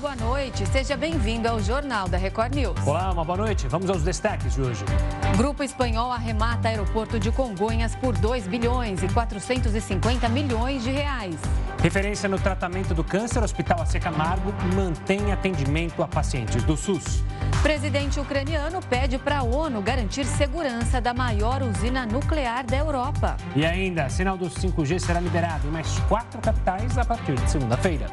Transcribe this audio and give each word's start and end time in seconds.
boa 0.00 0.16
noite. 0.16 0.66
Seja 0.66 0.96
bem-vindo 0.96 1.46
ao 1.46 1.60
Jornal 1.60 2.08
da 2.08 2.16
Record 2.16 2.54
News. 2.54 2.86
Olá, 2.86 3.12
uma 3.12 3.22
boa 3.22 3.36
noite. 3.36 3.68
Vamos 3.68 3.90
aos 3.90 4.02
destaques 4.02 4.54
de 4.54 4.62
hoje. 4.62 4.82
Grupo 5.36 5.62
espanhol 5.62 6.10
arremata 6.10 6.68
aeroporto 6.68 7.20
de 7.20 7.30
Congonhas 7.30 7.94
por 7.94 8.16
2 8.16 8.46
bilhões 8.46 9.02
e 9.02 9.08
450 9.08 10.26
milhões 10.30 10.82
de 10.82 10.90
reais. 10.90 11.36
Referência 11.82 12.30
no 12.30 12.38
tratamento 12.38 12.94
do 12.94 13.04
câncer, 13.04 13.42
Hospital 13.42 13.82
AC 13.82 14.00
Camargo 14.00 14.54
mantém 14.74 15.32
atendimento 15.32 16.02
a 16.02 16.08
pacientes 16.08 16.62
do 16.64 16.78
SUS. 16.78 17.22
Presidente 17.62 18.18
ucraniano 18.18 18.80
pede 18.80 19.18
para 19.18 19.40
a 19.40 19.42
ONU 19.42 19.82
garantir 19.82 20.24
segurança 20.24 20.98
da 20.98 21.12
maior 21.12 21.62
usina 21.62 22.06
nuclear 22.06 22.64
da 22.64 22.78
Europa. 22.78 23.36
E 23.54 23.66
ainda, 23.66 24.08
sinal 24.08 24.38
do 24.38 24.46
5G 24.46 24.98
será 24.98 25.20
liberado 25.20 25.68
em 25.68 25.70
mais 25.70 25.98
quatro 26.08 26.40
capitais 26.40 26.96
a 26.96 27.04
partir 27.04 27.34
de 27.34 27.50
segunda-feira. 27.50 28.06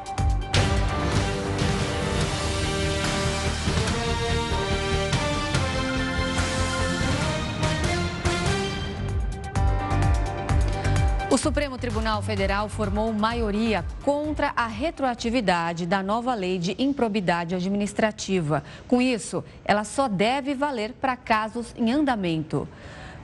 O 11.38 11.40
Supremo 11.40 11.78
Tribunal 11.78 12.20
Federal 12.24 12.68
formou 12.68 13.14
maioria 13.14 13.86
contra 14.04 14.52
a 14.56 14.66
retroatividade 14.66 15.86
da 15.86 16.02
nova 16.02 16.34
lei 16.34 16.58
de 16.58 16.76
improbidade 16.80 17.54
administrativa. 17.54 18.64
Com 18.88 19.00
isso, 19.00 19.44
ela 19.64 19.84
só 19.84 20.08
deve 20.08 20.56
valer 20.56 20.94
para 20.94 21.16
casos 21.16 21.76
em 21.78 21.92
andamento. 21.92 22.68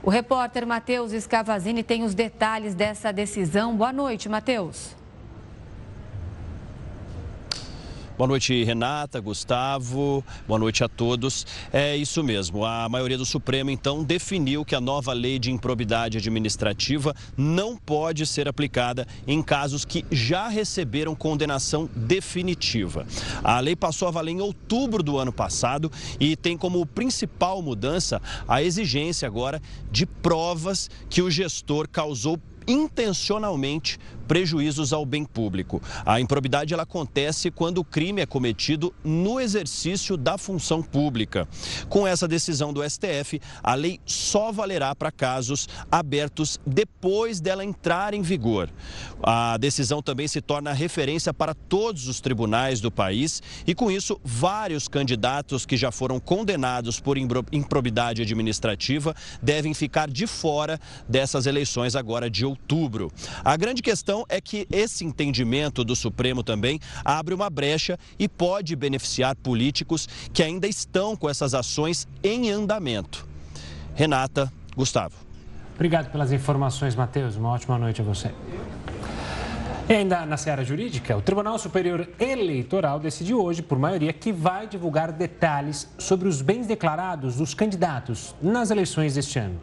O 0.00 0.10
repórter 0.10 0.64
Matheus 0.64 1.10
Scavazini 1.10 1.82
tem 1.82 2.04
os 2.04 2.14
detalhes 2.14 2.72
dessa 2.72 3.12
decisão. 3.12 3.74
Boa 3.74 3.92
noite, 3.92 4.28
Matheus. 4.28 4.94
Boa 8.16 8.28
noite, 8.28 8.62
Renata, 8.62 9.20
Gustavo, 9.20 10.24
boa 10.46 10.56
noite 10.56 10.84
a 10.84 10.88
todos. 10.88 11.44
É 11.72 11.96
isso 11.96 12.22
mesmo, 12.22 12.64
a 12.64 12.88
maioria 12.88 13.18
do 13.18 13.26
Supremo 13.26 13.70
então 13.70 14.04
definiu 14.04 14.64
que 14.64 14.76
a 14.76 14.80
nova 14.80 15.12
lei 15.12 15.36
de 15.36 15.50
improbidade 15.50 16.18
administrativa 16.18 17.12
não 17.36 17.76
pode 17.76 18.24
ser 18.24 18.46
aplicada 18.46 19.04
em 19.26 19.42
casos 19.42 19.84
que 19.84 20.06
já 20.12 20.46
receberam 20.46 21.16
condenação 21.16 21.90
definitiva. 21.92 23.04
A 23.42 23.58
lei 23.58 23.74
passou 23.74 24.06
a 24.06 24.12
valer 24.12 24.30
em 24.30 24.40
outubro 24.40 25.02
do 25.02 25.18
ano 25.18 25.32
passado 25.32 25.90
e 26.20 26.36
tem 26.36 26.56
como 26.56 26.86
principal 26.86 27.60
mudança 27.60 28.22
a 28.46 28.62
exigência 28.62 29.26
agora 29.26 29.60
de 29.90 30.06
provas 30.06 30.88
que 31.10 31.20
o 31.20 31.28
gestor 31.28 31.88
causou 31.88 32.38
intencionalmente 32.66 33.98
prejuízos 34.26 34.92
ao 34.92 35.04
bem 35.04 35.24
público. 35.24 35.82
A 36.04 36.20
improbidade 36.20 36.72
ela 36.72 36.84
acontece 36.84 37.50
quando 37.50 37.78
o 37.78 37.84
crime 37.84 38.20
é 38.20 38.26
cometido 38.26 38.94
no 39.02 39.40
exercício 39.40 40.16
da 40.16 40.38
função 40.38 40.82
pública. 40.82 41.48
Com 41.88 42.06
essa 42.06 42.28
decisão 42.28 42.72
do 42.72 42.88
STF, 42.88 43.40
a 43.62 43.74
lei 43.74 44.00
só 44.06 44.52
valerá 44.52 44.94
para 44.94 45.10
casos 45.10 45.68
abertos 45.90 46.60
depois 46.66 47.40
dela 47.40 47.64
entrar 47.64 48.14
em 48.14 48.22
vigor. 48.22 48.70
A 49.22 49.56
decisão 49.56 50.02
também 50.02 50.28
se 50.28 50.40
torna 50.40 50.72
referência 50.72 51.32
para 51.32 51.54
todos 51.54 52.08
os 52.08 52.20
tribunais 52.20 52.80
do 52.80 52.90
país 52.90 53.42
e, 53.66 53.74
com 53.74 53.90
isso, 53.90 54.20
vários 54.22 54.88
candidatos 54.88 55.66
que 55.66 55.76
já 55.76 55.90
foram 55.90 56.20
condenados 56.20 57.00
por 57.00 57.16
improbidade 57.18 58.22
administrativa 58.22 59.14
devem 59.42 59.74
ficar 59.74 60.10
de 60.10 60.26
fora 60.26 60.78
dessas 61.08 61.46
eleições 61.46 61.96
agora 61.96 62.30
de 62.30 62.44
outubro. 62.44 63.10
A 63.44 63.56
grande 63.56 63.82
questão 63.82 64.13
questão 64.14 64.24
é 64.28 64.40
que 64.40 64.66
esse 64.70 65.04
entendimento 65.04 65.82
do 65.82 65.96
Supremo 65.96 66.42
também 66.42 66.78
abre 67.04 67.34
uma 67.34 67.50
brecha 67.50 67.98
e 68.18 68.28
pode 68.28 68.76
beneficiar 68.76 69.34
políticos 69.34 70.08
que 70.32 70.42
ainda 70.42 70.68
estão 70.68 71.16
com 71.16 71.28
essas 71.28 71.54
ações 71.54 72.06
em 72.22 72.50
andamento. 72.50 73.26
Renata, 73.94 74.52
Gustavo. 74.76 75.16
Obrigado 75.74 76.12
pelas 76.12 76.30
informações, 76.30 76.94
Matheus. 76.94 77.36
Uma 77.36 77.50
ótima 77.50 77.76
noite 77.78 78.00
a 78.00 78.04
você. 78.04 78.30
E 79.86 79.92
ainda 79.92 80.24
na 80.24 80.38
seara 80.38 80.64
jurídica, 80.64 81.14
o 81.14 81.20
Tribunal 81.20 81.58
Superior 81.58 82.08
Eleitoral 82.18 82.98
decidiu 82.98 83.44
hoje, 83.44 83.60
por 83.60 83.78
maioria, 83.78 84.14
que 84.14 84.32
vai 84.32 84.66
divulgar 84.66 85.12
detalhes 85.12 85.86
sobre 85.98 86.26
os 86.26 86.40
bens 86.40 86.66
declarados 86.66 87.36
dos 87.36 87.52
candidatos 87.52 88.34
nas 88.40 88.70
eleições 88.70 89.14
deste 89.14 89.38
ano. 89.38 89.60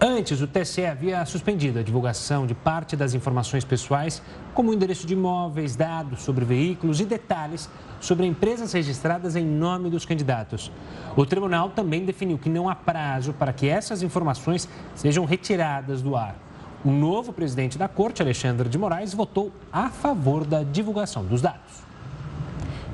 Antes, 0.00 0.40
o 0.40 0.46
TSE 0.46 0.86
havia 0.86 1.26
suspendido 1.26 1.80
a 1.80 1.82
divulgação 1.82 2.46
de 2.46 2.54
parte 2.54 2.94
das 2.94 3.14
informações 3.14 3.64
pessoais, 3.64 4.22
como 4.54 4.70
o 4.70 4.74
endereço 4.74 5.08
de 5.08 5.14
imóveis, 5.14 5.74
dados 5.74 6.22
sobre 6.22 6.44
veículos 6.44 7.00
e 7.00 7.04
detalhes 7.04 7.68
sobre 8.00 8.26
empresas 8.26 8.72
registradas 8.72 9.34
em 9.34 9.44
nome 9.44 9.90
dos 9.90 10.04
candidatos. 10.04 10.70
O 11.16 11.26
tribunal 11.26 11.70
também 11.70 12.04
definiu 12.04 12.38
que 12.38 12.48
não 12.48 12.68
há 12.68 12.76
prazo 12.76 13.32
para 13.32 13.52
que 13.52 13.66
essas 13.66 14.04
informações 14.04 14.68
sejam 14.94 15.24
retiradas 15.24 16.00
do 16.00 16.14
ar. 16.14 16.47
O 16.84 16.90
novo 16.90 17.32
presidente 17.32 17.76
da 17.76 17.88
corte, 17.88 18.22
Alexandre 18.22 18.68
de 18.68 18.78
Moraes, 18.78 19.12
votou 19.12 19.52
a 19.72 19.90
favor 19.90 20.44
da 20.44 20.62
divulgação 20.62 21.24
dos 21.24 21.42
dados. 21.42 21.82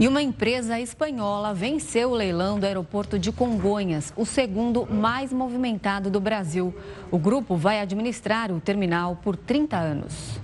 E 0.00 0.08
uma 0.08 0.22
empresa 0.22 0.80
espanhola 0.80 1.54
venceu 1.54 2.10
o 2.10 2.14
leilão 2.14 2.58
do 2.58 2.66
aeroporto 2.66 3.18
de 3.18 3.30
Congonhas, 3.30 4.12
o 4.16 4.24
segundo 4.24 4.86
mais 4.86 5.32
movimentado 5.32 6.10
do 6.10 6.18
Brasil. 6.18 6.74
O 7.10 7.18
grupo 7.18 7.56
vai 7.56 7.78
administrar 7.78 8.50
o 8.50 8.58
terminal 8.58 9.16
por 9.22 9.36
30 9.36 9.76
anos. 9.76 10.40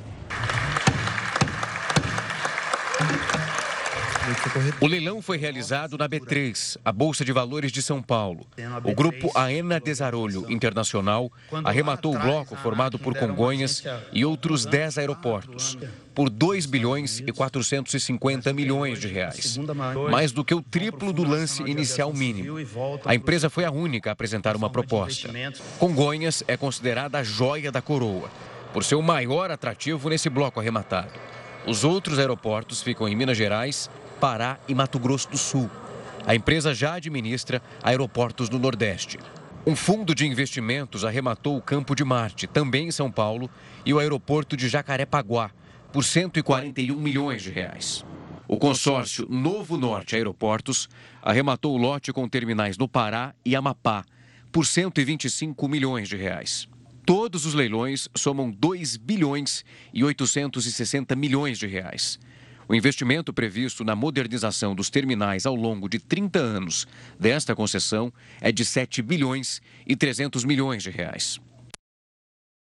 O 4.80 4.86
leilão 4.86 5.20
foi 5.20 5.36
realizado 5.36 5.96
na 5.98 6.08
B3, 6.08 6.78
a 6.84 6.92
Bolsa 6.92 7.24
de 7.24 7.32
Valores 7.32 7.72
de 7.72 7.82
São 7.82 8.02
Paulo. 8.02 8.46
O 8.84 8.94
grupo 8.94 9.30
Aena 9.34 9.80
Desarolho 9.80 10.50
Internacional 10.50 11.30
arrematou 11.64 12.14
o 12.14 12.18
bloco 12.18 12.56
formado 12.56 12.98
por 12.98 13.16
Congonhas 13.16 13.82
e 14.12 14.24
outros 14.24 14.64
10 14.64 14.98
aeroportos 14.98 15.76
por 16.14 16.28
2 16.28 16.66
bilhões 16.66 17.20
e 17.20 17.32
450 17.32 18.52
milhões 18.52 18.98
de 18.98 19.08
reais, 19.08 19.58
mais 20.10 20.32
do 20.32 20.44
que 20.44 20.54
o 20.54 20.60
triplo 20.60 21.12
do 21.12 21.24
lance 21.24 21.62
inicial 21.62 22.12
mínimo. 22.12 22.56
A 23.04 23.14
empresa 23.14 23.48
foi 23.48 23.64
a 23.64 23.70
única 23.70 24.10
a 24.10 24.12
apresentar 24.12 24.56
uma 24.56 24.68
proposta. 24.68 25.30
Congonhas 25.78 26.42
é 26.46 26.56
considerada 26.56 27.18
a 27.18 27.22
joia 27.22 27.72
da 27.72 27.80
coroa, 27.80 28.30
por 28.72 28.84
ser 28.84 28.96
o 28.96 29.02
maior 29.02 29.50
atrativo 29.50 30.08
nesse 30.08 30.28
bloco 30.28 30.60
arrematado. 30.60 31.12
Os 31.66 31.84
outros 31.84 32.18
aeroportos 32.18 32.82
ficam 32.82 33.08
em 33.08 33.14
Minas 33.14 33.36
Gerais, 33.36 33.90
Pará 34.20 34.58
e 34.68 34.74
Mato 34.74 34.98
Grosso 34.98 35.30
do 35.30 35.38
Sul. 35.38 35.70
A 36.26 36.34
empresa 36.34 36.74
já 36.74 36.92
administra 36.92 37.62
aeroportos 37.82 38.50
no 38.50 38.58
Nordeste. 38.58 39.18
Um 39.66 39.74
fundo 39.74 40.14
de 40.14 40.26
investimentos 40.26 41.06
arrematou 41.06 41.56
o 41.56 41.62
Campo 41.62 41.94
de 41.94 42.04
Marte, 42.04 42.46
também 42.46 42.88
em 42.88 42.90
São 42.90 43.10
Paulo, 43.10 43.48
e 43.84 43.94
o 43.94 43.98
aeroporto 43.98 44.58
de 44.58 44.68
Jacarepaguá, 44.68 45.50
por 45.90 46.04
141 46.04 46.94
milhões 46.94 47.42
de 47.42 47.50
reais. 47.50 48.04
O 48.46 48.58
consórcio 48.58 49.26
Novo 49.30 49.78
Norte 49.78 50.14
Aeroportos 50.14 50.86
arrematou 51.22 51.74
o 51.74 51.78
lote 51.78 52.12
com 52.12 52.28
terminais 52.28 52.76
no 52.76 52.86
Pará 52.86 53.34
e 53.42 53.56
Amapá, 53.56 54.04
por 54.52 54.66
125 54.66 55.66
milhões 55.66 56.10
de 56.10 56.16
reais. 56.16 56.68
Todos 57.06 57.46
os 57.46 57.54
leilões 57.54 58.06
somam 58.14 58.50
2 58.50 58.98
bilhões 58.98 59.64
e 59.94 60.04
860 60.04 61.16
milhões 61.16 61.58
de 61.58 61.66
reais. 61.66 62.18
O 62.70 62.74
investimento 62.76 63.32
previsto 63.32 63.82
na 63.82 63.96
modernização 63.96 64.76
dos 64.76 64.88
terminais 64.88 65.44
ao 65.44 65.56
longo 65.56 65.88
de 65.88 65.98
30 65.98 66.38
anos 66.38 66.86
desta 67.18 67.52
concessão 67.52 68.12
é 68.40 68.52
de 68.52 68.64
7 68.64 69.02
bilhões 69.02 69.60
e 69.84 69.96
300 69.96 70.44
milhões 70.44 70.80
de 70.80 70.88
reais. 70.88 71.40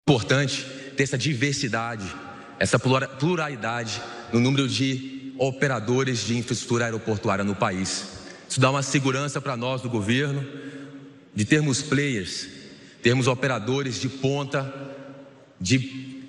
Importante 0.05 0.65
ter 0.97 1.03
essa 1.03 1.17
diversidade, 1.17 2.13
essa 2.59 2.77
pluralidade 2.77 4.01
no 4.33 4.41
número 4.41 4.67
de 4.67 5.33
operadores 5.37 6.25
de 6.25 6.37
infraestrutura 6.37 6.83
aeroportuária 6.83 7.45
no 7.45 7.55
país. 7.55 8.05
Isso 8.49 8.59
dá 8.59 8.71
uma 8.71 8.83
segurança 8.83 9.39
para 9.39 9.55
nós 9.55 9.81
do 9.81 9.89
governo 9.89 10.45
de 11.33 11.45
termos 11.45 11.81
players, 11.81 12.49
termos 13.01 13.27
operadores 13.27 14.01
de 14.01 14.09
ponta, 14.09 14.75
de 15.57 15.77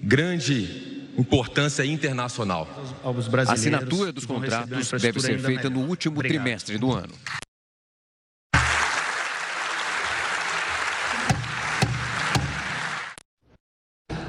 grande 0.04 0.95
importância 1.18 1.84
internacional. 1.84 2.68
A 3.04 3.52
assinatura 3.52 4.12
dos 4.12 4.26
contratos 4.26 4.90
deve 5.00 5.20
ser 5.20 5.38
feita 5.38 5.70
no 5.70 5.80
último 5.80 6.16
Obrigado. 6.16 6.42
trimestre 6.42 6.78
do 6.78 6.92
ano. 6.92 7.12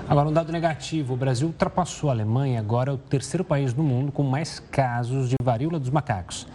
Agora, 0.10 0.30
um 0.30 0.34
dado 0.34 0.54
negativo: 0.54 1.14
o 1.14 1.18
Brasil 1.18 1.48
ultrapassou 1.48 2.10
a 2.10 2.14
Alemanha, 2.14 2.60
agora 2.60 2.92
é 2.92 2.94
o 2.94 2.98
terceiro 2.98 3.44
país 3.44 3.74
do 3.74 3.84
mundo 3.84 4.12
com 4.12 4.24
mais 4.24 4.60
casos 4.60 5.30
de 5.30 5.36
varíola 5.44 5.80
dos 5.80 5.90
macacos. 5.90 6.48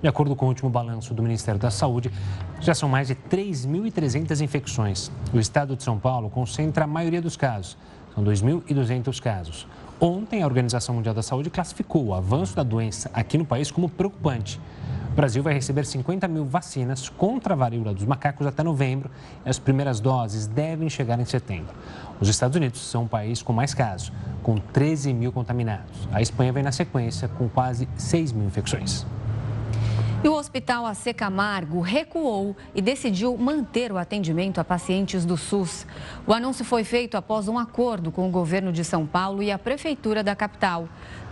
De 0.00 0.08
acordo 0.08 0.34
com 0.34 0.46
o 0.46 0.48
último 0.48 0.70
balanço 0.70 1.12
do 1.12 1.22
Ministério 1.22 1.60
da 1.60 1.70
Saúde, 1.70 2.10
já 2.58 2.72
são 2.74 2.88
mais 2.88 3.08
de 3.08 3.14
3.300 3.14 4.40
infecções. 4.40 5.10
O 5.34 5.38
estado 5.38 5.76
de 5.76 5.82
São 5.82 5.98
Paulo 5.98 6.30
concentra 6.30 6.84
a 6.84 6.86
maioria 6.86 7.20
dos 7.20 7.36
casos, 7.36 7.76
são 8.14 8.24
2.200 8.24 9.20
casos. 9.20 9.66
Ontem, 10.00 10.42
a 10.42 10.46
Organização 10.46 10.94
Mundial 10.94 11.14
da 11.14 11.22
Saúde 11.22 11.50
classificou 11.50 12.06
o 12.06 12.14
avanço 12.14 12.56
da 12.56 12.62
doença 12.62 13.10
aqui 13.12 13.36
no 13.36 13.44
país 13.44 13.70
como 13.70 13.88
preocupante. 13.88 14.60
O 15.12 15.14
Brasil 15.14 15.42
vai 15.42 15.52
receber 15.52 15.84
50 15.84 16.28
mil 16.28 16.44
vacinas 16.44 17.08
contra 17.08 17.52
a 17.52 17.56
varíola 17.56 17.92
dos 17.92 18.04
macacos 18.04 18.46
até 18.46 18.62
novembro 18.62 19.10
e 19.44 19.50
as 19.50 19.58
primeiras 19.58 19.98
doses 20.00 20.46
devem 20.46 20.88
chegar 20.88 21.18
em 21.18 21.24
setembro. 21.24 21.74
Os 22.20 22.28
Estados 22.28 22.56
Unidos 22.56 22.80
são 22.80 23.04
o 23.04 23.08
país 23.08 23.42
com 23.42 23.52
mais 23.52 23.74
casos, 23.74 24.12
com 24.42 24.56
13 24.56 25.12
mil 25.12 25.32
contaminados. 25.32 26.08
A 26.12 26.22
Espanha 26.22 26.52
vem 26.52 26.62
na 26.62 26.72
sequência 26.72 27.28
com 27.28 27.48
quase 27.48 27.88
6 27.96 28.32
mil 28.32 28.46
infecções. 28.46 29.04
E 30.22 30.28
o 30.28 30.34
Hospital 30.34 30.84
AC 30.84 31.14
Camargo 31.16 31.80
recuou 31.80 32.54
e 32.74 32.82
decidiu 32.82 33.38
manter 33.38 33.90
o 33.90 33.96
atendimento 33.96 34.60
a 34.60 34.64
pacientes 34.64 35.24
do 35.24 35.34
SUS. 35.34 35.86
O 36.26 36.34
anúncio 36.34 36.62
foi 36.62 36.84
feito 36.84 37.16
após 37.16 37.48
um 37.48 37.58
acordo 37.58 38.12
com 38.12 38.28
o 38.28 38.30
governo 38.30 38.70
de 38.70 38.84
São 38.84 39.06
Paulo 39.06 39.42
e 39.42 39.50
a 39.50 39.58
prefeitura 39.58 40.22
da 40.22 40.36
capital. 40.36 40.86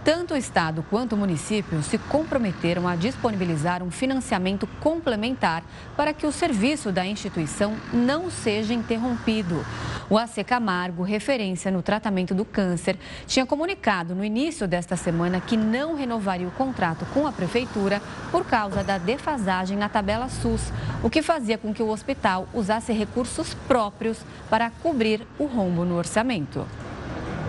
Tanto 0.08 0.32
o 0.32 0.36
Estado 0.38 0.82
quanto 0.88 1.12
o 1.12 1.18
município 1.18 1.82
se 1.82 1.98
comprometeram 1.98 2.88
a 2.88 2.96
disponibilizar 2.96 3.82
um 3.82 3.90
financiamento 3.90 4.66
complementar 4.80 5.62
para 5.98 6.14
que 6.14 6.26
o 6.26 6.32
serviço 6.32 6.90
da 6.90 7.04
instituição 7.04 7.76
não 7.92 8.30
seja 8.30 8.72
interrompido. 8.72 9.62
O 10.08 10.16
AC 10.16 10.42
Camargo, 10.46 11.02
referência 11.02 11.70
no 11.70 11.82
tratamento 11.82 12.34
do 12.34 12.42
câncer, 12.42 12.96
tinha 13.26 13.44
comunicado 13.44 14.14
no 14.14 14.24
início 14.24 14.66
desta 14.66 14.96
semana 14.96 15.42
que 15.42 15.58
não 15.58 15.94
renovaria 15.94 16.48
o 16.48 16.52
contrato 16.52 17.04
com 17.12 17.26
a 17.26 17.32
prefeitura 17.32 18.00
por 18.30 18.46
causa 18.46 18.82
da 18.82 18.96
defasagem 18.96 19.76
na 19.76 19.90
tabela 19.90 20.30
SUS, 20.30 20.72
o 21.02 21.10
que 21.10 21.20
fazia 21.20 21.58
com 21.58 21.74
que 21.74 21.82
o 21.82 21.90
hospital 21.90 22.48
usasse 22.54 22.94
recursos 22.94 23.52
próprios 23.52 24.24
para 24.48 24.70
cobrir 24.70 25.26
o 25.38 25.44
rombo 25.44 25.84
no 25.84 25.96
orçamento. 25.96 26.66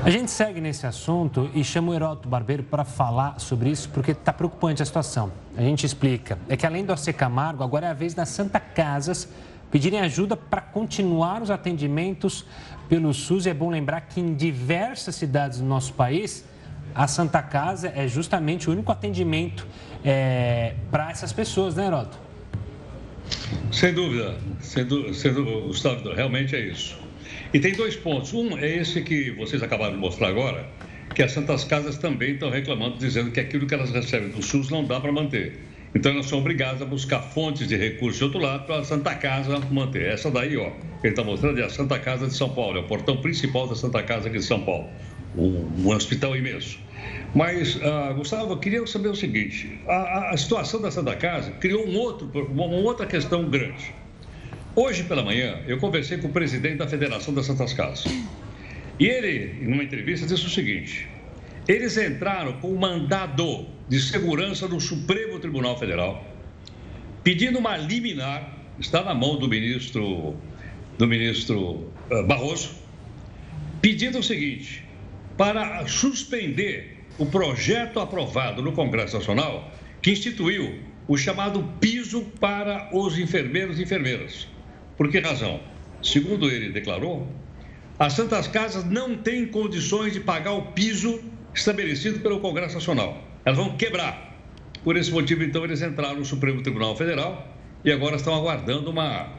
A 0.01 0.09
gente 0.09 0.31
segue 0.31 0.61
nesse 0.61 0.87
assunto 0.87 1.51
e 1.53 1.61
chama 1.61 1.91
o 1.91 1.93
Heródoto 1.93 2.29
Barbeiro 2.29 2.63
para 2.63 2.85
falar 2.85 3.37
sobre 3.37 3.69
isso, 3.69 3.89
porque 3.89 4.11
está 4.11 4.31
preocupante 4.31 4.81
a 4.81 4.85
situação. 4.85 5.29
A 5.57 5.61
gente 5.61 5.85
explica. 5.85 6.39
É 6.47 6.55
que 6.55 6.65
além 6.65 6.85
do 6.85 6.93
AC 6.93 7.13
Camargo, 7.13 7.63
agora 7.63 7.87
é 7.87 7.89
a 7.89 7.93
vez 7.93 8.13
das 8.13 8.29
Santa 8.29 8.61
Casas 8.61 9.27
pedirem 9.69 9.99
ajuda 9.99 10.37
para 10.37 10.61
continuar 10.61 11.41
os 11.41 11.51
atendimentos 11.51 12.45
pelo 12.87 13.13
SUS. 13.13 13.45
E 13.45 13.49
é 13.49 13.53
bom 13.53 13.69
lembrar 13.69 14.01
que 14.01 14.21
em 14.21 14.33
diversas 14.33 15.15
cidades 15.15 15.59
do 15.59 15.65
nosso 15.65 15.93
país, 15.93 16.45
a 16.95 17.05
Santa 17.05 17.41
Casa 17.41 17.91
é 17.93 18.07
justamente 18.07 18.69
o 18.69 18.71
único 18.71 18.91
atendimento 18.91 19.67
é, 20.03 20.75
para 20.89 21.11
essas 21.11 21.33
pessoas, 21.33 21.75
né, 21.75 21.87
Heródoto? 21.87 22.17
Sem 23.71 23.93
dúvida, 23.93 24.37
sem 24.61 24.85
dúvida, 24.85 25.67
Gustavo, 25.67 26.13
realmente 26.13 26.55
é 26.55 26.59
isso. 26.59 26.98
E 27.51 27.59
tem 27.59 27.73
dois 27.73 27.95
pontos. 27.95 28.31
Um 28.33 28.57
é 28.57 28.77
esse 28.77 29.01
que 29.01 29.31
vocês 29.31 29.63
acabaram 29.63 29.93
de 29.93 29.99
mostrar 29.99 30.27
agora, 30.27 30.67
que 31.15 31.23
as 31.23 31.31
Santas 31.31 31.63
Casas 31.63 31.97
também 31.97 32.33
estão 32.33 32.51
reclamando, 32.51 32.97
dizendo 32.97 33.31
que 33.31 33.39
aquilo 33.39 33.65
que 33.65 33.73
elas 33.73 33.89
recebem 33.89 34.29
do 34.29 34.41
SUS 34.41 34.69
não 34.69 34.83
dá 34.83 34.99
para 34.99 35.11
manter. 35.11 35.59
Então 35.95 36.11
elas 36.11 36.27
são 36.27 36.37
obrigadas 36.37 36.83
a 36.83 36.85
buscar 36.85 37.19
fontes 37.19 37.67
de 37.67 37.75
recursos 37.75 38.19
de 38.19 38.23
outro 38.23 38.39
lado 38.39 38.67
para 38.67 38.77
a 38.77 38.83
Santa 38.83 39.15
Casa 39.15 39.59
manter. 39.71 40.03
Essa 40.03 40.29
daí, 40.29 40.55
ó, 40.55 40.71
ele 41.03 41.13
está 41.13 41.23
mostrando 41.23 41.59
é 41.59 41.63
a 41.63 41.69
Santa 41.69 41.97
Casa 41.97 42.27
de 42.27 42.35
São 42.35 42.49
Paulo, 42.49 42.77
é 42.77 42.81
o 42.81 42.83
portão 42.83 43.17
principal 43.17 43.67
da 43.67 43.75
Santa 43.75 44.03
Casa 44.03 44.27
aqui 44.27 44.37
de 44.37 44.45
São 44.45 44.61
Paulo. 44.61 44.87
Um, 45.35 45.67
um 45.79 45.89
hospital 45.89 46.35
imenso. 46.35 46.77
Mas, 47.33 47.75
uh, 47.77 48.13
Gustavo, 48.15 48.53
eu 48.53 48.57
queria 48.57 48.85
saber 48.85 49.09
o 49.09 49.15
seguinte: 49.15 49.79
a, 49.87 50.31
a, 50.31 50.37
situação 50.37 50.81
da 50.81 50.91
Santa 50.91 51.15
Casa 51.15 51.51
criou 51.51 51.87
um 51.87 51.97
outro, 51.97 52.29
uma 52.51 52.65
outra 52.65 53.05
questão 53.05 53.49
grande. 53.49 53.93
Hoje 54.81 55.03
pela 55.03 55.21
manhã, 55.21 55.59
eu 55.67 55.77
conversei 55.77 56.19
com 56.19 56.29
o 56.29 56.31
presidente 56.31 56.77
da 56.77 56.87
Federação 56.87 57.33
das 57.33 57.45
Santas 57.45 57.73
Casas. 57.73 58.05
E 58.97 59.05
ele, 59.05 59.67
numa 59.67 59.83
entrevista, 59.83 60.25
disse 60.25 60.45
o 60.45 60.49
seguinte: 60.49 61.05
eles 61.67 61.97
entraram 61.97 62.53
com 62.61 62.71
um 62.71 62.77
mandado 62.77 63.67
de 63.89 63.99
segurança 63.99 64.69
do 64.69 64.79
Supremo 64.79 65.37
Tribunal 65.37 65.77
Federal, 65.77 66.25
pedindo 67.21 67.59
uma 67.59 67.75
liminar, 67.75 68.57
está 68.79 69.03
na 69.03 69.13
mão 69.13 69.37
do 69.37 69.49
ministro, 69.49 70.37
do 70.97 71.05
ministro 71.05 71.91
eh, 72.09 72.23
Barroso, 72.23 72.71
pedindo 73.81 74.19
o 74.19 74.23
seguinte: 74.23 74.85
para 75.35 75.85
suspender 75.87 77.03
o 77.17 77.25
projeto 77.25 77.99
aprovado 77.99 78.61
no 78.61 78.71
Congresso 78.71 79.17
Nacional 79.17 79.73
que 80.01 80.11
instituiu 80.11 80.79
o 81.05 81.17
chamado 81.17 81.61
piso 81.81 82.21
para 82.39 82.89
os 82.93 83.19
enfermeiros 83.19 83.77
e 83.77 83.83
enfermeiras. 83.83 84.47
Por 84.99 85.09
que 85.09 85.19
razão? 85.19 85.61
Segundo 86.03 86.51
ele 86.51 86.73
declarou, 86.73 87.25
as 87.97 88.11
Santas 88.11 88.49
Casas 88.49 88.83
não 88.83 89.15
têm 89.15 89.45
condições 89.45 90.11
de 90.11 90.19
pagar 90.19 90.51
o 90.51 90.73
piso 90.73 91.21
estabelecido 91.55 92.19
pelo 92.19 92.41
Congresso 92.41 92.73
Nacional. 92.75 93.25
Elas 93.45 93.57
vão 93.57 93.77
quebrar. 93.77 94.37
Por 94.83 94.97
esse 94.97 95.09
motivo, 95.09 95.41
então, 95.41 95.63
eles 95.63 95.81
entraram 95.81 96.17
no 96.17 96.25
Supremo 96.25 96.61
Tribunal 96.61 96.97
Federal 96.97 97.47
e 97.85 97.93
agora 97.93 98.17
estão 98.17 98.35
aguardando 98.35 98.89
uma, 98.89 99.29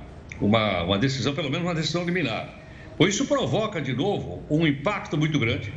uma, 0.40 0.82
uma 0.84 0.98
decisão, 0.98 1.34
pelo 1.34 1.50
menos 1.50 1.66
uma 1.66 1.74
decisão 1.74 2.04
liminar. 2.04 2.58
Pois 2.96 3.12
isso 3.12 3.26
provoca, 3.26 3.82
de 3.82 3.92
novo, 3.92 4.42
um 4.48 4.66
impacto 4.66 5.18
muito 5.18 5.38
grande. 5.38 5.74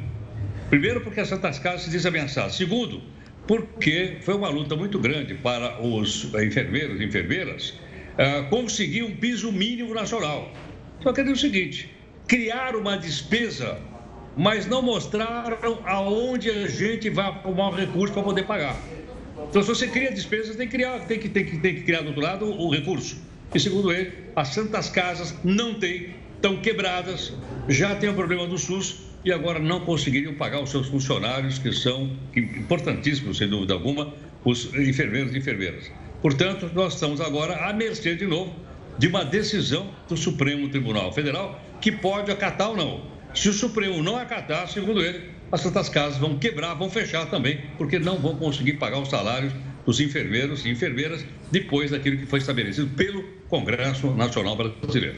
Primeiro, 0.70 1.02
porque 1.02 1.20
as 1.20 1.28
Santas 1.28 1.60
Casas 1.60 1.82
se 1.82 1.90
dizem 1.90 2.08
ameaçadas. 2.08 2.56
Segundo, 2.56 3.02
porque 3.46 4.20
foi 4.22 4.34
uma 4.34 4.48
luta 4.48 4.78
muito 4.78 4.98
grande 4.98 5.34
para 5.34 5.86
os 5.86 6.34
enfermeiros 6.36 7.02
e 7.02 7.04
enfermeiras 7.04 7.74
uh, 8.14 8.50
conseguir 8.50 9.04
um 9.04 9.16
piso 9.16 9.52
mínimo 9.52 9.94
nacional. 9.94 10.52
Só 11.02 11.12
que 11.12 11.22
é 11.22 11.24
o 11.24 11.36
seguinte: 11.36 11.90
criar 12.28 12.76
uma 12.76 12.98
despesa, 12.98 13.80
mas 14.36 14.66
não 14.66 14.82
mostraram 14.82 15.80
aonde 15.86 16.50
a 16.50 16.68
gente 16.68 17.10
vai 17.10 17.26
arrumar 17.26 17.70
o 17.70 17.76
recurso 17.76 18.14
para 18.14 18.24
poder 18.24 18.44
pagar. 18.44 18.78
Então, 19.50 19.62
se 19.62 19.68
você 19.68 19.88
cria 19.88 20.12
despesas, 20.12 20.56
tem 20.56 20.68
que 20.68 20.76
criar, 20.76 21.00
tem 21.02 21.20
que, 21.20 21.30
tem 21.30 21.46
que, 21.46 21.58
tem 21.58 21.76
que 21.76 21.82
criar 21.82 22.02
do 22.02 22.08
outro 22.08 22.22
lado 22.22 22.46
o 22.46 22.70
recurso. 22.72 23.18
E 23.54 23.60
segundo 23.60 23.92
ele, 23.92 24.12
as 24.36 24.48
santas 24.50 24.90
casas 24.90 25.36
não 25.44 25.76
têm, 25.76 26.16
estão 26.36 26.58
quebradas, 26.58 27.34
já 27.70 27.96
tem 27.96 28.10
o 28.10 28.14
problema 28.14 28.48
do 28.48 28.58
SUS 28.58 29.04
e 29.24 29.32
agora 29.32 29.60
não 29.60 29.82
conseguiriam 29.82 30.34
pagar 30.34 30.62
os 30.62 30.72
seus 30.72 30.88
funcionários, 30.88 31.60
que 31.60 31.72
são 31.72 32.12
importantíssimos, 32.36 33.38
sem 33.38 33.48
dúvida 33.48 33.74
alguma, 33.74 34.14
os 34.44 34.74
enfermeiros 34.74 35.34
e 35.34 35.38
enfermeiras. 35.38 35.92
Portanto, 36.24 36.72
nós 36.74 36.94
estamos 36.94 37.20
agora 37.20 37.68
à 37.68 37.74
mercê, 37.74 38.16
de 38.16 38.26
novo, 38.26 38.56
de 38.98 39.08
uma 39.08 39.26
decisão 39.26 39.90
do 40.08 40.16
Supremo 40.16 40.70
Tribunal 40.70 41.12
Federal 41.12 41.60
que 41.82 41.92
pode 41.92 42.32
acatar 42.32 42.70
ou 42.70 42.78
não. 42.78 43.02
Se 43.36 43.50
o 43.50 43.54
Supremo 43.54 44.02
não 44.02 44.16
acatar, 44.16 44.70
segundo 44.70 45.04
ele, 45.04 45.32
as 45.52 45.60
Santas 45.60 45.90
Casas 45.90 46.18
vão 46.18 46.40
quebrar, 46.40 46.76
vão 46.76 46.90
fechar 46.90 47.30
também, 47.30 47.60
porque 47.78 48.00
não 48.00 48.18
vão 48.20 48.38
conseguir 48.38 48.74
pagar 48.74 49.00
os 49.00 49.10
salários 49.10 49.52
dos 49.86 50.00
enfermeiros 50.00 50.66
e 50.66 50.70
enfermeiras 50.70 51.26
depois 51.52 51.92
daquilo 51.92 52.18
que 52.18 52.26
foi 52.26 52.40
estabelecido 52.40 52.88
pelo 52.96 53.22
Congresso 53.50 54.10
Nacional 54.12 54.56
Brasileiro. 54.56 55.18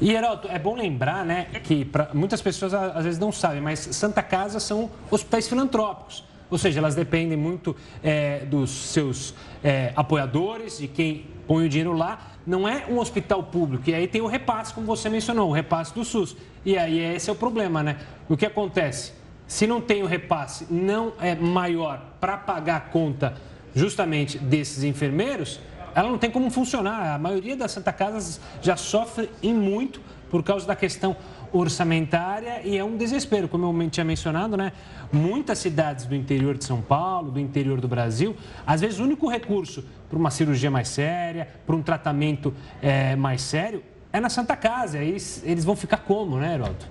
E, 0.00 0.12
Heraldo, 0.12 0.46
é 0.48 0.60
bom 0.60 0.76
lembrar 0.76 1.24
né, 1.24 1.46
que 1.64 1.84
pra, 1.84 2.10
muitas 2.14 2.40
pessoas 2.40 2.72
às 2.72 3.02
vezes 3.02 3.18
não 3.18 3.32
sabem, 3.32 3.60
mas 3.60 3.80
Santa 3.80 4.22
Casa 4.22 4.60
são 4.60 4.88
hospitais 5.10 5.48
filantrópicos. 5.48 6.29
Ou 6.50 6.58
seja, 6.58 6.80
elas 6.80 6.94
dependem 6.94 7.36
muito 7.36 7.76
é, 8.02 8.44
dos 8.44 8.70
seus 8.70 9.34
é, 9.62 9.92
apoiadores, 9.94 10.78
de 10.78 10.88
quem 10.88 11.26
põe 11.46 11.66
o 11.66 11.68
dinheiro 11.68 11.92
lá. 11.92 12.32
Não 12.46 12.66
é 12.68 12.86
um 12.88 12.98
hospital 12.98 13.42
público. 13.44 13.88
E 13.88 13.94
aí 13.94 14.08
tem 14.08 14.20
o 14.20 14.26
repasse, 14.26 14.74
como 14.74 14.86
você 14.86 15.08
mencionou, 15.08 15.48
o 15.48 15.52
repasse 15.52 15.94
do 15.94 16.04
SUS. 16.04 16.36
E 16.64 16.76
aí 16.76 16.98
esse 16.98 17.30
é 17.30 17.32
o 17.32 17.36
problema, 17.36 17.82
né? 17.82 17.98
O 18.28 18.36
que 18.36 18.46
acontece? 18.46 19.12
Se 19.46 19.66
não 19.66 19.80
tem 19.80 20.02
o 20.02 20.06
repasse, 20.06 20.66
não 20.70 21.12
é 21.20 21.34
maior 21.34 22.00
para 22.20 22.36
pagar 22.36 22.76
a 22.76 22.80
conta 22.80 23.34
justamente 23.74 24.38
desses 24.38 24.84
enfermeiros, 24.84 25.60
ela 25.94 26.08
não 26.08 26.18
tem 26.18 26.30
como 26.30 26.50
funcionar. 26.50 27.14
A 27.14 27.18
maioria 27.18 27.56
das 27.56 27.72
Santa 27.72 27.92
Casas 27.92 28.40
já 28.62 28.76
sofre 28.76 29.30
em 29.42 29.54
muito 29.54 30.00
por 30.30 30.42
causa 30.42 30.66
da 30.66 30.76
questão 30.76 31.16
orçamentária 31.52 32.60
e 32.64 32.76
é 32.76 32.84
um 32.84 32.96
desespero, 32.96 33.48
como 33.48 33.82
eu 33.82 33.90
tinha 33.90 34.04
mencionado, 34.04 34.56
né? 34.56 34.72
Muitas 35.12 35.58
cidades 35.58 36.06
do 36.06 36.14
interior 36.14 36.56
de 36.56 36.64
São 36.64 36.80
Paulo, 36.80 37.30
do 37.30 37.40
interior 37.40 37.80
do 37.80 37.88
Brasil, 37.88 38.36
às 38.66 38.80
vezes 38.80 38.98
o 38.98 39.04
único 39.04 39.28
recurso 39.28 39.84
para 40.08 40.18
uma 40.18 40.30
cirurgia 40.30 40.70
mais 40.70 40.88
séria, 40.88 41.48
para 41.66 41.74
um 41.74 41.82
tratamento 41.82 42.54
é, 42.82 43.14
mais 43.16 43.42
sério, 43.42 43.82
é 44.12 44.20
na 44.20 44.28
Santa 44.28 44.56
Casa. 44.56 44.98
Aí 44.98 45.16
eles 45.44 45.64
vão 45.64 45.76
ficar 45.76 45.98
como, 45.98 46.38
né, 46.38 46.54
Heroto? 46.54 46.88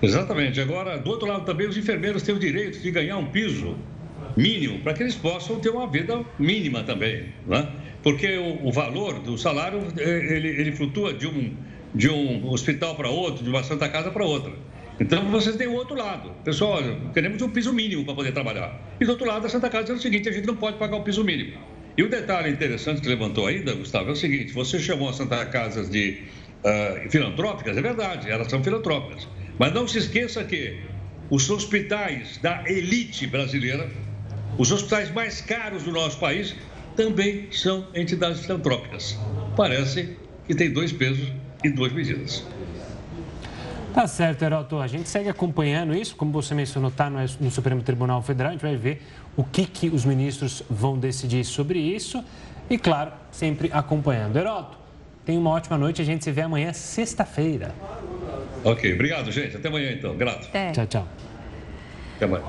Exatamente. 0.00 0.60
Agora, 0.60 0.98
do 0.98 1.10
outro 1.10 1.26
lado 1.26 1.44
também, 1.44 1.66
os 1.66 1.76
enfermeiros 1.76 2.22
têm 2.22 2.34
o 2.34 2.38
direito 2.38 2.80
de 2.80 2.90
ganhar 2.90 3.16
um 3.16 3.26
piso 3.26 3.76
mínimo 4.36 4.80
para 4.80 4.92
que 4.92 5.02
eles 5.02 5.14
possam 5.14 5.58
ter 5.58 5.70
uma 5.70 5.86
vida 5.86 6.22
mínima 6.38 6.82
também, 6.82 7.32
né? 7.46 7.68
Porque 8.02 8.36
o, 8.36 8.68
o 8.68 8.72
valor 8.72 9.18
do 9.20 9.36
salário 9.38 9.80
é, 9.96 10.36
ele, 10.36 10.48
ele 10.48 10.72
flutua 10.72 11.12
de 11.12 11.26
um 11.26 11.56
de 11.96 12.10
um 12.10 12.46
hospital 12.50 12.94
para 12.94 13.08
outro, 13.08 13.42
de 13.42 13.48
uma 13.48 13.64
Santa 13.64 13.88
Casa 13.88 14.10
para 14.10 14.22
outra. 14.22 14.52
Então 15.00 15.24
vocês 15.30 15.56
têm 15.56 15.66
o 15.66 15.72
outro 15.72 15.96
lado. 15.96 16.30
Pessoal, 16.44 16.78
queremos 17.12 17.40
um 17.40 17.48
piso 17.48 17.72
mínimo 17.72 18.04
para 18.04 18.14
poder 18.14 18.32
trabalhar. 18.32 18.78
E 19.00 19.04
do 19.04 19.12
outro 19.12 19.26
lado, 19.26 19.46
a 19.46 19.48
Santa 19.48 19.70
Casa 19.70 19.86
diz 19.86 19.98
o 19.98 20.02
seguinte: 20.02 20.28
a 20.28 20.32
gente 20.32 20.46
não 20.46 20.56
pode 20.56 20.76
pagar 20.76 20.96
o 20.96 21.02
piso 21.02 21.24
mínimo. 21.24 21.58
E 21.96 22.02
o 22.02 22.10
detalhe 22.10 22.50
interessante 22.50 23.00
que 23.00 23.08
levantou 23.08 23.46
ainda, 23.46 23.74
Gustavo, 23.74 24.10
é 24.10 24.12
o 24.12 24.16
seguinte: 24.16 24.52
você 24.52 24.78
chamou 24.78 25.08
as 25.08 25.16
Santa 25.16 25.44
Casas 25.46 25.88
de 25.88 26.22
uh, 26.62 27.10
filantrópicas, 27.10 27.76
é 27.76 27.80
verdade, 27.80 28.30
elas 28.30 28.48
são 28.48 28.62
filantrópicas. 28.62 29.26
Mas 29.58 29.72
não 29.72 29.88
se 29.88 29.98
esqueça 29.98 30.44
que 30.44 30.78
os 31.30 31.48
hospitais 31.48 32.38
da 32.38 32.62
elite 32.66 33.26
brasileira, 33.26 33.90
os 34.58 34.70
hospitais 34.70 35.10
mais 35.10 35.40
caros 35.40 35.84
do 35.84 35.92
nosso 35.92 36.18
país, 36.18 36.54
também 36.94 37.48
são 37.50 37.88
entidades 37.94 38.44
filantrópicas. 38.44 39.18
Parece 39.56 40.16
que 40.46 40.54
tem 40.54 40.70
dois 40.70 40.92
pesos 40.92 41.32
e 41.66 41.70
duas 41.70 41.92
medidas. 41.92 42.44
Tá 43.94 44.06
certo, 44.06 44.42
Heroto. 44.42 44.78
A 44.78 44.86
gente 44.86 45.08
segue 45.08 45.28
acompanhando 45.28 45.94
isso. 45.96 46.14
Como 46.16 46.30
você 46.30 46.54
mencionou, 46.54 46.90
está 46.90 47.08
no 47.08 47.50
Supremo 47.50 47.82
Tribunal 47.82 48.20
Federal. 48.20 48.50
A 48.50 48.52
gente 48.52 48.62
vai 48.62 48.76
ver 48.76 49.02
o 49.34 49.42
que, 49.42 49.64
que 49.64 49.88
os 49.88 50.04
ministros 50.04 50.62
vão 50.68 50.98
decidir 50.98 51.44
sobre 51.44 51.78
isso. 51.78 52.22
E, 52.68 52.76
claro, 52.76 53.12
sempre 53.30 53.70
acompanhando. 53.72 54.36
Heroto, 54.36 54.76
tenha 55.24 55.40
uma 55.40 55.50
ótima 55.50 55.78
noite. 55.78 56.02
A 56.02 56.04
gente 56.04 56.22
se 56.24 56.30
vê 56.30 56.42
amanhã, 56.42 56.72
sexta-feira. 56.74 57.74
Ok, 58.62 58.92
obrigado, 58.92 59.32
gente. 59.32 59.56
Até 59.56 59.68
amanhã, 59.68 59.92
então. 59.92 60.14
Grato. 60.14 60.46
Até. 60.46 60.72
Tchau, 60.72 60.86
tchau. 60.86 61.08
Até 62.16 62.26
amanhã. 62.26 62.44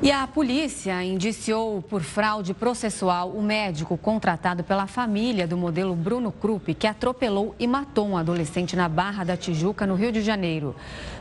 E 0.00 0.10
a 0.10 0.26
polícia 0.26 1.00
indiciou 1.04 1.80
por 1.80 2.02
fraude 2.02 2.54
processual 2.54 3.30
o 3.30 3.42
médico 3.42 3.96
contratado 3.96 4.64
pela 4.64 4.88
família 4.88 5.46
do 5.46 5.56
modelo 5.56 5.94
Bruno 5.94 6.32
Krupp, 6.32 6.74
que 6.74 6.88
atropelou 6.88 7.54
e 7.56 7.68
matou 7.68 8.08
um 8.08 8.16
adolescente 8.16 8.74
na 8.74 8.88
Barra 8.88 9.22
da 9.22 9.36
Tijuca, 9.36 9.86
no 9.86 9.94
Rio 9.94 10.10
de 10.10 10.20
Janeiro. 10.20 10.74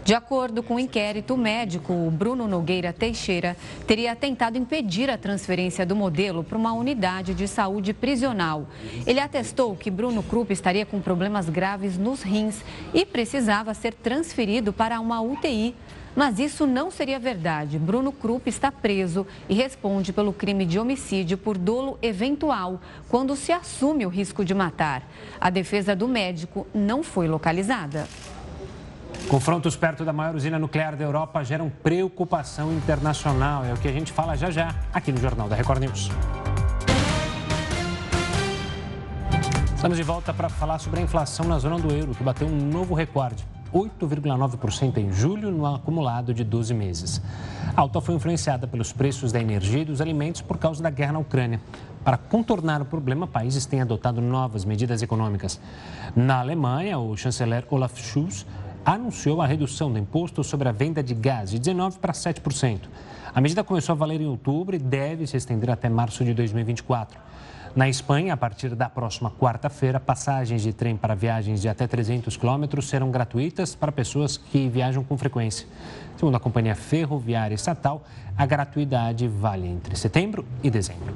De 0.03 0.15
acordo 0.15 0.63
com 0.63 0.75
o 0.75 0.79
inquérito, 0.79 1.35
o 1.35 1.37
médico 1.37 1.93
Bruno 2.09 2.47
Nogueira 2.47 2.91
Teixeira 2.91 3.55
teria 3.85 4.15
tentado 4.15 4.57
impedir 4.57 5.11
a 5.11 5.17
transferência 5.17 5.85
do 5.85 5.95
modelo 5.95 6.43
para 6.43 6.57
uma 6.57 6.73
unidade 6.73 7.35
de 7.35 7.47
saúde 7.47 7.93
prisional. 7.93 8.65
Ele 9.05 9.19
atestou 9.19 9.75
que 9.75 9.91
Bruno 9.91 10.23
Krupp 10.23 10.51
estaria 10.51 10.87
com 10.87 10.99
problemas 10.99 11.47
graves 11.49 11.99
nos 11.99 12.23
rins 12.23 12.63
e 12.95 13.05
precisava 13.05 13.75
ser 13.75 13.93
transferido 13.93 14.73
para 14.73 14.99
uma 14.99 15.21
UTI. 15.21 15.75
Mas 16.15 16.39
isso 16.39 16.67
não 16.67 16.91
seria 16.91 17.19
verdade. 17.19 17.79
Bruno 17.79 18.11
Krupp 18.11 18.49
está 18.49 18.71
preso 18.71 19.25
e 19.47 19.53
responde 19.53 20.11
pelo 20.11 20.33
crime 20.33 20.65
de 20.65 20.77
homicídio 20.77 21.37
por 21.37 21.57
dolo 21.57 21.97
eventual, 22.01 22.81
quando 23.07 23.35
se 23.35 23.51
assume 23.51 24.05
o 24.05 24.09
risco 24.09 24.43
de 24.43 24.53
matar. 24.53 25.03
A 25.39 25.49
defesa 25.49 25.95
do 25.95 26.07
médico 26.07 26.67
não 26.73 27.01
foi 27.01 27.27
localizada. 27.27 28.07
Confrontos 29.27 29.75
perto 29.75 30.03
da 30.03 30.11
maior 30.11 30.35
usina 30.35 30.59
nuclear 30.59 30.95
da 30.95 31.03
Europa 31.03 31.43
geram 31.43 31.69
preocupação 31.69 32.73
internacional. 32.73 33.63
É 33.63 33.73
o 33.73 33.77
que 33.77 33.87
a 33.87 33.91
gente 33.91 34.11
fala 34.11 34.35
já 34.35 34.51
já 34.51 34.75
aqui 34.93 35.11
no 35.11 35.19
Jornal 35.19 35.47
da 35.47 35.55
Record 35.55 35.79
News. 35.79 36.09
Estamos 39.75 39.97
de 39.97 40.03
volta 40.03 40.33
para 40.33 40.49
falar 40.49 40.77
sobre 40.79 40.99
a 40.99 41.03
inflação 41.03 41.47
na 41.47 41.57
zona 41.57 41.79
do 41.79 41.91
euro, 41.93 42.13
que 42.13 42.23
bateu 42.23 42.47
um 42.47 42.51
novo 42.51 42.93
recorde. 42.93 43.43
8,9% 43.73 44.97
em 44.97 45.11
julho, 45.11 45.51
no 45.51 45.65
acumulado 45.65 46.33
de 46.33 46.43
12 46.43 46.73
meses. 46.73 47.21
A 47.75 47.81
alta 47.81 48.01
foi 48.01 48.15
influenciada 48.15 48.67
pelos 48.67 48.91
preços 48.91 49.31
da 49.31 49.39
energia 49.39 49.81
e 49.81 49.85
dos 49.85 50.01
alimentos 50.01 50.41
por 50.41 50.57
causa 50.57 50.83
da 50.83 50.89
guerra 50.89 51.13
na 51.13 51.19
Ucrânia. 51.19 51.61
Para 52.03 52.17
contornar 52.17 52.81
o 52.81 52.85
problema, 52.85 53.27
países 53.27 53.65
têm 53.65 53.81
adotado 53.81 54.21
novas 54.21 54.65
medidas 54.65 55.01
econômicas. 55.01 55.59
Na 56.15 56.39
Alemanha, 56.39 56.99
o 56.99 57.15
chanceler 57.15 57.65
Olaf 57.69 57.97
Scholz 57.97 58.45
anunciou 58.85 59.41
a 59.41 59.45
redução 59.45 59.91
do 59.91 59.99
imposto 59.99 60.43
sobre 60.43 60.67
a 60.67 60.71
venda 60.71 61.03
de 61.03 61.13
gás 61.13 61.51
de 61.51 61.59
19% 61.59 61.99
para 61.99 62.13
7%. 62.13 62.81
A 63.33 63.39
medida 63.39 63.63
começou 63.63 63.93
a 63.93 63.95
valer 63.95 64.19
em 64.19 64.25
outubro 64.25 64.75
e 64.75 64.79
deve 64.79 65.25
se 65.25 65.37
estender 65.37 65.69
até 65.69 65.87
março 65.87 66.25
de 66.25 66.33
2024. 66.33 67.17
Na 67.73 67.87
Espanha, 67.87 68.33
a 68.33 68.37
partir 68.37 68.75
da 68.75 68.89
próxima 68.89 69.31
quarta-feira, 69.31 69.97
passagens 69.97 70.61
de 70.61 70.73
trem 70.73 70.97
para 70.97 71.15
viagens 71.15 71.61
de 71.61 71.69
até 71.69 71.87
300 71.87 72.35
quilômetros 72.35 72.89
serão 72.89 73.09
gratuitas 73.09 73.73
para 73.73 73.93
pessoas 73.93 74.35
que 74.35 74.67
viajam 74.67 75.05
com 75.05 75.17
frequência. 75.17 75.65
Segundo 76.17 76.35
a 76.35 76.39
companhia 76.39 76.75
ferroviária 76.75 77.55
estatal, 77.55 78.03
a 78.37 78.45
gratuidade 78.45 79.25
vale 79.25 79.67
entre 79.67 79.95
setembro 79.95 80.45
e 80.61 80.69
dezembro. 80.69 81.15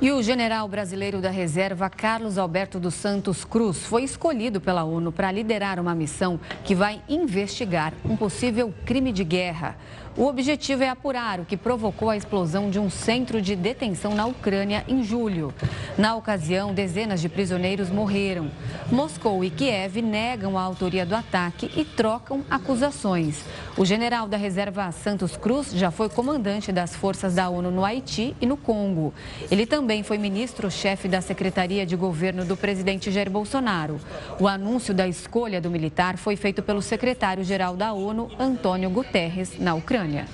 E 0.00 0.12
o 0.12 0.22
general 0.22 0.68
brasileiro 0.68 1.20
da 1.20 1.28
reserva, 1.28 1.90
Carlos 1.90 2.38
Alberto 2.38 2.78
dos 2.78 2.94
Santos 2.94 3.44
Cruz, 3.44 3.78
foi 3.78 4.04
escolhido 4.04 4.60
pela 4.60 4.84
ONU 4.84 5.10
para 5.10 5.32
liderar 5.32 5.80
uma 5.80 5.92
missão 5.92 6.38
que 6.62 6.72
vai 6.72 7.02
investigar 7.08 7.92
um 8.04 8.16
possível 8.16 8.72
crime 8.86 9.10
de 9.10 9.24
guerra. 9.24 9.76
O 10.18 10.26
objetivo 10.26 10.82
é 10.82 10.88
apurar 10.88 11.38
o 11.38 11.44
que 11.44 11.56
provocou 11.56 12.10
a 12.10 12.16
explosão 12.16 12.68
de 12.70 12.76
um 12.80 12.90
centro 12.90 13.40
de 13.40 13.54
detenção 13.54 14.16
na 14.16 14.26
Ucrânia 14.26 14.84
em 14.88 15.04
julho. 15.04 15.54
Na 15.96 16.16
ocasião, 16.16 16.74
dezenas 16.74 17.20
de 17.20 17.28
prisioneiros 17.28 17.88
morreram. 17.88 18.50
Moscou 18.90 19.44
e 19.44 19.50
Kiev 19.50 20.02
negam 20.02 20.58
a 20.58 20.62
autoria 20.62 21.06
do 21.06 21.14
ataque 21.14 21.70
e 21.76 21.84
trocam 21.84 22.44
acusações. 22.50 23.44
O 23.76 23.84
general 23.84 24.26
da 24.26 24.36
reserva 24.36 24.90
Santos 24.90 25.36
Cruz 25.36 25.70
já 25.72 25.92
foi 25.92 26.08
comandante 26.08 26.72
das 26.72 26.96
forças 26.96 27.36
da 27.36 27.48
ONU 27.48 27.70
no 27.70 27.84
Haiti 27.84 28.34
e 28.40 28.46
no 28.46 28.56
Congo. 28.56 29.14
Ele 29.48 29.66
também 29.66 30.02
foi 30.02 30.18
ministro-chefe 30.18 31.06
da 31.06 31.20
Secretaria 31.20 31.86
de 31.86 31.94
Governo 31.94 32.44
do 32.44 32.56
presidente 32.56 33.12
Jair 33.12 33.30
Bolsonaro. 33.30 34.00
O 34.40 34.48
anúncio 34.48 34.92
da 34.92 35.06
escolha 35.06 35.60
do 35.60 35.70
militar 35.70 36.16
foi 36.16 36.34
feito 36.34 36.60
pelo 36.60 36.82
secretário-geral 36.82 37.76
da 37.76 37.92
ONU, 37.92 38.28
Antônio 38.36 38.90
Guterres, 38.90 39.56
na 39.60 39.76
Ucrânia. 39.76 40.07
Ucrânia. 40.08 40.26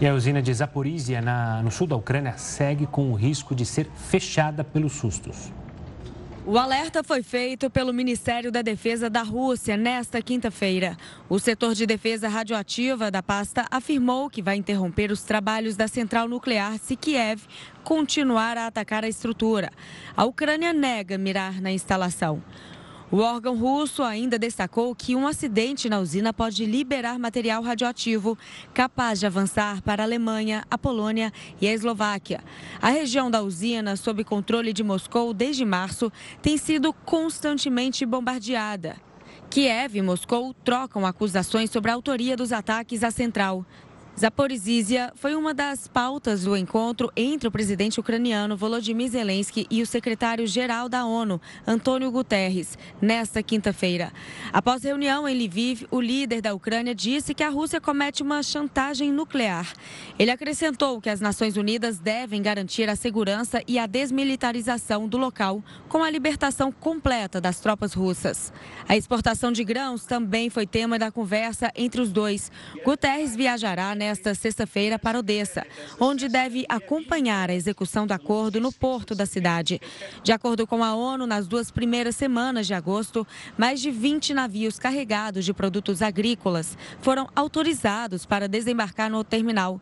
E 0.00 0.06
a 0.06 0.14
usina 0.14 0.40
de 0.40 0.52
Zaporizhia, 0.52 1.22
no 1.62 1.70
sul 1.70 1.86
da 1.86 1.96
Ucrânia, 1.96 2.36
segue 2.36 2.86
com 2.86 3.10
o 3.12 3.14
risco 3.14 3.54
de 3.54 3.66
ser 3.66 3.88
fechada 3.94 4.64
pelos 4.64 4.92
sustos. 4.92 5.52
O 6.44 6.58
alerta 6.58 7.04
foi 7.04 7.22
feito 7.22 7.70
pelo 7.70 7.92
Ministério 7.92 8.50
da 8.50 8.62
Defesa 8.62 9.08
da 9.08 9.22
Rússia 9.22 9.76
nesta 9.76 10.20
quinta-feira. 10.20 10.96
O 11.28 11.38
setor 11.38 11.72
de 11.72 11.86
defesa 11.86 12.28
radioativa 12.28 13.12
da 13.12 13.22
pasta 13.22 13.64
afirmou 13.70 14.28
que 14.28 14.42
vai 14.42 14.56
interromper 14.56 15.12
os 15.12 15.22
trabalhos 15.22 15.76
da 15.76 15.86
central 15.86 16.26
nuclear 16.26 16.78
se 16.80 16.96
Kiev 16.96 17.42
continuar 17.84 18.58
a 18.58 18.66
atacar 18.66 19.04
a 19.04 19.08
estrutura. 19.08 19.70
A 20.16 20.24
Ucrânia 20.24 20.72
nega 20.72 21.16
mirar 21.16 21.60
na 21.60 21.70
instalação. 21.70 22.42
O 23.12 23.18
órgão 23.18 23.58
russo 23.58 24.02
ainda 24.02 24.38
destacou 24.38 24.94
que 24.94 25.14
um 25.14 25.26
acidente 25.26 25.86
na 25.86 26.00
usina 26.00 26.32
pode 26.32 26.64
liberar 26.64 27.18
material 27.18 27.62
radioativo 27.62 28.38
capaz 28.72 29.20
de 29.20 29.26
avançar 29.26 29.82
para 29.82 30.02
a 30.02 30.06
Alemanha, 30.06 30.64
a 30.70 30.78
Polônia 30.78 31.30
e 31.60 31.68
a 31.68 31.72
Eslováquia. 31.74 32.42
A 32.80 32.88
região 32.88 33.30
da 33.30 33.42
usina, 33.42 33.96
sob 33.96 34.24
controle 34.24 34.72
de 34.72 34.82
Moscou 34.82 35.34
desde 35.34 35.62
março, 35.62 36.10
tem 36.40 36.56
sido 36.56 36.90
constantemente 36.90 38.06
bombardeada. 38.06 38.96
Kiev 39.50 39.98
e 39.98 40.00
Moscou 40.00 40.54
trocam 40.64 41.04
acusações 41.04 41.70
sobre 41.70 41.90
a 41.90 41.94
autoria 41.94 42.34
dos 42.34 42.50
ataques 42.50 43.04
à 43.04 43.10
central. 43.10 43.66
Zaporizhia 44.18 45.10
foi 45.16 45.34
uma 45.34 45.54
das 45.54 45.88
pautas 45.88 46.44
do 46.44 46.54
encontro 46.54 47.10
entre 47.16 47.48
o 47.48 47.50
presidente 47.50 47.98
ucraniano 47.98 48.56
Volodymyr 48.56 49.08
Zelensky 49.08 49.66
e 49.70 49.80
o 49.80 49.86
secretário-geral 49.86 50.86
da 50.86 51.06
ONU, 51.06 51.40
Antônio 51.66 52.10
Guterres, 52.10 52.76
nesta 53.00 53.42
quinta-feira. 53.42 54.12
Após 54.52 54.84
reunião 54.84 55.26
em 55.26 55.34
Lviv, 55.34 55.86
o 55.90 55.98
líder 55.98 56.42
da 56.42 56.52
Ucrânia 56.52 56.94
disse 56.94 57.34
que 57.34 57.42
a 57.42 57.48
Rússia 57.48 57.80
comete 57.80 58.22
uma 58.22 58.42
chantagem 58.42 59.10
nuclear. 59.10 59.72
Ele 60.18 60.30
acrescentou 60.30 61.00
que 61.00 61.08
as 61.08 61.20
Nações 61.20 61.56
Unidas 61.56 61.98
devem 61.98 62.42
garantir 62.42 62.90
a 62.90 62.96
segurança 62.96 63.62
e 63.66 63.78
a 63.78 63.86
desmilitarização 63.86 65.08
do 65.08 65.16
local 65.16 65.64
com 65.88 66.04
a 66.04 66.10
libertação 66.10 66.70
completa 66.70 67.40
das 67.40 67.60
tropas 67.60 67.94
russas. 67.94 68.52
A 68.86 68.94
exportação 68.94 69.50
de 69.50 69.64
grãos 69.64 70.04
também 70.04 70.50
foi 70.50 70.66
tema 70.66 70.98
da 70.98 71.10
conversa 71.10 71.72
entre 71.74 72.00
os 72.00 72.12
dois. 72.12 72.52
Guterres 72.84 73.34
viajará 73.34 73.94
nesta 74.02 74.34
sexta-feira 74.34 74.98
para 74.98 75.20
Odessa, 75.20 75.64
onde 76.00 76.28
deve 76.28 76.66
acompanhar 76.68 77.48
a 77.48 77.54
execução 77.54 78.04
do 78.04 78.10
acordo 78.10 78.60
no 78.60 78.72
porto 78.72 79.14
da 79.14 79.24
cidade. 79.24 79.80
De 80.24 80.32
acordo 80.32 80.66
com 80.66 80.82
a 80.82 80.92
ONU, 80.92 81.24
nas 81.24 81.46
duas 81.46 81.70
primeiras 81.70 82.16
semanas 82.16 82.66
de 82.66 82.74
agosto, 82.74 83.24
mais 83.56 83.80
de 83.80 83.92
20 83.92 84.34
navios 84.34 84.76
carregados 84.76 85.44
de 85.44 85.54
produtos 85.54 86.02
agrícolas 86.02 86.76
foram 87.00 87.28
autorizados 87.36 88.26
para 88.26 88.48
desembarcar 88.48 89.08
no 89.08 89.22
terminal. 89.22 89.80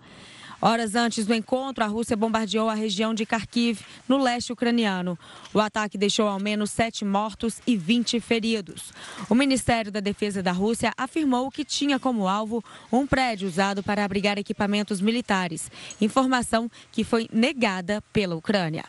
Horas 0.62 0.94
antes 0.94 1.24
do 1.24 1.34
encontro, 1.34 1.82
a 1.82 1.86
Rússia 1.86 2.14
bombardeou 2.14 2.68
a 2.68 2.74
região 2.74 3.14
de 3.14 3.24
Kharkiv, 3.24 3.80
no 4.06 4.18
leste 4.18 4.52
ucraniano. 4.52 5.18
O 5.54 5.60
ataque 5.60 5.96
deixou 5.96 6.28
ao 6.28 6.38
menos 6.38 6.70
sete 6.70 7.02
mortos 7.02 7.62
e 7.66 7.78
20 7.78 8.20
feridos. 8.20 8.92
O 9.30 9.34
Ministério 9.34 9.90
da 9.90 10.00
Defesa 10.00 10.42
da 10.42 10.52
Rússia 10.52 10.92
afirmou 10.98 11.50
que 11.50 11.64
tinha 11.64 11.98
como 11.98 12.28
alvo 12.28 12.62
um 12.92 13.06
prédio 13.06 13.48
usado 13.48 13.82
para 13.82 14.04
abrigar 14.04 14.36
equipamentos 14.36 15.00
militares, 15.00 15.70
informação 15.98 16.70
que 16.92 17.04
foi 17.04 17.26
negada 17.32 18.02
pela 18.12 18.36
Ucrânia. 18.36 18.84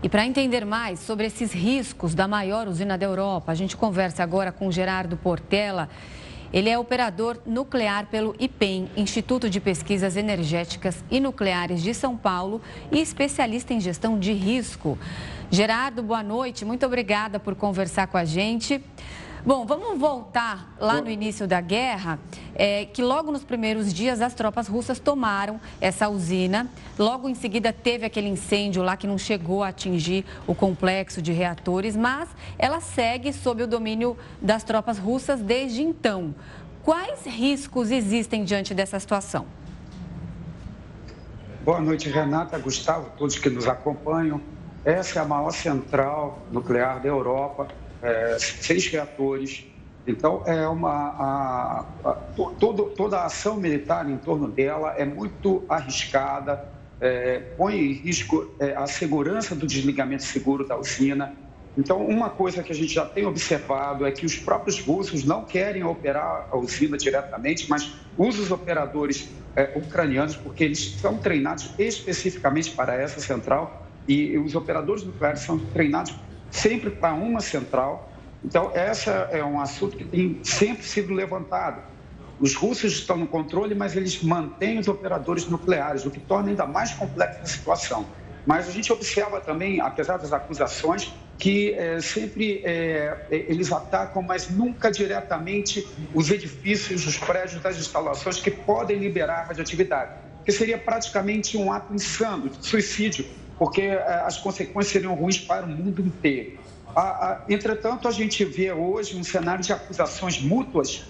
E 0.00 0.08
para 0.08 0.24
entender 0.24 0.64
mais 0.64 1.00
sobre 1.00 1.26
esses 1.26 1.52
riscos 1.52 2.14
da 2.14 2.28
maior 2.28 2.68
usina 2.68 2.96
da 2.96 3.04
Europa, 3.04 3.50
a 3.50 3.54
gente 3.56 3.76
conversa 3.76 4.22
agora 4.22 4.52
com 4.52 4.70
Gerardo 4.70 5.16
Portela. 5.16 5.88
Ele 6.52 6.70
é 6.70 6.78
operador 6.78 7.38
nuclear 7.44 8.06
pelo 8.06 8.34
IPEM, 8.38 8.90
Instituto 8.96 9.50
de 9.50 9.60
Pesquisas 9.60 10.16
Energéticas 10.16 11.04
e 11.10 11.20
Nucleares 11.20 11.82
de 11.82 11.92
São 11.92 12.16
Paulo, 12.16 12.60
e 12.90 13.00
especialista 13.00 13.74
em 13.74 13.80
gestão 13.80 14.18
de 14.18 14.32
risco. 14.32 14.98
Gerardo, 15.50 16.02
boa 16.02 16.22
noite. 16.22 16.64
Muito 16.64 16.86
obrigada 16.86 17.38
por 17.38 17.54
conversar 17.54 18.06
com 18.06 18.16
a 18.16 18.24
gente. 18.24 18.82
Bom, 19.46 19.64
vamos 19.64 19.98
voltar 19.98 20.74
lá 20.80 21.00
no 21.00 21.08
início 21.08 21.46
da 21.46 21.60
guerra, 21.60 22.18
é, 22.56 22.86
que 22.86 23.00
logo 23.00 23.30
nos 23.30 23.44
primeiros 23.44 23.94
dias 23.94 24.20
as 24.20 24.34
tropas 24.34 24.66
russas 24.66 24.98
tomaram 24.98 25.60
essa 25.80 26.08
usina. 26.08 26.68
Logo 26.98 27.28
em 27.28 27.36
seguida 27.36 27.72
teve 27.72 28.04
aquele 28.04 28.28
incêndio 28.28 28.82
lá 28.82 28.96
que 28.96 29.06
não 29.06 29.16
chegou 29.16 29.62
a 29.62 29.68
atingir 29.68 30.24
o 30.44 30.56
complexo 30.56 31.22
de 31.22 31.32
reatores, 31.32 31.96
mas 31.96 32.28
ela 32.58 32.80
segue 32.80 33.32
sob 33.32 33.62
o 33.62 33.66
domínio 33.66 34.16
das 34.42 34.64
tropas 34.64 34.98
russas 34.98 35.40
desde 35.40 35.82
então. 35.82 36.34
Quais 36.82 37.24
riscos 37.24 37.92
existem 37.92 38.42
diante 38.42 38.74
dessa 38.74 38.98
situação? 38.98 39.46
Boa 41.64 41.80
noite, 41.80 42.08
Renata, 42.08 42.58
Gustavo, 42.58 43.10
todos 43.16 43.38
que 43.38 43.48
nos 43.48 43.68
acompanham. 43.68 44.40
Essa 44.84 45.20
é 45.20 45.22
a 45.22 45.24
maior 45.24 45.52
central 45.52 46.40
nuclear 46.50 47.00
da 47.00 47.08
Europa, 47.08 47.68
é, 48.02 48.36
seis 48.38 48.86
reatores. 48.86 49.64
Então, 50.06 50.42
é 50.46 50.66
uma, 50.66 50.90
a, 50.90 51.84
a, 52.04 52.12
todo, 52.58 52.84
toda 52.96 53.18
a 53.18 53.26
ação 53.26 53.56
militar 53.56 54.08
em 54.08 54.16
torno 54.16 54.48
dela 54.48 54.94
é 54.96 55.04
muito 55.04 55.64
arriscada, 55.68 56.66
é, 57.00 57.40
põe 57.56 57.76
em 57.76 57.92
risco 57.92 58.50
é, 58.58 58.74
a 58.74 58.86
segurança 58.86 59.54
do 59.54 59.66
desligamento 59.66 60.22
seguro 60.22 60.66
da 60.66 60.78
usina. 60.78 61.34
Então, 61.76 62.04
uma 62.04 62.30
coisa 62.30 62.62
que 62.62 62.72
a 62.72 62.74
gente 62.74 62.92
já 62.92 63.04
tem 63.04 63.24
observado 63.26 64.06
é 64.06 64.10
que 64.10 64.26
os 64.26 64.36
próprios 64.36 64.80
russos 64.80 65.24
não 65.24 65.44
querem 65.44 65.84
operar 65.84 66.48
a 66.50 66.56
usina 66.56 66.96
diretamente, 66.96 67.68
mas 67.68 67.92
usam 68.16 68.42
os 68.42 68.50
operadores 68.50 69.28
é, 69.54 69.72
ucranianos, 69.76 70.34
porque 70.34 70.64
eles 70.64 70.96
são 71.00 71.18
treinados 71.18 71.70
especificamente 71.78 72.70
para 72.72 72.94
essa 72.94 73.20
central 73.20 73.86
e 74.08 74.38
os 74.38 74.54
operadores 74.54 75.04
nucleares 75.04 75.40
são 75.40 75.58
treinados 75.58 76.14
sempre 76.50 76.90
para 76.90 77.12
uma 77.14 77.40
central. 77.40 78.12
Então, 78.44 78.72
esse 78.74 79.10
é 79.10 79.44
um 79.44 79.60
assunto 79.60 79.96
que 79.96 80.04
tem 80.04 80.40
sempre 80.42 80.84
sido 80.84 81.12
levantado. 81.12 81.82
Os 82.40 82.54
russos 82.54 82.92
estão 82.92 83.16
no 83.16 83.26
controle, 83.26 83.74
mas 83.74 83.96
eles 83.96 84.22
mantêm 84.22 84.78
os 84.78 84.86
operadores 84.86 85.46
nucleares, 85.46 86.06
o 86.06 86.10
que 86.10 86.20
torna 86.20 86.50
ainda 86.50 86.66
mais 86.66 86.92
complexa 86.92 87.40
a 87.42 87.46
situação. 87.46 88.06
Mas 88.46 88.68
a 88.68 88.70
gente 88.70 88.92
observa 88.92 89.40
também, 89.40 89.80
apesar 89.80 90.16
das 90.16 90.32
acusações, 90.32 91.12
que 91.36 91.72
é, 91.74 92.00
sempre 92.00 92.62
é, 92.64 93.26
eles 93.30 93.70
atacam, 93.70 94.22
mas 94.22 94.48
nunca 94.50 94.90
diretamente 94.90 95.86
os 96.14 96.30
edifícios, 96.30 97.06
os 97.06 97.16
prédios 97.16 97.60
das 97.60 97.76
instalações 97.76 98.40
que 98.40 98.50
podem 98.50 98.98
liberar 98.98 99.48
radioatividade, 99.48 100.12
que 100.44 100.50
seria 100.50 100.78
praticamente 100.78 101.56
um 101.56 101.72
ato 101.72 101.94
insano, 101.94 102.50
suicídio, 102.60 103.26
porque 103.58 103.82
é, 103.82 104.22
as 104.24 104.38
consequências 104.38 104.92
seriam 104.92 105.14
ruins 105.14 105.38
para 105.38 105.66
o 105.66 105.68
mundo 105.68 106.00
inteiro. 106.00 106.58
Entretanto, 107.48 108.08
a 108.08 108.10
gente 108.10 108.44
vê 108.44 108.72
hoje 108.72 109.16
um 109.16 109.22
cenário 109.22 109.62
de 109.62 109.72
acusações 109.72 110.40
mútuas 110.40 111.04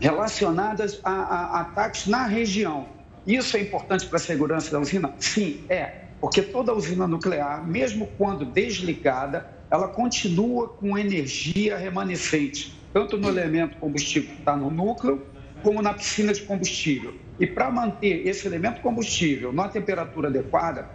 relacionadas 0.00 1.00
a, 1.04 1.10
a 1.10 1.60
ataques 1.60 2.06
na 2.06 2.26
região. 2.26 2.86
Isso 3.26 3.56
é 3.56 3.60
importante 3.60 4.06
para 4.06 4.16
a 4.16 4.20
segurança 4.20 4.70
da 4.70 4.80
usina? 4.80 5.12
Sim, 5.18 5.64
é. 5.68 6.06
Porque 6.20 6.42
toda 6.42 6.74
usina 6.74 7.06
nuclear, 7.06 7.64
mesmo 7.66 8.08
quando 8.18 8.44
desligada, 8.44 9.48
ela 9.70 9.88
continua 9.88 10.68
com 10.68 10.96
energia 10.96 11.76
remanescente, 11.76 12.76
tanto 12.92 13.16
no 13.16 13.28
elemento 13.28 13.76
combustível 13.76 14.30
que 14.30 14.40
está 14.40 14.56
no 14.56 14.70
núcleo, 14.70 15.24
como 15.62 15.82
na 15.82 15.92
piscina 15.92 16.32
de 16.32 16.42
combustível. 16.42 17.14
E 17.38 17.46
para 17.46 17.70
manter 17.70 18.26
esse 18.26 18.46
elemento 18.46 18.80
combustível 18.80 19.52
na 19.52 19.68
temperatura 19.68 20.28
adequada, 20.28 20.88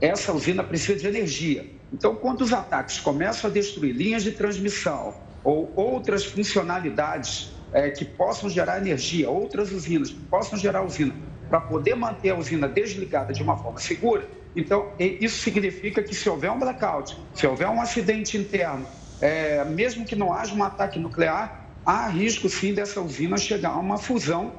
essa 0.00 0.32
usina 0.32 0.64
precisa 0.64 0.98
de 0.98 1.06
energia. 1.06 1.66
Então, 1.92 2.14
quando 2.14 2.40
os 2.42 2.52
ataques 2.52 2.98
começam 2.98 3.50
a 3.50 3.52
destruir 3.52 3.94
linhas 3.94 4.22
de 4.22 4.32
transmissão 4.32 5.14
ou 5.44 5.72
outras 5.76 6.24
funcionalidades 6.24 7.52
é, 7.72 7.90
que 7.90 8.04
possam 8.04 8.48
gerar 8.48 8.78
energia, 8.78 9.28
outras 9.28 9.72
usinas 9.72 10.10
que 10.10 10.20
possam 10.20 10.58
gerar 10.58 10.82
usina, 10.82 11.14
para 11.48 11.60
poder 11.60 11.96
manter 11.96 12.30
a 12.30 12.36
usina 12.36 12.68
desligada 12.68 13.32
de 13.32 13.42
uma 13.42 13.56
forma 13.56 13.78
segura, 13.78 14.26
então 14.54 14.92
isso 14.98 15.42
significa 15.42 16.02
que 16.02 16.14
se 16.14 16.28
houver 16.28 16.50
um 16.50 16.58
blackout, 16.58 17.16
se 17.34 17.46
houver 17.46 17.68
um 17.68 17.80
acidente 17.80 18.36
interno, 18.36 18.86
é, 19.20 19.64
mesmo 19.64 20.04
que 20.04 20.16
não 20.16 20.32
haja 20.32 20.54
um 20.54 20.62
ataque 20.62 20.98
nuclear, 20.98 21.68
há 21.84 22.08
risco 22.08 22.48
sim 22.48 22.72
dessa 22.72 23.00
usina 23.00 23.36
chegar 23.36 23.70
a 23.70 23.78
uma 23.78 23.98
fusão 23.98 24.52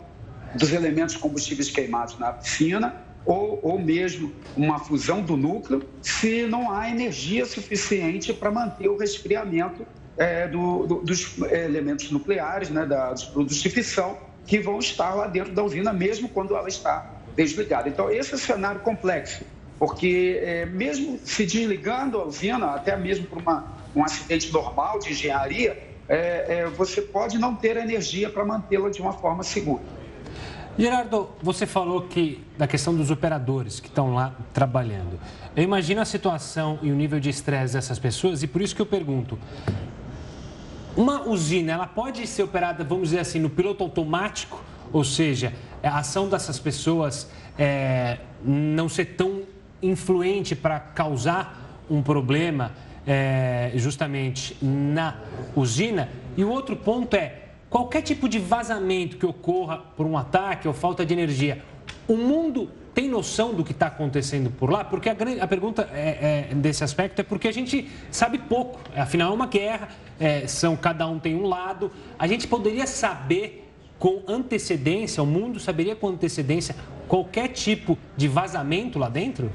dos 0.55 0.73
elementos 0.73 1.15
combustíveis 1.15 1.69
queimados 1.69 2.19
na 2.19 2.33
piscina 2.33 3.10
ou, 3.25 3.59
ou 3.61 3.79
mesmo 3.79 4.31
uma 4.55 4.79
fusão 4.79 5.21
do 5.21 5.37
núcleo, 5.37 5.83
se 6.01 6.45
não 6.47 6.71
há 6.71 6.89
energia 6.89 7.45
suficiente 7.45 8.33
para 8.33 8.51
manter 8.51 8.89
o 8.89 8.97
resfriamento 8.97 9.85
é, 10.17 10.47
do, 10.47 10.85
do, 10.87 10.95
dos 11.01 11.37
elementos 11.51 12.11
nucleares, 12.11 12.69
né, 12.69 12.85
da, 12.85 13.11
dos 13.11 13.25
produtos 13.25 13.57
de 13.57 13.69
fissão, 13.69 14.17
que 14.45 14.59
vão 14.59 14.79
estar 14.79 15.13
lá 15.13 15.27
dentro 15.27 15.53
da 15.53 15.63
usina, 15.63 15.93
mesmo 15.93 16.27
quando 16.29 16.55
ela 16.55 16.67
está 16.67 17.09
desligada. 17.35 17.87
Então, 17.87 18.09
esse 18.11 18.33
é 18.33 18.35
o 18.35 18.39
cenário 18.39 18.81
complexo, 18.81 19.45
porque 19.79 20.39
é, 20.43 20.65
mesmo 20.65 21.19
se 21.23 21.45
desligando 21.45 22.19
a 22.19 22.25
usina, 22.25 22.71
até 22.71 22.97
mesmo 22.97 23.27
por 23.27 23.37
uma, 23.37 23.77
um 23.95 24.03
acidente 24.03 24.51
normal 24.51 24.99
de 24.99 25.11
engenharia, 25.11 25.77
é, 26.09 26.45
é 26.47 26.65
você 26.65 27.01
pode 27.01 27.37
não 27.37 27.55
ter 27.55 27.77
energia 27.77 28.29
para 28.29 28.43
mantê-la 28.43 28.89
de 28.89 29.01
uma 29.01 29.13
forma 29.13 29.43
segura. 29.43 29.83
Gerardo, 30.77 31.29
você 31.41 31.65
falou 31.65 32.03
que 32.03 32.41
da 32.57 32.65
questão 32.65 32.95
dos 32.95 33.11
operadores 33.11 33.79
que 33.79 33.87
estão 33.87 34.13
lá 34.13 34.33
trabalhando. 34.53 35.19
Eu 35.55 35.63
imagino 35.63 35.99
a 35.99 36.05
situação 36.05 36.79
e 36.81 36.89
o 36.89 36.95
nível 36.95 37.19
de 37.19 37.29
estresse 37.29 37.73
dessas 37.73 37.99
pessoas 37.99 38.41
e 38.41 38.47
por 38.47 38.61
isso 38.61 38.75
que 38.75 38.81
eu 38.81 38.85
pergunto: 38.85 39.37
uma 40.95 41.27
usina, 41.27 41.73
ela 41.73 41.87
pode 41.87 42.25
ser 42.25 42.43
operada, 42.43 42.83
vamos 42.83 43.09
dizer 43.09 43.19
assim, 43.19 43.39
no 43.39 43.49
piloto 43.49 43.83
automático, 43.83 44.63
ou 44.93 45.03
seja, 45.03 45.53
a 45.83 45.99
ação 45.99 46.29
dessas 46.29 46.57
pessoas 46.57 47.29
é, 47.57 48.19
não 48.43 48.87
ser 48.87 49.05
tão 49.17 49.41
influente 49.81 50.55
para 50.55 50.79
causar 50.79 51.81
um 51.89 52.01
problema 52.01 52.71
é, 53.05 53.71
justamente 53.75 54.55
na 54.61 55.17
usina. 55.55 56.07
E 56.37 56.43
o 56.45 56.49
outro 56.49 56.77
ponto 56.77 57.15
é 57.15 57.40
qualquer 57.71 58.01
tipo 58.01 58.27
de 58.27 58.37
vazamento 58.37 59.17
que 59.17 59.25
ocorra 59.25 59.77
por 59.95 60.05
um 60.05 60.17
ataque 60.17 60.67
ou 60.67 60.73
falta 60.73 61.05
de 61.05 61.13
energia, 61.13 61.63
o 62.05 62.17
mundo 62.17 62.69
tem 62.93 63.07
noção 63.07 63.53
do 63.53 63.63
que 63.63 63.71
está 63.71 63.87
acontecendo 63.87 64.51
por 64.51 64.69
lá? 64.69 64.83
Porque 64.83 65.09
a, 65.09 65.15
a 65.39 65.47
pergunta 65.47 65.89
é, 65.93 66.49
é, 66.51 66.55
desse 66.55 66.83
aspecto 66.83 67.21
é 67.21 67.23
porque 67.23 67.47
a 67.47 67.51
gente 67.53 67.89
sabe 68.11 68.37
pouco. 68.37 68.77
Afinal, 68.93 69.31
é 69.31 69.33
uma 69.33 69.47
guerra, 69.47 69.87
é, 70.19 70.45
são 70.45 70.75
cada 70.75 71.07
um 71.07 71.17
tem 71.17 71.33
um 71.33 71.47
lado. 71.47 71.89
A 72.19 72.27
gente 72.27 72.45
poderia 72.45 72.85
saber 72.85 73.69
com 73.97 74.21
antecedência, 74.27 75.23
o 75.23 75.25
mundo 75.25 75.57
saberia 75.57 75.95
com 75.95 76.09
antecedência 76.09 76.75
qualquer 77.07 77.49
tipo 77.49 77.97
de 78.17 78.27
vazamento 78.27 78.99
lá 78.99 79.07
dentro? 79.07 79.49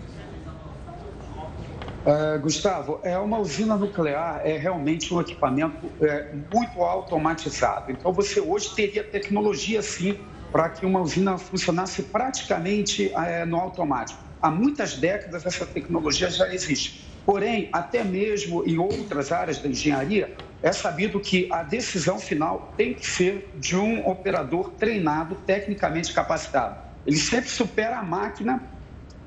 Uh, 2.06 2.38
Gustavo, 2.40 3.00
é 3.02 3.18
uma 3.18 3.36
usina 3.36 3.76
nuclear, 3.76 4.40
é 4.44 4.56
realmente 4.56 5.12
um 5.12 5.20
equipamento 5.20 5.90
é, 6.00 6.32
muito 6.54 6.80
automatizado. 6.80 7.90
Então, 7.90 8.12
você 8.12 8.38
hoje 8.38 8.72
teria 8.76 9.02
tecnologia, 9.02 9.82
sim, 9.82 10.16
para 10.52 10.68
que 10.68 10.86
uma 10.86 11.00
usina 11.00 11.36
funcionasse 11.36 12.04
praticamente 12.04 13.12
é, 13.12 13.44
no 13.44 13.56
automático. 13.56 14.22
Há 14.40 14.52
muitas 14.52 14.94
décadas 14.94 15.44
essa 15.44 15.66
tecnologia 15.66 16.30
já 16.30 16.54
existe. 16.54 17.10
Porém, 17.26 17.68
até 17.72 18.04
mesmo 18.04 18.62
em 18.64 18.78
outras 18.78 19.32
áreas 19.32 19.58
da 19.58 19.68
engenharia, 19.68 20.32
é 20.62 20.70
sabido 20.70 21.18
que 21.18 21.48
a 21.50 21.64
decisão 21.64 22.20
final 22.20 22.72
tem 22.76 22.94
que 22.94 23.04
ser 23.04 23.50
de 23.56 23.76
um 23.76 24.08
operador 24.08 24.70
treinado, 24.78 25.34
tecnicamente 25.44 26.12
capacitado. 26.12 26.76
Ele 27.04 27.16
sempre 27.16 27.50
supera 27.50 27.98
a 27.98 28.02
máquina 28.04 28.62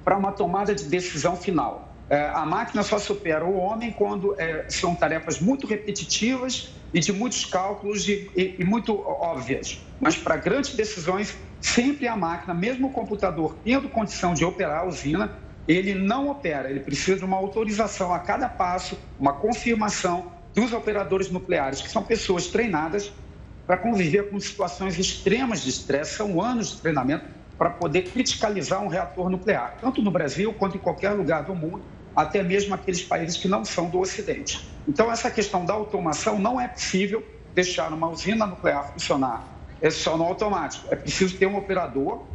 para 0.06 0.18
uma 0.18 0.32
tomada 0.32 0.74
de 0.74 0.86
decisão 0.86 1.36
final. 1.36 1.89
É, 2.10 2.28
a 2.34 2.44
máquina 2.44 2.82
só 2.82 2.98
supera 2.98 3.46
o 3.46 3.56
homem 3.56 3.92
quando 3.92 4.36
é, 4.40 4.66
são 4.68 4.96
tarefas 4.96 5.40
muito 5.40 5.68
repetitivas 5.68 6.74
e 6.92 7.00
de 7.00 7.14
muitos 7.14 7.46
cálculos 7.46 8.08
e, 8.08 8.32
e, 8.36 8.56
e 8.58 8.64
muito 8.66 9.00
óbvias. 9.00 9.86
Mas 10.00 10.18
para 10.18 10.36
grandes 10.36 10.74
decisões, 10.74 11.38
sempre 11.62 12.08
a 12.08 12.16
máquina, 12.16 12.54
mesmo 12.54 12.88
o 12.88 12.92
computador 12.92 13.60
tendo 13.64 13.88
condição 13.90 14.34
de 14.34 14.44
operar 14.44 14.80
a 14.80 14.88
usina, 14.88 15.38
ele 15.68 15.94
não 15.94 16.30
opera, 16.30 16.68
ele 16.68 16.80
precisa 16.80 17.20
de 17.20 17.26
uma 17.26 17.38
autorização 17.38 18.12
a 18.12 18.18
cada 18.18 18.50
passo, 18.50 18.98
uma 19.20 19.34
confirmação 19.34 20.32
dos 20.56 20.74
operadores 20.74 21.30
nucleares, 21.30 21.80
que 21.80 21.90
são 21.92 22.02
pessoas 22.02 22.48
treinadas 22.48 23.14
para 23.68 23.78
conviver 23.78 24.32
com 24.32 24.40
situações 24.40 24.98
extremas 24.98 25.62
de 25.62 25.70
estresse, 25.70 26.16
são 26.16 26.42
anos 26.42 26.72
de 26.72 26.82
treinamento 26.82 27.26
para 27.56 27.70
poder 27.70 28.04
criticalizar 28.10 28.82
um 28.82 28.88
reator 28.88 29.30
nuclear, 29.30 29.78
tanto 29.80 30.02
no 30.02 30.10
Brasil 30.10 30.52
quanto 30.54 30.78
em 30.78 30.80
qualquer 30.80 31.12
lugar 31.12 31.44
do 31.44 31.54
mundo 31.54 31.86
até 32.20 32.44
mesmo 32.44 32.74
aqueles 32.76 33.02
países 33.02 33.38
que 33.38 33.48
não 33.48 33.64
são 33.64 33.90
do 33.90 34.00
Ocidente. 34.00 34.60
Então, 34.88 35.12
essa 35.12 35.32
questão 35.32 35.66
da 35.66 35.74
automação 35.74 36.38
não 36.38 36.60
é 36.60 36.68
possível 36.68 37.24
deixar 37.54 37.92
uma 37.94 38.10
usina 38.10 38.46
nuclear 38.46 38.92
funcionar 38.94 39.60
é 39.82 39.90
só 39.90 40.18
no 40.18 40.26
automático. 40.26 40.88
É 40.92 40.96
preciso 40.96 41.38
ter 41.38 41.46
um 41.46 41.58
operador 41.58 42.28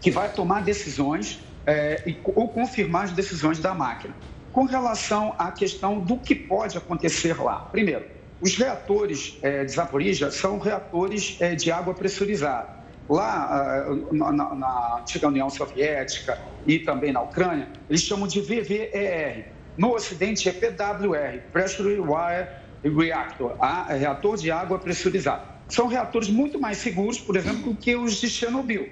que 0.00 0.10
vai 0.10 0.32
tomar 0.32 0.62
decisões 0.62 1.40
é, 1.66 2.02
e, 2.06 2.20
ou 2.24 2.48
confirmar 2.48 3.04
as 3.04 3.12
decisões 3.12 3.58
da 3.58 3.74
máquina. 3.74 4.14
Com 4.50 4.64
relação 4.64 5.34
à 5.38 5.52
questão 5.52 6.00
do 6.00 6.18
que 6.18 6.34
pode 6.34 6.76
acontecer 6.76 7.40
lá. 7.40 7.60
Primeiro, 7.70 8.04
os 8.40 8.56
reatores 8.56 9.38
é, 9.42 9.64
de 9.64 9.72
Zaporizhia 9.72 10.30
são 10.30 10.58
reatores 10.58 11.36
é, 11.40 11.54
de 11.54 11.70
água 11.70 11.94
pressurizada. 11.94 12.79
Lá 13.10 13.84
na, 14.12 14.32
na, 14.32 14.54
na 14.54 14.98
antiga 15.00 15.26
União 15.26 15.50
Soviética 15.50 16.38
e 16.64 16.78
também 16.78 17.12
na 17.12 17.20
Ucrânia, 17.20 17.68
eles 17.88 18.02
chamam 18.02 18.28
de 18.28 18.40
VVER. 18.40 19.52
No 19.76 19.94
Ocidente 19.94 20.48
é 20.48 20.52
PWR, 20.52 21.40
Pressure 21.52 21.98
Wire 21.98 22.48
Reactor, 22.96 23.56
reator 23.88 24.36
de 24.36 24.52
água 24.52 24.78
pressurizada. 24.78 25.42
São 25.68 25.88
reatores 25.88 26.28
muito 26.28 26.58
mais 26.60 26.78
seguros, 26.78 27.18
por 27.18 27.36
exemplo, 27.36 27.74
que 27.74 27.96
os 27.96 28.14
de 28.20 28.28
Chernobyl. 28.28 28.88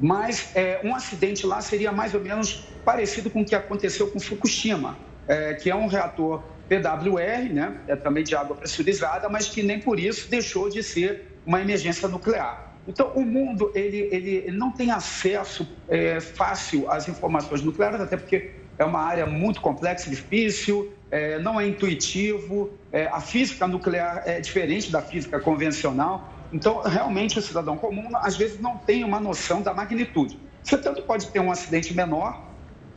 Mas 0.00 0.50
é, 0.54 0.80
um 0.82 0.94
acidente 0.94 1.46
lá 1.46 1.60
seria 1.60 1.92
mais 1.92 2.14
ou 2.14 2.20
menos 2.20 2.66
parecido 2.84 3.28
com 3.28 3.42
o 3.42 3.44
que 3.44 3.54
aconteceu 3.54 4.10
com 4.10 4.18
Fukushima, 4.18 4.98
é, 5.28 5.54
que 5.54 5.70
é 5.70 5.74
um 5.74 5.86
reator 5.86 6.42
PWR, 6.68 7.52
né? 7.52 7.80
é 7.86 7.94
também 7.94 8.24
de 8.24 8.34
água 8.34 8.56
pressurizada, 8.56 9.28
mas 9.28 9.48
que 9.48 9.62
nem 9.62 9.78
por 9.78 10.00
isso 10.00 10.30
deixou 10.30 10.70
de 10.70 10.82
ser 10.82 11.38
uma 11.46 11.60
emergência 11.60 12.08
nuclear. 12.08 12.63
Então, 12.86 13.12
o 13.14 13.22
mundo 13.22 13.72
ele, 13.74 14.08
ele 14.12 14.50
não 14.50 14.70
tem 14.70 14.90
acesso 14.90 15.66
é, 15.88 16.20
fácil 16.20 16.90
às 16.90 17.08
informações 17.08 17.62
nucleares, 17.62 18.00
até 18.00 18.16
porque 18.16 18.52
é 18.78 18.84
uma 18.84 19.00
área 19.00 19.26
muito 19.26 19.60
complexa, 19.60 20.10
difícil, 20.10 20.92
é, 21.10 21.38
não 21.38 21.60
é 21.60 21.66
intuitivo, 21.66 22.70
é, 22.92 23.06
a 23.06 23.20
física 23.20 23.66
nuclear 23.66 24.22
é 24.26 24.40
diferente 24.40 24.90
da 24.90 25.00
física 25.00 25.40
convencional. 25.40 26.32
Então, 26.52 26.82
realmente, 26.82 27.38
o 27.38 27.42
cidadão 27.42 27.76
comum, 27.76 28.08
às 28.14 28.36
vezes, 28.36 28.60
não 28.60 28.76
tem 28.76 29.02
uma 29.02 29.18
noção 29.18 29.62
da 29.62 29.72
magnitude. 29.72 30.38
Você 30.62 30.76
tanto 30.76 31.02
pode 31.02 31.28
ter 31.28 31.40
um 31.40 31.50
acidente 31.50 31.94
menor, 31.94 32.42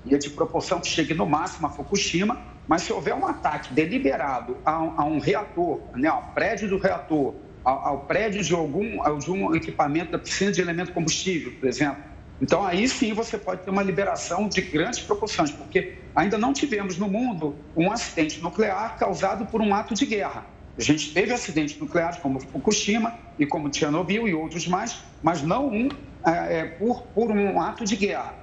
e 0.06 0.16
é 0.16 0.18
de 0.18 0.30
proporção 0.30 0.80
que 0.80 0.88
chegue 0.88 1.14
no 1.14 1.26
máximo 1.26 1.68
a 1.68 1.70
Fukushima, 1.70 2.40
mas 2.68 2.82
se 2.84 2.94
houver 2.94 3.14
um 3.14 3.26
ataque 3.26 3.74
deliberado 3.74 4.58
a, 4.66 4.72
a 4.72 5.06
um 5.06 5.20
reator, 5.20 5.80
né, 5.96 6.08
ao 6.08 6.22
prédio 6.34 6.70
do 6.70 6.78
reator, 6.78 7.34
ao, 7.68 7.86
ao 7.86 8.00
prédio 8.06 8.42
de 8.42 8.54
algum, 8.54 9.04
algum 9.04 9.54
equipamento 9.54 10.14
da 10.14 10.18
piscina 10.18 10.54
de 10.54 10.62
elemento 10.62 10.94
combustível, 10.94 11.52
por 11.60 11.68
exemplo, 11.68 12.02
então 12.42 12.66
aí 12.66 12.88
sim 12.88 13.12
você 13.14 13.38
pode 13.38 13.64
ter 13.64 13.70
uma 13.70 13.84
liberação 13.84 14.48
de 14.48 14.62
grandes 14.62 15.00
proporções, 15.00 15.52
porque 15.52 15.98
ainda 16.16 16.38
não 16.38 16.54
tivemos 16.54 16.98
no 16.98 17.10
mundo 17.10 17.58
um 17.76 17.92
acidente 17.92 18.42
nuclear 18.42 18.98
causado 18.98 19.46
por 19.48 19.60
um 19.60 19.74
ato 19.74 19.94
de 19.94 20.06
guerra. 20.06 20.46
A 20.78 20.82
gente 20.82 21.14
teve 21.14 21.34
acidentes 21.34 21.78
nucleares 21.78 22.18
como 22.20 22.40
Fukushima 22.40 23.14
e 23.38 23.46
como 23.46 23.74
Chernobyl 23.74 24.28
e 24.30 24.34
outros 24.34 24.66
mais, 24.66 25.02
mas 25.22 25.42
não 25.42 25.68
um 25.68 25.90
é, 26.26 26.60
é 26.60 26.66
por, 26.66 27.02
por 27.08 27.32
um 27.32 27.60
ato 27.60 27.84
de 27.84 27.98
guerra. 27.98 28.34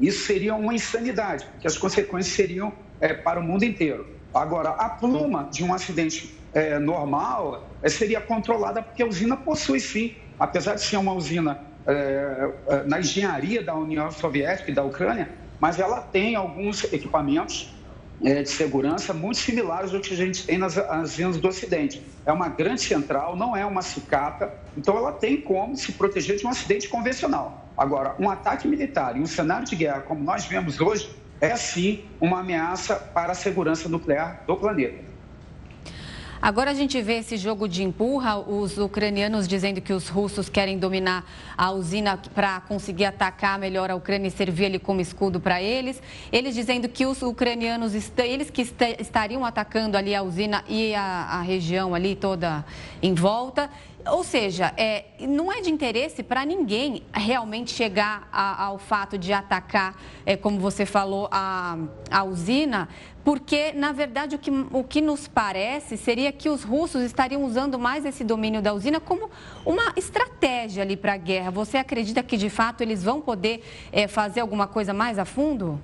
Isso 0.00 0.26
seria 0.26 0.54
uma 0.56 0.74
insanidade, 0.74 1.44
porque 1.44 1.68
as 1.68 1.78
consequências 1.78 2.34
seriam 2.34 2.72
é, 3.00 3.14
para 3.14 3.38
o 3.38 3.42
mundo 3.42 3.64
inteiro. 3.64 4.04
Agora, 4.32 4.70
a 4.70 4.88
pluma 4.88 5.48
de 5.52 5.62
um 5.62 5.72
acidente 5.72 6.34
é, 6.52 6.78
normal 6.78 7.73
seria 7.88 8.20
controlada 8.20 8.82
porque 8.82 9.02
a 9.02 9.06
usina 9.06 9.36
possui 9.36 9.80
sim, 9.80 10.14
apesar 10.38 10.74
de 10.74 10.82
ser 10.82 10.96
uma 10.96 11.12
usina 11.12 11.60
é, 11.86 12.50
é, 12.68 12.82
na 12.84 12.98
engenharia 13.00 13.62
da 13.62 13.74
União 13.74 14.10
Soviética 14.10 14.70
e 14.70 14.74
da 14.74 14.82
Ucrânia, 14.82 15.30
mas 15.60 15.78
ela 15.78 16.00
tem 16.00 16.34
alguns 16.34 16.84
equipamentos 16.92 17.74
é, 18.22 18.42
de 18.42 18.48
segurança 18.48 19.12
muito 19.12 19.38
similares 19.38 19.92
ao 19.92 20.00
que 20.00 20.14
a 20.14 20.16
gente 20.16 20.46
tem 20.46 20.56
nas 20.56 20.76
usinas 21.02 21.36
do 21.36 21.46
Ocidente. 21.46 22.02
É 22.24 22.32
uma 22.32 22.48
grande 22.48 22.80
central, 22.80 23.36
não 23.36 23.56
é 23.56 23.66
uma 23.66 23.82
sucata, 23.82 24.50
então 24.76 24.96
ela 24.96 25.12
tem 25.12 25.40
como 25.40 25.76
se 25.76 25.92
proteger 25.92 26.36
de 26.36 26.46
um 26.46 26.48
acidente 26.48 26.88
convencional. 26.88 27.68
Agora, 27.76 28.14
um 28.18 28.30
ataque 28.30 28.66
militar 28.66 29.16
e 29.16 29.20
um 29.20 29.26
cenário 29.26 29.66
de 29.66 29.76
guerra 29.76 30.00
como 30.00 30.22
nós 30.24 30.46
vemos 30.46 30.80
hoje 30.80 31.10
é 31.40 31.54
sim 31.56 32.04
uma 32.20 32.40
ameaça 32.40 32.94
para 32.96 33.32
a 33.32 33.34
segurança 33.34 33.88
nuclear 33.88 34.42
do 34.46 34.56
planeta. 34.56 35.13
Agora 36.44 36.72
a 36.72 36.74
gente 36.74 37.00
vê 37.00 37.20
esse 37.20 37.38
jogo 37.38 37.66
de 37.66 37.82
empurra, 37.82 38.36
os 38.36 38.76
ucranianos 38.76 39.48
dizendo 39.48 39.80
que 39.80 39.94
os 39.94 40.10
russos 40.10 40.50
querem 40.50 40.78
dominar 40.78 41.24
a 41.56 41.70
usina 41.72 42.18
para 42.34 42.60
conseguir 42.60 43.06
atacar 43.06 43.58
melhor 43.58 43.90
a 43.90 43.94
Ucrânia 43.94 44.28
e 44.28 44.30
servir 44.30 44.66
ali 44.66 44.78
como 44.78 45.00
escudo 45.00 45.40
para 45.40 45.62
eles. 45.62 46.02
Eles 46.30 46.54
dizendo 46.54 46.86
que 46.86 47.06
os 47.06 47.22
ucranianos, 47.22 47.94
eles 48.18 48.50
que 48.50 48.60
estariam 49.00 49.42
atacando 49.42 49.96
ali 49.96 50.14
a 50.14 50.22
usina 50.22 50.62
e 50.68 50.94
a, 50.94 51.28
a 51.30 51.40
região 51.40 51.94
ali 51.94 52.14
toda 52.14 52.62
em 53.00 53.14
volta. 53.14 53.70
Ou 54.06 54.22
seja, 54.22 54.70
é, 54.76 55.06
não 55.20 55.50
é 55.50 55.62
de 55.62 55.70
interesse 55.70 56.22
para 56.22 56.44
ninguém 56.44 57.02
realmente 57.10 57.70
chegar 57.70 58.28
a, 58.30 58.64
ao 58.64 58.78
fato 58.78 59.16
de 59.16 59.32
atacar, 59.32 59.96
é, 60.26 60.36
como 60.36 60.60
você 60.60 60.84
falou, 60.84 61.26
a, 61.30 61.78
a 62.10 62.22
usina, 62.22 62.86
porque, 63.24 63.72
na 63.72 63.90
verdade, 63.90 64.36
o 64.36 64.38
que, 64.38 64.50
o 64.50 64.84
que 64.84 65.00
nos 65.00 65.26
parece 65.26 65.96
seria 65.96 66.30
que 66.30 66.50
os 66.50 66.62
russos 66.62 67.02
estariam 67.02 67.42
usando 67.42 67.78
mais 67.78 68.04
esse 68.04 68.22
domínio 68.22 68.60
da 68.60 68.74
usina 68.74 69.00
como 69.00 69.30
uma 69.64 69.94
estratégia 69.96 70.82
ali 70.82 70.94
para 70.94 71.14
a 71.14 71.16
guerra. 71.16 71.50
Você 71.50 71.78
acredita 71.78 72.22
que, 72.22 72.36
de 72.36 72.50
fato, 72.50 72.82
eles 72.82 73.02
vão 73.02 73.22
poder 73.22 73.64
é, 73.90 74.06
fazer 74.06 74.40
alguma 74.40 74.66
coisa 74.66 74.92
mais 74.92 75.18
a 75.18 75.24
fundo? 75.24 75.80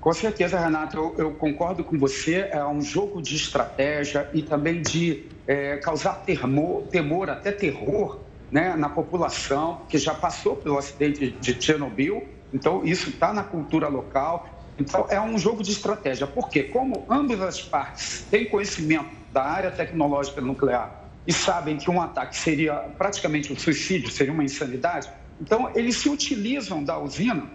Com 0.00 0.12
certeza, 0.12 0.58
Renato, 0.58 0.96
eu, 0.96 1.14
eu, 1.18 1.30
concordo 1.34 1.84
com 1.84 1.96
você. 1.96 2.48
É 2.50 2.64
um 2.64 2.82
jogo 2.82 3.22
de 3.22 3.36
estratégia 3.36 4.28
e 4.34 4.42
também 4.42 4.82
de 4.82 5.26
é, 5.46 5.76
causar 5.76 6.24
temor, 6.24 7.30
até 7.30 7.52
terror 7.52 8.18
né, 8.50 8.74
na 8.76 8.88
população, 8.88 9.82
que 9.88 9.98
já 9.98 10.14
passou 10.14 10.56
pelo 10.56 10.78
acidente 10.78 11.30
de 11.30 11.62
Chernobyl. 11.62 12.26
Então, 12.52 12.84
isso 12.84 13.10
está 13.10 13.32
na 13.32 13.44
cultura 13.44 13.86
local. 13.86 14.59
Então, 14.80 15.06
é 15.10 15.20
um 15.20 15.36
jogo 15.36 15.62
de 15.62 15.70
estratégia. 15.70 16.26
Porque, 16.26 16.64
como 16.64 17.04
ambas 17.08 17.40
as 17.40 17.60
partes 17.60 18.24
têm 18.30 18.46
conhecimento 18.46 19.10
da 19.30 19.44
área 19.44 19.70
tecnológica 19.70 20.40
nuclear 20.40 21.04
e 21.26 21.32
sabem 21.32 21.76
que 21.76 21.90
um 21.90 22.00
ataque 22.00 22.36
seria 22.36 22.74
praticamente 22.96 23.52
um 23.52 23.56
suicídio, 23.56 24.10
seria 24.10 24.32
uma 24.32 24.42
insanidade, 24.42 25.08
então 25.40 25.70
eles 25.74 25.96
se 25.96 26.08
utilizam 26.08 26.82
da 26.82 26.98
usina 26.98 27.46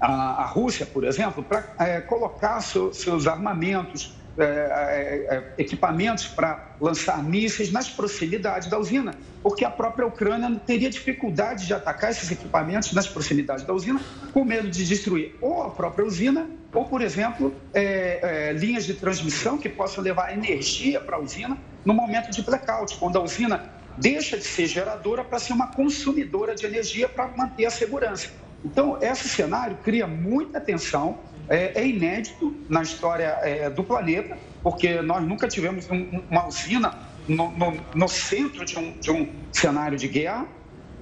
a, 0.00 0.44
Rússia, 0.46 0.84
por 0.84 1.04
exemplo, 1.04 1.42
para 1.42 1.64
é, 1.78 2.00
colocar 2.00 2.60
seu, 2.60 2.92
seus 2.92 3.26
armamentos, 3.26 4.16
é, 4.36 4.44
é, 4.44 5.36
é, 5.36 5.62
equipamentos 5.62 6.26
para 6.26 6.74
lançar 6.80 7.22
mísseis 7.22 7.70
nas 7.70 7.88
proximidades 7.88 8.68
da 8.68 8.78
usina, 8.78 9.14
porque 9.42 9.64
a 9.64 9.70
própria 9.70 10.06
Ucrânia 10.06 10.60
teria 10.66 10.90
dificuldade 10.90 11.66
de 11.66 11.74
atacar 11.74 12.10
esses 12.10 12.30
equipamentos 12.30 12.92
nas 12.92 13.06
proximidades 13.06 13.64
da 13.64 13.72
usina, 13.72 14.00
com 14.32 14.44
medo 14.44 14.68
de 14.68 14.84
destruir 14.84 15.36
ou 15.40 15.62
a 15.62 15.70
própria 15.70 16.04
usina, 16.04 16.48
ou, 16.72 16.84
por 16.84 17.00
exemplo, 17.00 17.54
é, 17.72 18.52
linhas 18.58 18.84
de 18.84 18.94
transmissão 18.94 19.56
que 19.56 19.68
possam 19.68 20.02
levar 20.02 20.32
energia 20.32 21.00
para 21.00 21.16
a 21.16 21.20
usina 21.20 21.56
no 21.84 21.94
momento 21.94 22.30
de 22.32 22.42
blackout, 22.42 22.96
quando 22.96 23.16
a 23.16 23.22
usina 23.22 23.70
deixa 23.96 24.36
de 24.36 24.44
ser 24.44 24.66
geradora 24.66 25.22
para 25.22 25.38
ser 25.38 25.52
uma 25.52 25.68
consumidora 25.68 26.54
de 26.54 26.66
energia 26.66 27.08
para 27.08 27.28
manter 27.28 27.66
a 27.66 27.70
segurança. 27.70 28.30
Então, 28.64 28.98
esse 29.00 29.28
cenário 29.28 29.76
cria 29.84 30.06
muita 30.06 30.60
tensão, 30.60 31.18
é, 31.48 31.80
é 31.80 31.86
inédito 31.86 32.54
na 32.68 32.82
história 32.82 33.38
é, 33.42 33.68
do 33.70 33.82
planeta, 33.82 34.36
porque 34.62 35.00
nós 35.02 35.22
nunca 35.22 35.46
tivemos 35.48 35.90
um, 35.90 36.22
uma 36.30 36.46
usina 36.46 36.98
no, 37.28 37.50
no, 37.50 37.80
no 37.94 38.08
centro 38.08 38.64
de 38.64 38.78
um, 38.78 38.92
de 38.98 39.10
um, 39.10 39.28
cenário 39.52 39.96
de 39.96 40.08
guerra. 40.08 40.46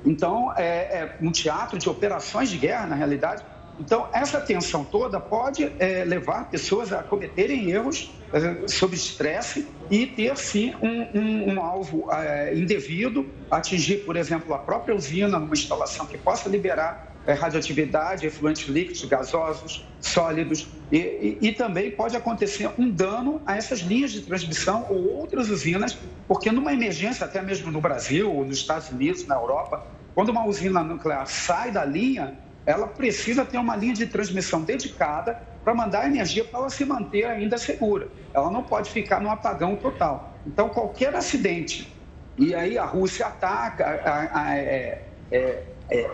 Então, 0.05 0.52
é, 0.57 0.64
é, 0.64 1.16
um 1.20 1.31
teatro 1.31 1.78
de 1.78 1.88
operações 1.88 2.50
de 2.50 2.59
guerra, 2.59 2.87
na 2.87 2.96
realidade. 2.96 3.44
Então, 3.78 4.09
essa 4.12 4.40
tensão 4.40 4.85
toda 4.85 5.18
pode 5.18 5.72
é, 5.78 6.05
levar 6.05 6.50
pessoas 6.50 6.92
a 6.92 7.02
cometerem 7.02 7.70
erros 7.70 8.12
é, 8.33 8.68
sob 8.68 8.94
estresse 8.94 9.68
e 9.90 10.07
ter, 10.07 10.37
sim, 10.37 10.74
um, 10.83 11.18
um, 11.18 11.55
um 11.55 11.61
alvo 11.62 12.11
é, 12.12 12.55
indevido, 12.55 13.31
atingir, 13.50 13.98
por 14.05 14.16
exemplo, 14.16 14.55
a 14.55 14.59
própria 14.59 14.94
usina, 14.94 15.38
numa 15.38 15.55
instalação 15.55 16.07
que 16.07 16.18
possa 16.18 16.48
liberar 16.48 17.12
radioatividade, 17.26 18.26
efluentes 18.26 18.68
líquidos, 18.68 19.04
gasosos, 19.04 19.87
sólidos, 20.00 20.66
e, 20.90 20.98
e, 20.98 21.38
e, 21.40 21.52
também 21.52 21.90
pode 21.90 22.16
acontecer 22.16 22.68
um 22.76 22.90
dano 22.90 23.40
a 23.46 23.56
essas 23.56 23.80
linhas 23.80 24.11
de 24.11 24.22
transmissão 24.22 24.87
ou 24.90 25.18
outras 25.18 25.48
usinas, 25.48 25.96
porque 26.26 26.50
numa 26.50 26.72
emergência, 26.72 27.24
até 27.24 27.40
mesmo 27.40 27.70
no 27.70 27.80
Brasil, 27.80 28.30
ou 28.30 28.44
nos 28.44 28.58
Estados 28.58 28.90
Unidos, 28.90 29.26
na 29.26 29.37
Europa, 29.37 29.87
quando 30.14 30.30
uma 30.30 30.44
usina 30.44 30.82
nuclear 30.82 31.26
sai 31.26 31.70
da 31.70 31.85
linha, 31.85 32.37
ela 32.66 32.87
precisa 32.87 33.44
ter 33.44 33.58
uma 33.58 33.76
linha 33.76 33.94
de 33.94 34.06
transmissão 34.06 34.62
dedicada 34.62 35.40
para 35.64 35.74
mandar 35.74 36.06
energia 36.06 36.44
para 36.44 36.61
ela 36.61 36.70
se 36.70 36.85
manter 36.85 37.24
ainda 37.24 37.56
segura. 37.56 38.08
Ela 38.35 38.50
não 38.50 38.62
pode 38.62 38.90
ficar 38.90 39.20
no 39.20 39.30
apagão 39.30 39.76
total. 39.76 40.37
Então, 40.46 40.68
qualquer 40.68 41.14
acidente, 41.14 41.92
e 42.37 42.54
aí 42.54 42.76
a 42.76 42.85
Rússia 42.85 43.26
ataca, 43.26 43.85
a, 43.85 44.11
a, 44.11 44.46
a, 44.46 44.56
é, 44.56 45.04
é, 45.30 45.62
é 45.90 46.11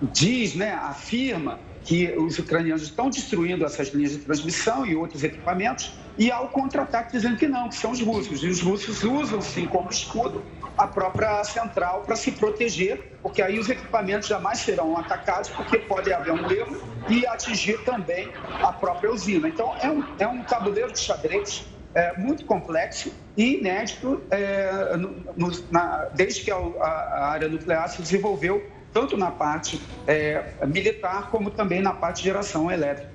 diz, 0.00 0.54
né, 0.54 0.72
afirma 0.72 1.58
que 1.84 2.12
os 2.18 2.38
ucranianos 2.38 2.82
estão 2.82 3.08
destruindo 3.08 3.64
essas 3.64 3.88
linhas 3.88 4.12
de 4.12 4.18
transmissão 4.18 4.84
e 4.84 4.96
outros 4.96 5.22
equipamentos, 5.22 5.92
e 6.18 6.30
há 6.30 6.40
o 6.40 6.48
contra-ataque 6.48 7.12
dizendo 7.12 7.36
que 7.36 7.46
não, 7.46 7.68
que 7.68 7.76
são 7.76 7.92
os 7.92 8.00
russos. 8.00 8.42
E 8.42 8.48
os 8.48 8.60
russos 8.60 9.04
usam, 9.04 9.40
sim, 9.40 9.66
como 9.66 9.90
escudo 9.90 10.42
a 10.76 10.86
própria 10.86 11.42
central 11.44 12.02
para 12.02 12.16
se 12.16 12.32
proteger, 12.32 13.12
porque 13.22 13.40
aí 13.40 13.58
os 13.58 13.68
equipamentos 13.68 14.28
jamais 14.28 14.58
serão 14.58 14.96
atacados, 14.96 15.48
porque 15.50 15.78
pode 15.78 16.12
haver 16.12 16.32
um 16.32 16.50
erro 16.50 16.76
e 17.08 17.26
atingir 17.26 17.78
também 17.84 18.30
a 18.62 18.72
própria 18.72 19.12
usina. 19.12 19.48
Então, 19.48 19.74
é 19.80 19.90
um, 19.90 20.04
é 20.18 20.26
um 20.26 20.42
tabuleiro 20.42 20.92
de 20.92 20.98
xadrez 20.98 21.66
é, 21.94 22.18
muito 22.18 22.44
complexo 22.44 23.10
e 23.36 23.58
inédito 23.58 24.22
é, 24.30 24.96
no, 24.96 25.50
na, 25.70 26.04
desde 26.14 26.42
que 26.42 26.50
a, 26.50 26.56
a, 26.56 27.30
área 27.30 27.48
nuclear 27.48 27.88
se 27.88 28.02
desenvolveu, 28.02 28.62
tanto 28.96 29.14
na 29.14 29.30
parte 29.30 29.78
é, 30.06 30.54
militar 30.66 31.28
como 31.30 31.50
também 31.50 31.82
na 31.82 31.92
parte 31.92 32.16
de 32.16 32.22
geração 32.22 32.70
elétrica. 32.70 33.10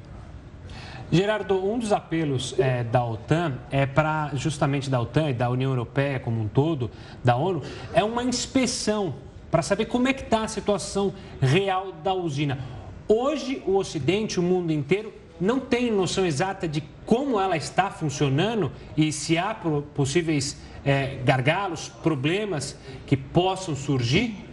Gerardo, 1.12 1.56
um 1.56 1.80
dos 1.80 1.91
apelos 1.91 2.54
é, 2.60 2.84
da 2.84 3.04
OTAN 3.04 3.58
é 3.72 3.88
para, 3.88 4.30
justamente 4.36 4.91
da 4.91 5.02
OTAN 5.02 5.32
e 5.32 5.34
da 5.34 5.50
União 5.50 5.72
Europeia 5.72 6.20
como 6.20 6.39
um 6.39 6.48
todo, 6.48 6.91
da 7.24 7.36
ONU, 7.36 7.63
é 7.96 8.04
uma 8.04 8.24
inspeção 8.24 9.15
para 9.50 9.63
saber 9.63 9.86
como 9.86 10.08
é 10.08 10.13
que 10.13 10.22
está 10.22 10.44
a 10.44 10.48
situação 10.48 11.15
real 11.41 11.91
da 12.04 12.13
usina. 12.13 12.60
Hoje, 13.08 13.63
o 13.65 13.76
Ocidente, 13.76 14.39
o 14.39 14.44
mundo 14.44 14.72
inteiro, 14.72 15.12
não 15.39 15.60
tem 15.60 15.91
noção 15.91 16.24
exata 16.28 16.67
de 16.67 16.84
como 17.08 17.41
ela 17.41 17.58
está 17.58 17.89
funcionando 17.89 18.72
e 18.96 19.12
se 19.12 19.36
há 19.36 19.56
possíveis 19.96 20.62
é, 20.86 21.17
gargalos, 21.26 21.89
problemas 21.89 22.78
que 23.08 23.17
possam 23.17 23.76
surgir? 23.76 24.50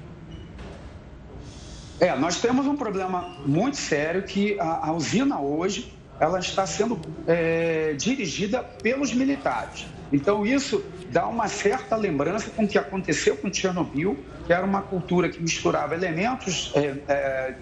É, 2.00 2.14
nós 2.16 2.40
temos 2.40 2.66
um 2.66 2.76
problema 2.76 3.36
muito 3.44 3.76
sério 3.76 4.22
que 4.22 4.58
a, 4.60 4.88
a 4.88 4.92
usina 4.92 5.40
hoje 5.40 5.92
ela 6.20 6.38
está 6.38 6.66
sendo 6.66 7.00
é, 7.26 7.92
dirigida 7.94 8.62
pelos 8.62 9.12
militares. 9.12 9.86
Então 10.12 10.46
isso 10.46 10.84
dá 11.10 11.26
uma 11.26 11.48
certa 11.48 11.96
lembrança 11.96 12.50
com 12.50 12.64
o 12.64 12.68
que 12.68 12.78
aconteceu 12.78 13.36
com 13.36 13.52
Chernobyl, 13.52 14.16
que 14.46 14.52
era 14.52 14.64
uma 14.64 14.82
cultura 14.82 15.28
que 15.28 15.40
misturava 15.40 15.94
elementos 15.94 16.72
é, 16.74 16.94
é, 17.08 17.54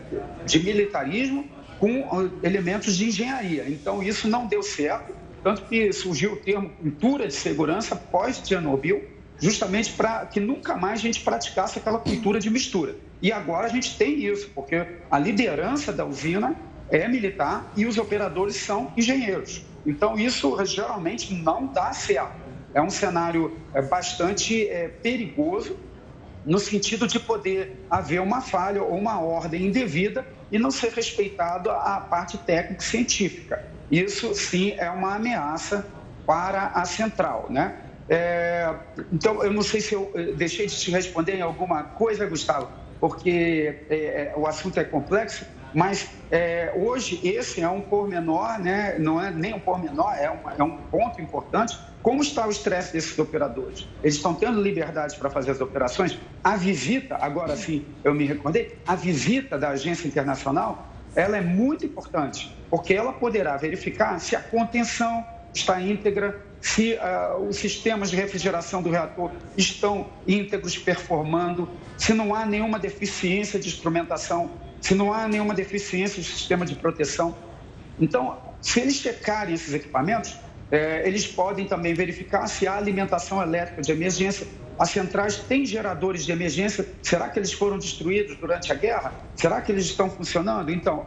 de 0.44 0.58
militarismo 0.62 1.48
com 1.78 2.30
elementos 2.42 2.96
de 2.96 3.06
engenharia. 3.08 3.68
Então, 3.68 4.02
isso 4.02 4.28
não 4.28 4.46
deu 4.46 4.62
certo, 4.62 5.12
tanto 5.42 5.62
que 5.62 5.92
surgiu 5.92 6.32
o 6.32 6.36
termo 6.36 6.70
cultura 6.70 7.26
de 7.26 7.34
segurança 7.34 7.94
pós-Chernobyl, 7.94 9.04
justamente 9.38 9.92
para 9.92 10.26
que 10.26 10.40
nunca 10.40 10.76
mais 10.76 11.00
a 11.00 11.02
gente 11.02 11.20
praticasse 11.20 11.78
aquela 11.78 11.98
cultura 11.98 12.40
de 12.40 12.50
mistura. 12.50 12.96
E 13.20 13.32
agora 13.32 13.66
a 13.66 13.70
gente 13.70 13.96
tem 13.96 14.24
isso, 14.24 14.50
porque 14.54 14.86
a 15.10 15.18
liderança 15.18 15.92
da 15.92 16.04
usina 16.04 16.56
é 16.90 17.08
militar 17.08 17.72
e 17.76 17.86
os 17.86 17.98
operadores 17.98 18.56
são 18.56 18.92
engenheiros. 18.96 19.64
Então, 19.84 20.18
isso 20.18 20.56
geralmente 20.64 21.32
não 21.34 21.66
dá 21.66 21.92
certo. 21.92 22.46
É 22.74 22.82
um 22.82 22.90
cenário 22.90 23.56
é, 23.72 23.80
bastante 23.82 24.68
é, 24.68 24.88
perigoso 24.88 25.76
no 26.44 26.58
sentido 26.58 27.06
de 27.06 27.18
poder 27.18 27.86
haver 27.90 28.20
uma 28.20 28.40
falha 28.40 28.82
ou 28.82 28.96
uma 28.96 29.20
ordem 29.20 29.66
indevida 29.66 30.26
e 30.50 30.58
não 30.58 30.70
ser 30.70 30.92
respeitado 30.92 31.70
a 31.70 32.00
parte 32.00 32.38
técnica 32.38 32.82
científica. 32.82 33.64
Isso 33.90 34.34
sim 34.34 34.74
é 34.78 34.90
uma 34.90 35.14
ameaça 35.16 35.86
para 36.26 36.66
a 36.68 36.84
central, 36.84 37.46
né? 37.50 37.85
É, 38.08 38.72
então, 39.12 39.42
eu 39.42 39.52
não 39.52 39.62
sei 39.62 39.80
se 39.80 39.94
eu 39.94 40.12
deixei 40.36 40.66
de 40.66 40.76
te 40.76 40.90
responder 40.90 41.36
em 41.36 41.42
alguma 41.42 41.82
coisa, 41.82 42.26
Gustavo, 42.26 42.68
porque 43.00 43.84
é, 43.90 44.32
o 44.36 44.46
assunto 44.46 44.78
é 44.78 44.84
complexo, 44.84 45.44
mas 45.74 46.08
é, 46.30 46.72
hoje 46.74 47.20
esse 47.22 47.60
é 47.60 47.68
um 47.68 47.82
pormenor, 47.82 48.58
né? 48.58 48.96
não 48.98 49.20
é 49.20 49.30
nem 49.30 49.54
um 49.54 49.60
pormenor, 49.60 50.12
é, 50.14 50.30
uma, 50.30 50.54
é 50.54 50.62
um 50.62 50.78
ponto 50.78 51.20
importante. 51.20 51.78
Como 52.02 52.22
está 52.22 52.46
o 52.46 52.50
estresse 52.50 52.92
desses 52.92 53.18
operadores? 53.18 53.86
Eles 54.02 54.14
estão 54.14 54.34
tendo 54.34 54.62
liberdade 54.62 55.16
para 55.16 55.28
fazer 55.28 55.50
as 55.50 55.60
operações? 55.60 56.18
A 56.42 56.56
visita, 56.56 57.18
agora 57.20 57.56
sim 57.56 57.84
eu 58.04 58.14
me 58.14 58.24
recordei, 58.24 58.78
a 58.86 58.94
visita 58.94 59.58
da 59.58 59.70
agência 59.70 60.06
internacional, 60.06 60.88
ela 61.14 61.36
é 61.36 61.40
muito 61.40 61.84
importante, 61.84 62.56
porque 62.70 62.94
ela 62.94 63.12
poderá 63.12 63.56
verificar 63.56 64.20
se 64.20 64.36
a 64.36 64.40
contenção 64.40 65.26
está 65.56 65.80
íntegra, 65.80 66.40
se 66.60 66.94
uh, 66.94 67.48
os 67.48 67.56
sistemas 67.56 68.10
de 68.10 68.16
refrigeração 68.16 68.82
do 68.82 68.90
reator 68.90 69.30
estão 69.56 70.08
íntegros, 70.26 70.76
performando, 70.76 71.68
se 71.96 72.12
não 72.12 72.34
há 72.34 72.44
nenhuma 72.44 72.78
deficiência 72.78 73.58
de 73.58 73.68
instrumentação 73.68 74.50
se 74.80 74.94
não 74.94 75.12
há 75.12 75.26
nenhuma 75.26 75.54
deficiência 75.54 76.22
do 76.22 76.24
sistema 76.24 76.64
de 76.64 76.74
proteção. 76.76 77.36
Então, 77.98 78.38
se 78.60 78.80
eles 78.80 78.94
checarem 78.96 79.54
esses 79.54 79.74
equipamentos, 79.74 80.36
é, 80.70 81.06
eles 81.06 81.26
podem 81.26 81.66
também 81.66 81.94
verificar 81.94 82.46
se 82.46 82.66
há 82.66 82.76
alimentação 82.76 83.42
elétrica 83.42 83.82
de 83.82 83.90
emergência. 83.92 84.46
As 84.78 84.90
centrais 84.90 85.38
têm 85.38 85.64
geradores 85.64 86.24
de 86.24 86.32
emergência. 86.32 86.86
Será 87.02 87.28
que 87.28 87.38
eles 87.38 87.52
foram 87.52 87.78
destruídos 87.78 88.36
durante 88.36 88.70
a 88.70 88.74
guerra? 88.74 89.12
Será 89.34 89.60
que 89.60 89.72
eles 89.72 89.86
estão 89.86 90.10
funcionando? 90.10 90.70
Então, 90.70 91.06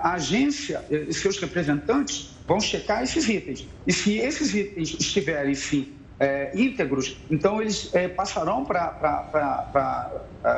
a 0.00 0.14
agência 0.14 0.84
e 0.90 1.12
seus 1.12 1.38
representantes 1.38 2.30
vão 2.50 2.60
checar 2.60 3.04
esses 3.04 3.28
itens. 3.28 3.68
E 3.86 3.92
se 3.92 4.18
esses 4.18 4.52
itens 4.52 4.96
estiverem, 4.98 5.54
sim, 5.54 5.94
é, 6.18 6.50
íntegros, 6.52 7.16
então 7.30 7.62
eles 7.62 7.94
é, 7.94 8.08
passarão 8.08 8.64
para 8.64 10.10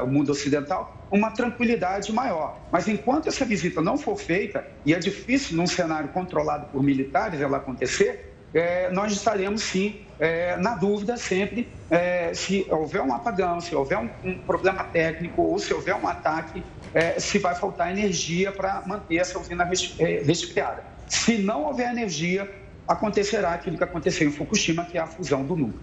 o 0.02 0.06
mundo 0.06 0.32
ocidental 0.32 1.06
uma 1.10 1.30
tranquilidade 1.32 2.10
maior. 2.10 2.58
Mas 2.72 2.88
enquanto 2.88 3.28
essa 3.28 3.44
visita 3.44 3.82
não 3.82 3.98
for 3.98 4.16
feita, 4.16 4.66
e 4.86 4.94
é 4.94 4.98
difícil 4.98 5.54
num 5.54 5.66
cenário 5.66 6.08
controlado 6.08 6.64
por 6.72 6.82
militares 6.82 7.42
ela 7.42 7.58
acontecer, 7.58 8.34
é, 8.54 8.90
nós 8.90 9.12
estaremos 9.12 9.62
sim 9.62 10.00
é, 10.18 10.56
na 10.56 10.74
dúvida 10.74 11.18
sempre 11.18 11.68
é, 11.90 12.32
se 12.32 12.66
houver 12.70 13.02
um 13.02 13.12
apagão, 13.12 13.60
se 13.60 13.74
houver 13.74 13.98
um, 13.98 14.08
um, 14.24 14.38
problema 14.38 14.82
técnico 14.84 15.42
ou 15.42 15.58
se 15.58 15.74
houver 15.74 15.94
um 15.94 16.08
ataque, 16.08 16.64
é, 16.94 17.20
se 17.20 17.38
vai 17.38 17.54
faltar 17.54 17.90
energia 17.90 18.50
para 18.50 18.82
manter 18.86 19.16
essa 19.16 19.38
usina 19.38 19.68
é, 19.98 20.22
resfriada. 20.24 20.91
Se 21.12 21.36
não 21.36 21.64
houver 21.66 21.90
energia, 21.90 22.50
acontecerá 22.88 23.52
aquilo 23.52 23.76
que 23.76 23.84
aconteceu 23.84 24.26
em 24.26 24.32
Fukushima, 24.32 24.86
que 24.86 24.96
é 24.96 25.00
a 25.02 25.06
fusão 25.06 25.44
do 25.44 25.54
núcleo. 25.54 25.80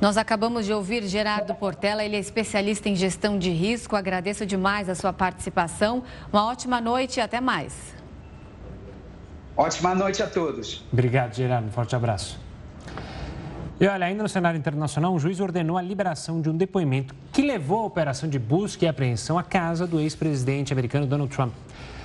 Nós 0.00 0.16
acabamos 0.16 0.66
de 0.66 0.72
ouvir 0.72 1.04
Gerardo 1.04 1.54
Portela, 1.54 2.04
ele 2.04 2.16
é 2.16 2.18
especialista 2.18 2.88
em 2.88 2.96
gestão 2.96 3.38
de 3.38 3.50
risco. 3.50 3.94
Agradeço 3.94 4.44
demais 4.44 4.88
a 4.88 4.96
sua 4.96 5.12
participação. 5.12 6.02
Uma 6.32 6.46
ótima 6.46 6.80
noite 6.80 7.18
e 7.18 7.20
até 7.20 7.40
mais. 7.40 7.94
Ótima 9.56 9.94
noite 9.94 10.20
a 10.20 10.26
todos. 10.26 10.84
Obrigado, 10.92 11.34
Gerardo. 11.34 11.68
Um 11.68 11.70
forte 11.70 11.94
abraço. 11.94 12.40
E 13.80 13.86
olha, 13.86 14.06
ainda 14.06 14.24
no 14.24 14.28
cenário 14.28 14.58
internacional, 14.58 15.14
um 15.14 15.18
juiz 15.18 15.38
ordenou 15.38 15.78
a 15.78 15.82
liberação 15.82 16.40
de 16.40 16.50
um 16.50 16.56
depoimento 16.56 17.14
que 17.32 17.40
levou 17.40 17.78
à 17.78 17.86
operação 17.86 18.28
de 18.28 18.38
busca 18.38 18.84
e 18.84 18.88
apreensão 18.88 19.38
à 19.38 19.44
casa 19.44 19.86
do 19.86 20.00
ex-presidente 20.00 20.72
americano 20.72 21.06
Donald 21.06 21.32
Trump. 21.32 21.52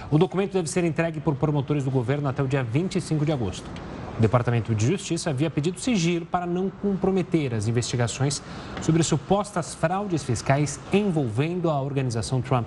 O 0.09 0.17
documento 0.17 0.53
deve 0.53 0.69
ser 0.69 0.85
entregue 0.85 1.19
por 1.19 1.35
promotores 1.35 1.83
do 1.83 1.91
governo 1.91 2.29
até 2.29 2.41
o 2.41 2.47
dia 2.47 2.63
25 2.63 3.25
de 3.25 3.31
agosto. 3.33 3.69
O 4.17 4.21
Departamento 4.21 4.73
de 4.73 4.87
Justiça 4.87 5.29
havia 5.29 5.49
pedido 5.49 5.79
sigilo 5.79 6.25
para 6.25 6.45
não 6.45 6.69
comprometer 6.69 7.53
as 7.53 7.67
investigações 7.67 8.41
sobre 8.81 9.03
supostas 9.03 9.75
fraudes 9.75 10.23
fiscais 10.23 10.79
envolvendo 10.93 11.69
a 11.69 11.79
organização 11.81 12.41
Trump. 12.41 12.65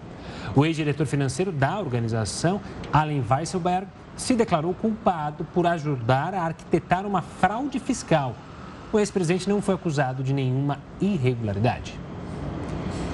O 0.55 0.66
ex-diretor 0.66 1.07
financeiro 1.07 1.50
da 1.50 1.79
organização, 1.79 2.61
Allen 2.92 3.24
Weisselberg, 3.29 3.88
se 4.16 4.35
declarou 4.35 4.74
culpado 4.74 5.44
por 5.55 5.66
ajudar 5.66 6.35
a 6.35 6.42
arquitetar 6.42 7.07
uma 7.07 7.22
fraude 7.22 7.81
fiscal. 7.81 8.37
O 8.92 8.98
ex-presidente 8.98 9.48
não 9.48 9.62
foi 9.62 9.74
acusado 9.74 10.22
de 10.22 10.35
nenhuma 10.35 10.79
irregularidade. 11.00 11.98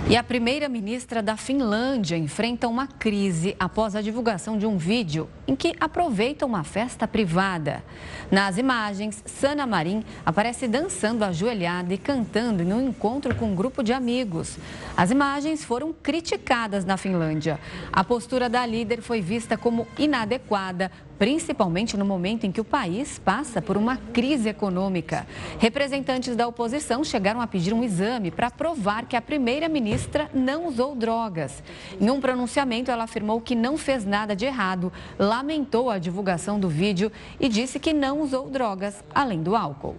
E 0.09 0.17
a 0.17 0.23
primeira-ministra 0.23 1.21
da 1.21 1.37
Finlândia 1.37 2.17
enfrenta 2.17 2.69
uma 2.69 2.87
crise 2.87 3.57
após 3.59 3.97
a 3.97 4.01
divulgação 4.01 4.57
de 4.57 4.65
um 4.65 4.77
vídeo 4.77 5.29
em 5.47 5.55
que 5.55 5.75
aproveita 5.79 6.45
uma 6.45 6.65
festa 6.65 7.07
privada. 7.07 7.83
Nas 8.31 8.59
imagens, 8.59 9.23
Sana 9.25 9.67
Marin 9.67 10.05
aparece 10.25 10.67
dançando 10.67 11.25
ajoelhada 11.25 11.95
e 11.95 11.99
cantando 11.99 12.63
em 12.63 12.73
um 12.73 12.89
encontro 12.89 13.35
com 13.35 13.47
um 13.47 13.55
grupo 13.55 13.83
de 13.83 13.93
amigos. 13.93 14.59
As 14.97 15.11
imagens 15.11 15.65
foram 15.65 15.93
criticadas 15.93 16.85
na 16.85 16.97
Finlândia. 16.97 17.61
A 17.93 18.03
postura 18.03 18.49
da 18.49 18.67
líder 18.67 19.01
foi 19.01 19.21
vista 19.21 19.57
como 19.57 19.87
inadequada 19.99 20.91
principalmente 21.19 21.97
no 21.97 22.05
momento 22.05 22.45
em 22.45 22.53
que 22.53 22.61
o 22.61 22.65
país 22.65 23.19
passa 23.19 23.61
por 23.63 23.77
uma 23.77 23.97
crise 23.97 24.49
econômica. 24.49 25.27
Representantes 25.59 26.37
da 26.37 26.47
oposição 26.47 27.03
chegaram 27.03 27.41
a 27.41 27.47
pedir 27.47 27.73
um 27.73 27.83
exame 27.83 28.31
para 28.31 28.51
provar 28.51 29.07
que 29.07 29.17
a 29.17 29.23
primeira-ministra 29.23 30.31
não 30.35 30.67
usou 30.67 30.95
drogas. 30.95 31.63
Em 32.01 32.11
um 32.11 32.21
pronunciamento, 32.21 32.91
ela 32.91 33.05
afirmou 33.05 33.41
que 33.41 33.55
não 33.55 33.77
fez 33.77 34.05
nada 34.05 34.37
de 34.37 34.45
errado, 34.45 34.93
lamentou 35.37 35.91
a 35.91 35.99
divulgação 35.99 36.59
do 36.59 36.69
vídeo 36.69 37.13
e 37.39 37.49
disse 37.49 37.79
que 37.79 37.93
não 37.93 38.23
usou 38.23 38.49
drogas, 38.49 39.05
além 39.15 39.43
do 39.43 39.55
álcool. 39.55 39.97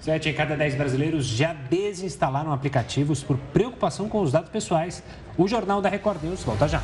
Sete 0.00 0.28
em 0.28 0.34
cada 0.34 0.56
dez 0.56 0.76
brasileiros 0.76 1.26
já 1.26 1.52
desinstalaram 1.52 2.52
aplicativos 2.52 3.22
por 3.22 3.36
preocupação 3.52 4.08
com 4.08 4.20
os 4.20 4.30
dados 4.30 4.50
pessoais. 4.50 5.02
O 5.36 5.48
Jornal 5.48 5.82
da 5.82 5.88
Record 5.88 6.22
News 6.22 6.44
volta 6.44 6.68
já. 6.68 6.80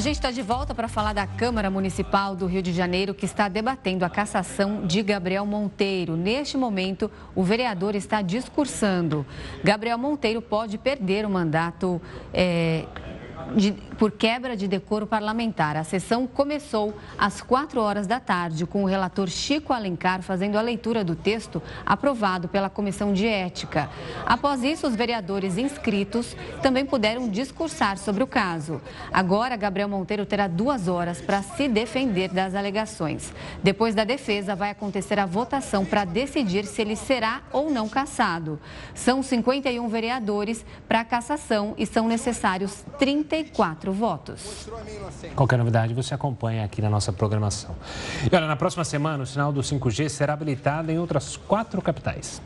A 0.00 0.02
gente 0.02 0.16
está 0.16 0.30
de 0.30 0.40
volta 0.40 0.74
para 0.74 0.88
falar 0.88 1.12
da 1.12 1.26
Câmara 1.26 1.68
Municipal 1.68 2.34
do 2.34 2.46
Rio 2.46 2.62
de 2.62 2.72
Janeiro, 2.72 3.12
que 3.12 3.26
está 3.26 3.48
debatendo 3.48 4.02
a 4.02 4.08
cassação 4.08 4.86
de 4.86 5.02
Gabriel 5.02 5.44
Monteiro. 5.44 6.16
Neste 6.16 6.56
momento, 6.56 7.10
o 7.34 7.44
vereador 7.44 7.94
está 7.94 8.22
discursando. 8.22 9.26
Gabriel 9.62 9.98
Monteiro 9.98 10.40
pode 10.40 10.78
perder 10.78 11.26
o 11.26 11.30
mandato. 11.30 12.00
É, 12.32 12.86
de, 13.54 13.74
por 14.00 14.10
quebra 14.12 14.56
de 14.56 14.66
decoro 14.66 15.06
parlamentar. 15.06 15.76
A 15.76 15.84
sessão 15.84 16.26
começou 16.26 16.94
às 17.18 17.42
4 17.42 17.82
horas 17.82 18.06
da 18.06 18.18
tarde, 18.18 18.64
com 18.64 18.82
o 18.82 18.86
relator 18.86 19.28
Chico 19.28 19.74
Alencar 19.74 20.22
fazendo 20.22 20.56
a 20.56 20.62
leitura 20.62 21.04
do 21.04 21.14
texto 21.14 21.62
aprovado 21.84 22.48
pela 22.48 22.70
Comissão 22.70 23.12
de 23.12 23.26
Ética. 23.26 23.90
Após 24.24 24.64
isso, 24.64 24.86
os 24.86 24.96
vereadores 24.96 25.58
inscritos 25.58 26.34
também 26.62 26.86
puderam 26.86 27.28
discursar 27.28 27.98
sobre 27.98 28.22
o 28.22 28.26
caso. 28.26 28.80
Agora, 29.12 29.54
Gabriel 29.54 29.90
Monteiro 29.90 30.24
terá 30.24 30.48
duas 30.48 30.88
horas 30.88 31.20
para 31.20 31.42
se 31.42 31.68
defender 31.68 32.30
das 32.30 32.54
alegações. 32.54 33.34
Depois 33.62 33.94
da 33.94 34.04
defesa, 34.04 34.56
vai 34.56 34.70
acontecer 34.70 35.18
a 35.18 35.26
votação 35.26 35.84
para 35.84 36.06
decidir 36.06 36.64
se 36.64 36.80
ele 36.80 36.96
será 36.96 37.42
ou 37.52 37.70
não 37.70 37.86
cassado. 37.86 38.58
São 38.94 39.22
51 39.22 39.86
vereadores 39.88 40.64
para 40.88 41.00
a 41.00 41.04
cassação 41.04 41.74
e 41.76 41.84
são 41.84 42.08
necessários 42.08 42.82
34 42.98 43.89
votos. 43.92 44.68
Qualquer 45.34 45.58
novidade 45.58 45.94
você 45.94 46.14
acompanha 46.14 46.64
aqui 46.64 46.80
na 46.80 46.90
nossa 46.90 47.12
programação. 47.12 47.74
E 48.30 48.34
olha, 48.34 48.46
na 48.46 48.56
próxima 48.56 48.84
semana, 48.84 49.22
o 49.22 49.26
sinal 49.26 49.52
do 49.52 49.60
5G 49.60 50.08
será 50.08 50.32
habilitado 50.32 50.90
em 50.90 50.98
outras 50.98 51.36
quatro 51.36 51.80
capitais. 51.82 52.40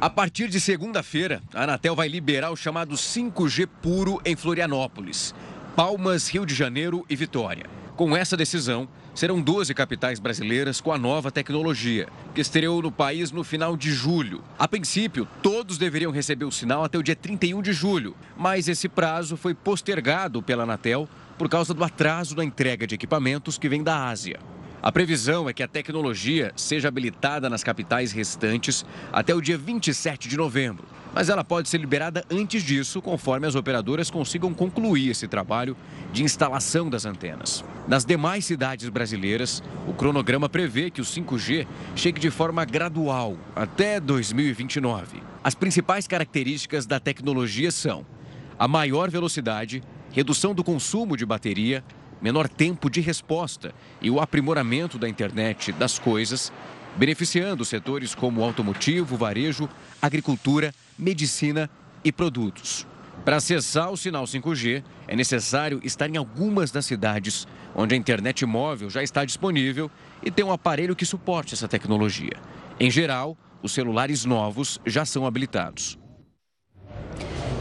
A 0.00 0.10
partir 0.10 0.48
de 0.48 0.60
segunda-feira, 0.60 1.42
a 1.54 1.64
Anatel 1.64 1.94
vai 1.94 2.08
liberar 2.08 2.50
o 2.50 2.56
chamado 2.56 2.94
5G 2.94 3.68
puro 3.80 4.20
em 4.24 4.34
Florianópolis, 4.34 5.34
Palmas, 5.76 6.28
Rio 6.28 6.44
de 6.44 6.54
Janeiro 6.54 7.04
e 7.08 7.14
Vitória. 7.14 7.66
Com 7.96 8.16
essa 8.16 8.36
decisão, 8.36 8.88
serão 9.14 9.40
12 9.40 9.74
capitais 9.74 10.18
brasileiras 10.18 10.80
com 10.80 10.92
a 10.92 10.98
nova 10.98 11.30
tecnologia, 11.30 12.08
que 12.34 12.40
estreou 12.40 12.80
no 12.82 12.90
país 12.90 13.30
no 13.30 13.44
final 13.44 13.76
de 13.76 13.92
julho. 13.92 14.42
A 14.58 14.66
princípio, 14.66 15.26
todos 15.42 15.78
deveriam 15.78 16.12
receber 16.12 16.44
o 16.44 16.52
sinal 16.52 16.84
até 16.84 16.98
o 16.98 17.02
dia 17.02 17.16
31 17.16 17.62
de 17.62 17.72
julho, 17.72 18.16
mas 18.36 18.68
esse 18.68 18.88
prazo 18.88 19.36
foi 19.36 19.54
postergado 19.54 20.42
pela 20.42 20.62
Anatel 20.64 21.08
por 21.36 21.48
causa 21.48 21.74
do 21.74 21.84
atraso 21.84 22.36
na 22.36 22.44
entrega 22.44 22.86
de 22.86 22.94
equipamentos 22.94 23.58
que 23.58 23.68
vem 23.68 23.82
da 23.82 24.08
Ásia. 24.08 24.38
A 24.82 24.90
previsão 24.90 25.48
é 25.48 25.52
que 25.52 25.62
a 25.62 25.68
tecnologia 25.68 26.52
seja 26.56 26.88
habilitada 26.88 27.48
nas 27.48 27.62
capitais 27.62 28.10
restantes 28.10 28.84
até 29.12 29.32
o 29.32 29.40
dia 29.40 29.56
27 29.56 30.28
de 30.28 30.36
novembro. 30.36 30.84
Mas 31.14 31.28
ela 31.28 31.44
pode 31.44 31.68
ser 31.68 31.78
liberada 31.78 32.24
antes 32.30 32.62
disso, 32.62 33.02
conforme 33.02 33.46
as 33.46 33.54
operadoras 33.54 34.10
consigam 34.10 34.54
concluir 34.54 35.10
esse 35.10 35.28
trabalho 35.28 35.76
de 36.12 36.22
instalação 36.22 36.88
das 36.88 37.04
antenas. 37.04 37.62
Nas 37.86 38.04
demais 38.04 38.46
cidades 38.46 38.88
brasileiras, 38.88 39.62
o 39.86 39.92
cronograma 39.92 40.48
prevê 40.48 40.90
que 40.90 41.00
o 41.00 41.04
5G 41.04 41.66
chegue 41.94 42.18
de 42.18 42.30
forma 42.30 42.64
gradual 42.64 43.36
até 43.54 44.00
2029. 44.00 45.22
As 45.44 45.54
principais 45.54 46.06
características 46.06 46.86
da 46.86 46.98
tecnologia 46.98 47.70
são 47.70 48.06
a 48.58 48.66
maior 48.66 49.10
velocidade, 49.10 49.82
redução 50.12 50.54
do 50.54 50.64
consumo 50.64 51.16
de 51.16 51.26
bateria, 51.26 51.84
menor 52.22 52.48
tempo 52.48 52.88
de 52.88 53.00
resposta 53.00 53.74
e 54.00 54.10
o 54.10 54.20
aprimoramento 54.20 54.96
da 54.96 55.08
internet 55.08 55.72
das 55.72 55.98
coisas, 55.98 56.52
beneficiando 56.96 57.64
setores 57.64 58.14
como 58.14 58.44
automotivo, 58.44 59.16
varejo, 59.16 59.68
agricultura, 60.00 60.72
medicina 60.98 61.70
e 62.04 62.10
produtos. 62.10 62.86
Para 63.24 63.36
acessar 63.36 63.90
o 63.90 63.96
sinal 63.96 64.24
5G, 64.24 64.82
é 65.06 65.14
necessário 65.14 65.80
estar 65.84 66.10
em 66.10 66.16
algumas 66.16 66.70
das 66.70 66.86
cidades 66.86 67.46
onde 67.74 67.94
a 67.94 67.98
internet 67.98 68.44
móvel 68.44 68.90
já 68.90 69.02
está 69.02 69.24
disponível 69.24 69.90
e 70.22 70.30
ter 70.30 70.42
um 70.42 70.52
aparelho 70.52 70.96
que 70.96 71.06
suporte 71.06 71.54
essa 71.54 71.68
tecnologia. 71.68 72.36
Em 72.80 72.90
geral, 72.90 73.36
os 73.62 73.72
celulares 73.72 74.24
novos 74.24 74.80
já 74.84 75.04
são 75.04 75.24
habilitados. 75.24 76.01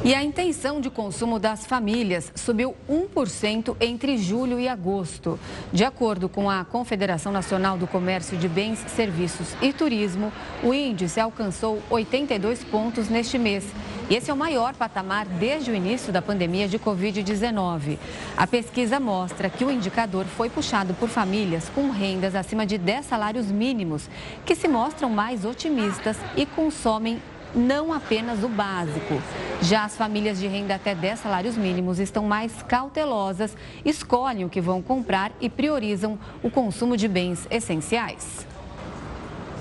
E 0.04 0.16
a 0.16 0.24
intenção 0.24 0.82
de 0.82 0.90
consumo 0.90 1.38
das 1.38 1.64
famílias 1.64 2.32
subiu 2.34 2.76
1% 2.90 3.76
entre 3.80 4.18
julho 4.18 4.60
e 4.60 4.68
agosto. 4.68 5.40
De 5.72 5.84
acordo 5.84 6.28
com 6.28 6.50
a 6.50 6.66
Confederação 6.66 7.32
Nacional 7.32 7.78
do 7.78 7.86
Comércio 7.86 8.36
de 8.36 8.50
Bens, 8.50 8.80
Serviços 8.96 9.56
e 9.62 9.72
Turismo, 9.72 10.34
o 10.64 10.74
índice 10.74 11.20
alcançou 11.20 11.80
82 11.88 12.64
pontos 12.64 13.10
neste 13.10 13.38
mês. 13.38 13.64
E 14.10 14.16
esse 14.16 14.32
é 14.32 14.34
o 14.34 14.38
maior 14.38 14.74
patamar 14.74 15.28
desde 15.28 15.70
o 15.70 15.76
início 15.76 16.12
da 16.12 16.20
pandemia 16.20 16.68
de 16.68 16.80
Covid-19. 16.80 18.00
A 18.36 18.48
pesquisa 18.48 19.00
mostra 19.00 19.52
que 19.52 19.64
o 19.64 19.70
indicador 19.70 20.26
foi 20.26 20.50
puxado 20.50 20.96
por 20.96 21.10
famílias 21.10 21.70
com 21.70 21.92
rendas 21.92 22.34
acima 22.34 22.66
de 22.66 22.80
10 22.80 23.06
salários 23.06 23.52
mínimos, 23.52 24.10
que 24.48 24.56
se 24.56 24.68
mostram 24.68 25.12
mais 25.12 25.46
otimistas 25.46 26.18
e 26.36 26.48
consomem 26.48 27.22
não 27.56 27.94
apenas 27.94 28.44
o 28.44 28.50
básico. 28.50 29.22
Já 29.62 29.86
as 29.86 29.96
famílias 29.96 30.40
de 30.40 30.48
renda 30.48 30.76
até 30.76 30.96
10 30.96 31.20
salários 31.20 31.58
mínimos 31.58 32.00
estão 32.00 32.26
mais 32.26 32.64
cautelosas, 32.64 33.56
escolhem 33.86 34.46
o 34.46 34.50
que 34.50 34.62
vão 34.62 34.82
comprar 34.82 35.32
e 35.40 35.50
priorizam 35.50 36.18
o 36.42 36.50
consumo 36.50 36.98
de 36.98 37.08
bens 37.08 37.48
essenciais. 37.50 38.48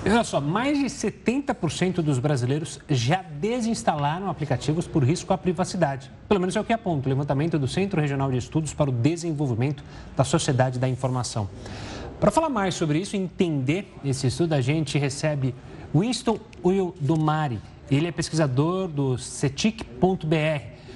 Olha 0.03 0.23
só, 0.23 0.41
mais 0.41 0.79
de 0.79 0.85
70% 0.85 2.01
dos 2.01 2.17
brasileiros 2.17 2.79
já 2.89 3.21
desinstalaram 3.21 4.31
aplicativos 4.31 4.87
por 4.87 5.03
risco 5.03 5.31
à 5.31 5.37
privacidade. 5.37 6.09
Pelo 6.27 6.39
menos 6.39 6.55
é 6.55 6.59
o 6.59 6.63
que 6.63 6.73
aponta 6.73 7.07
o 7.07 7.09
levantamento 7.09 7.59
do 7.59 7.67
Centro 7.67 8.01
Regional 8.01 8.31
de 8.31 8.37
Estudos 8.37 8.73
para 8.73 8.89
o 8.89 8.93
Desenvolvimento 8.93 9.83
da 10.17 10.23
Sociedade 10.23 10.79
da 10.79 10.89
Informação. 10.89 11.47
Para 12.19 12.31
falar 12.31 12.49
mais 12.49 12.73
sobre 12.73 12.97
isso 12.97 13.15
e 13.15 13.19
entender 13.19 13.93
esse 14.03 14.25
estudo, 14.25 14.53
a 14.53 14.61
gente 14.61 14.97
recebe 14.97 15.53
Winston 15.93 16.39
Will 16.65 16.95
Domari, 16.99 17.59
ele 17.97 18.07
é 18.07 18.11
pesquisador 18.11 18.87
do 18.87 19.17
cetic.br. 19.17 20.25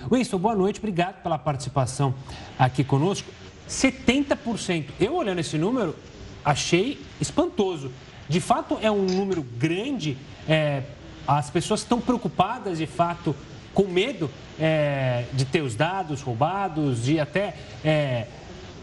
Winston, 0.09 0.37
boa 0.37 0.55
noite, 0.55 0.79
obrigado 0.79 1.21
pela 1.21 1.37
participação 1.37 2.15
aqui 2.57 2.83
conosco. 2.83 3.29
70%. 3.69 4.85
Eu 4.99 5.15
olhando 5.15 5.39
esse 5.39 5.57
número, 5.57 5.95
achei 6.43 7.01
espantoso. 7.19 7.91
De 8.29 8.39
fato, 8.39 8.77
é 8.81 8.89
um 8.89 9.03
número 9.03 9.43
grande. 9.43 10.17
É, 10.47 10.83
as 11.27 11.49
pessoas 11.49 11.81
estão 11.81 11.99
preocupadas, 11.99 12.77
de 12.77 12.85
fato, 12.85 13.35
com 13.73 13.83
medo 13.83 14.31
é, 14.59 15.25
de 15.33 15.43
ter 15.43 15.61
os 15.61 15.75
dados 15.75 16.21
roubados, 16.21 17.03
de 17.03 17.19
até. 17.19 17.55
É, 17.83 18.27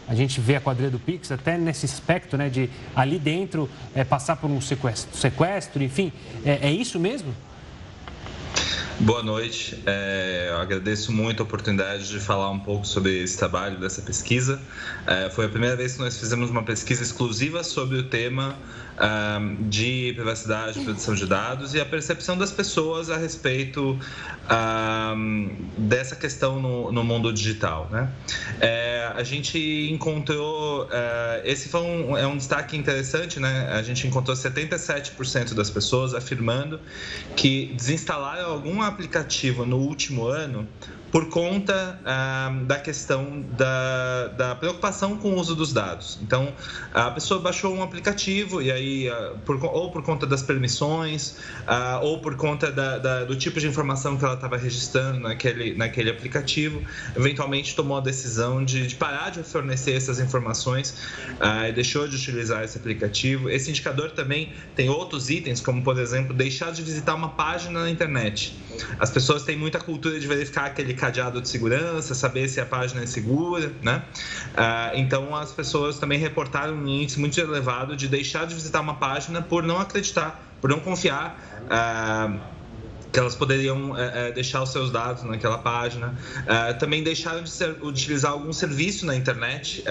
a 0.07 0.13
gente 0.13 0.39
vê 0.41 0.57
a 0.57 0.61
quadrilha 0.61 0.91
do 0.91 0.99
Pix 0.99 1.31
até 1.31 1.57
nesse 1.57 1.85
aspecto, 1.85 2.37
né, 2.37 2.49
de 2.49 2.69
ali 2.93 3.17
dentro 3.17 3.69
é, 3.95 4.03
passar 4.03 4.35
por 4.35 4.49
um 4.49 4.59
sequestro, 4.59 5.17
sequestro 5.17 5.81
enfim. 5.81 6.11
É, 6.45 6.67
é 6.67 6.71
isso 6.71 6.99
mesmo? 6.99 7.33
Boa 8.99 9.23
noite. 9.23 9.81
É, 9.87 10.49
eu 10.49 10.57
agradeço 10.57 11.11
muito 11.11 11.41
a 11.41 11.43
oportunidade 11.43 12.07
de 12.07 12.19
falar 12.19 12.49
um 12.51 12.59
pouco 12.59 12.85
sobre 12.85 13.23
esse 13.23 13.37
trabalho, 13.37 13.79
dessa 13.79 14.01
pesquisa. 14.03 14.61
É, 15.07 15.29
foi 15.31 15.45
a 15.45 15.49
primeira 15.49 15.75
vez 15.75 15.93
que 15.93 15.99
nós 15.99 16.17
fizemos 16.17 16.51
uma 16.51 16.63
pesquisa 16.63 17.01
exclusiva 17.01 17.63
sobre 17.63 17.97
o 17.97 18.03
tema 18.03 18.55
um, 18.99 19.69
de 19.69 20.13
privacidade, 20.13 20.79
proteção 20.79 21.15
de 21.15 21.25
dados 21.25 21.73
e 21.73 21.81
a 21.81 21.85
percepção 21.85 22.37
das 22.37 22.51
pessoas 22.51 23.09
a 23.09 23.17
respeito 23.17 23.99
um, 24.49 25.55
dessa 25.77 26.15
questão 26.15 26.61
no, 26.61 26.91
no, 26.91 27.03
mundo 27.03 27.31
digital. 27.33 27.87
Né? 27.91 28.09
É, 28.59 29.11
a 29.15 29.23
gente 29.23 29.89
encontrou, 29.91 30.85
uh, 30.85 30.89
esse 31.43 31.69
foi 31.69 31.81
um, 31.81 32.17
é 32.17 32.27
um 32.27 32.37
destaque 32.37 32.77
interessante, 32.77 33.39
né? 33.39 33.69
a 33.71 33.81
gente 33.81 34.05
encontrou 34.07 34.35
77% 34.35 35.53
das 35.53 35.69
pessoas 35.69 36.13
afirmando 36.13 36.79
que 37.35 37.73
desinstalaram 37.75 38.49
algum 38.49 38.81
aplicativo 38.81 39.65
no 39.65 39.77
último 39.77 40.27
ano 40.27 40.67
por 41.13 41.29
conta 41.29 41.99
ah, 42.03 42.51
da 42.65 42.79
questão 42.79 43.45
da, 43.55 44.29
da, 44.29 44.55
preocupação 44.55 45.15
com 45.15 45.33
o 45.33 45.39
uso 45.39 45.55
dos 45.55 45.71
dados. 45.71 46.17
Então, 46.23 46.51
a 46.91 47.11
pessoa 47.11 47.39
baixou 47.39 47.71
um 47.71 47.83
aplicativo 47.83 48.63
e 48.63 48.71
aí, 48.71 49.07
ah, 49.07 49.35
por, 49.45 49.63
ou 49.63 49.91
por 49.91 50.01
conta 50.01 50.25
das 50.25 50.41
permissões, 50.41 51.35
ah, 51.67 51.99
ou 52.01 52.17
por 52.17 52.35
conta 52.35 52.71
da, 52.71 52.97
da, 52.97 53.25
do 53.25 53.35
tipo 53.35 53.59
de 53.59 53.67
informação 53.67 54.17
que 54.17 54.25
ela 54.25 54.33
estava 54.33 54.57
registrando 54.57 55.19
naquele, 55.19 55.75
naquele 55.75 56.09
aplicativo, 56.09 56.81
eventualmente 57.15 57.75
tomou 57.75 57.97
a 57.97 58.01
decisão 58.01 58.65
de, 58.65 58.87
de 58.87 58.95
parar 58.95 59.29
de 59.29 59.43
fornecer 59.43 59.91
essas 59.91 60.19
informações 60.19 60.97
e 61.69 61.71
deixou 61.73 62.07
de 62.07 62.15
utilizar 62.15 62.63
esse 62.63 62.75
aplicativo. 62.79 63.51
Esse 63.51 63.69
indicador 63.69 64.09
também 64.11 64.51
tem 64.75 64.89
outros 64.89 65.29
itens, 65.29 65.61
como, 65.61 65.83
por 65.83 65.99
exemplo, 65.99 66.33
deixar 66.33 66.71
de 66.71 66.81
visitar 66.81 67.13
uma 67.13 67.29
página 67.29 67.81
na 67.81 67.89
internet. 67.91 68.57
As 68.99 69.11
pessoas 69.11 69.43
têm 69.43 69.55
muita 69.55 69.79
cultura 69.79 70.19
de 70.19 70.25
verificar 70.25 70.65
aquele 70.65 70.95
cadeado 71.03 71.41
de 71.41 71.49
segurança, 71.49 72.15
saber 72.15 72.47
se 72.47 72.61
a 72.61 72.65
página 72.65 73.03
é 73.03 73.05
segura, 73.05 73.73
né? 73.81 74.03
Ah, 74.55 74.91
então 74.93 75.35
as 75.35 75.51
pessoas 75.51 75.99
também 75.99 76.17
reportaram 76.17 76.75
um 76.75 76.87
índice 76.87 77.19
muito 77.19 77.37
elevado 77.41 77.93
de 77.93 78.07
deixar 78.07 78.47
de 78.47 78.55
visitar 78.55 78.79
uma 78.79 78.95
página 78.95 79.41
por 79.41 79.63
não 79.63 79.81
acreditar, 79.81 80.41
por 80.61 80.69
não 80.69 80.79
confiar 80.79 81.37
ah, 81.69 82.31
que 83.13 83.19
elas 83.19 83.35
poderiam 83.35 83.95
é, 83.95 84.29
é, 84.29 84.31
deixar 84.31 84.63
os 84.63 84.71
seus 84.71 84.89
dados 84.89 85.21
naquela 85.23 85.59
página. 85.59 86.15
É, 86.47 86.73
também 86.73 87.03
deixaram 87.03 87.43
de 87.43 87.49
ser, 87.51 87.77
utilizar 87.83 88.31
algum 88.31 88.51
serviço 88.51 89.05
na 89.05 89.15
internet. 89.15 89.83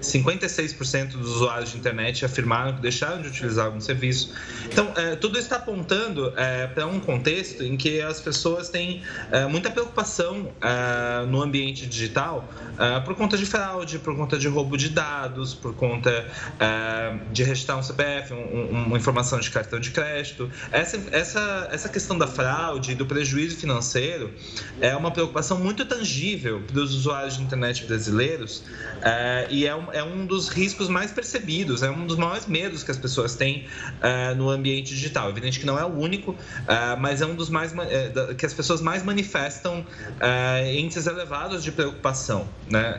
56% 0.00 1.08
dos 1.18 1.36
usuários 1.36 1.72
de 1.72 1.78
internet 1.78 2.24
afirmaram 2.24 2.74
que 2.74 2.80
deixaram 2.80 3.20
de 3.20 3.28
utilizar 3.28 3.66
algum 3.66 3.80
serviço. 3.80 4.32
Então, 4.64 4.92
tudo 5.20 5.38
está 5.38 5.56
apontando 5.56 6.32
para 6.74 6.86
um 6.86 6.98
contexto 6.98 7.62
em 7.62 7.76
que 7.76 8.00
as 8.00 8.20
pessoas 8.20 8.70
têm 8.70 9.02
muita 9.50 9.70
preocupação 9.70 10.50
no 11.28 11.42
ambiente 11.42 11.86
digital 11.86 12.48
por 13.04 13.14
conta 13.14 13.36
de 13.36 13.44
fraude, 13.44 13.98
por 13.98 14.16
conta 14.16 14.38
de 14.38 14.48
roubo 14.48 14.76
de 14.76 14.88
dados, 14.88 15.52
por 15.52 15.74
conta 15.74 16.24
de 17.32 17.42
registrar 17.42 17.76
um 17.76 17.82
CPF, 17.82 18.32
um, 18.32 18.86
uma 18.86 18.96
informação 18.96 19.38
de 19.40 19.50
cartão 19.50 19.78
de 19.78 19.90
crédito. 19.90 20.50
Essa, 20.70 20.98
essa, 21.10 21.68
essa 21.70 21.88
questão 21.88 22.16
da 22.16 22.26
fraude 22.26 22.45
fraude 22.46 22.94
do 22.94 23.04
prejuízo 23.04 23.56
financeiro 23.56 24.32
é 24.80 24.94
uma 24.94 25.10
preocupação 25.10 25.58
muito 25.58 25.84
tangível 25.84 26.62
para 26.62 26.80
os 26.80 26.94
usuários 26.94 27.36
de 27.36 27.42
internet 27.42 27.84
brasileiros 27.84 28.62
é, 29.02 29.48
e 29.50 29.66
é 29.66 29.74
um, 29.74 29.92
é 29.92 30.04
um 30.04 30.24
dos 30.24 30.48
riscos 30.48 30.88
mais 30.88 31.10
percebidos, 31.10 31.82
é 31.82 31.90
um 31.90 32.06
dos 32.06 32.16
maiores 32.16 32.46
medos 32.46 32.84
que 32.84 32.90
as 32.92 32.98
pessoas 32.98 33.34
têm 33.34 33.66
é, 34.00 34.32
no 34.34 34.48
ambiente 34.48 34.94
digital. 34.94 35.28
Evidente 35.28 35.58
que 35.58 35.66
não 35.66 35.76
é 35.76 35.84
o 35.84 35.92
único, 35.98 36.36
é, 36.68 36.94
mas 36.94 37.20
é 37.20 37.26
um 37.26 37.34
dos 37.34 37.50
mais 37.50 37.74
que 38.38 38.46
as 38.46 38.54
pessoas 38.54 38.80
mais 38.80 39.02
manifestam 39.02 39.84
índices 40.72 41.06
elevados 41.06 41.64
de 41.64 41.72
preocupação, 41.72 42.48
né? 42.70 42.96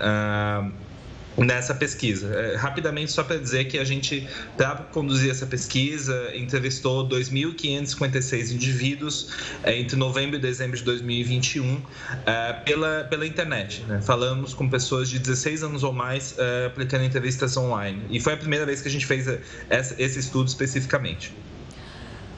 Nessa 1.38 1.74
pesquisa. 1.74 2.34
É, 2.34 2.56
rapidamente, 2.56 3.12
só 3.12 3.24
para 3.24 3.38
dizer 3.38 3.66
que 3.66 3.78
a 3.78 3.84
gente, 3.84 4.28
para 4.58 4.76
conduzir 4.92 5.30
essa 5.30 5.46
pesquisa, 5.46 6.32
entrevistou 6.36 7.08
2.556 7.08 8.52
indivíduos 8.52 9.30
é, 9.64 9.78
entre 9.78 9.96
novembro 9.96 10.38
e 10.38 10.40
dezembro 10.40 10.78
de 10.78 10.84
2021 10.84 11.82
é, 12.26 12.54
pela, 12.54 13.04
pela 13.04 13.26
internet. 13.26 13.84
Né? 13.88 14.02
Falamos 14.02 14.54
com 14.54 14.68
pessoas 14.70 15.10
de 15.10 15.20
16 15.20 15.64
anos 15.64 15.84
ou 15.84 15.94
mais 15.94 16.36
é, 16.38 16.66
aplicando 16.66 17.04
entrevistas 17.04 17.56
online. 17.56 18.02
E 18.10 18.20
foi 18.20 18.34
a 18.34 18.38
primeira 18.38 18.66
vez 18.66 18.82
que 18.82 18.88
a 18.88 18.92
gente 18.92 19.06
fez 19.06 19.28
é, 19.28 19.40
esse 19.70 20.20
estudo 20.20 20.48
especificamente. 20.48 21.34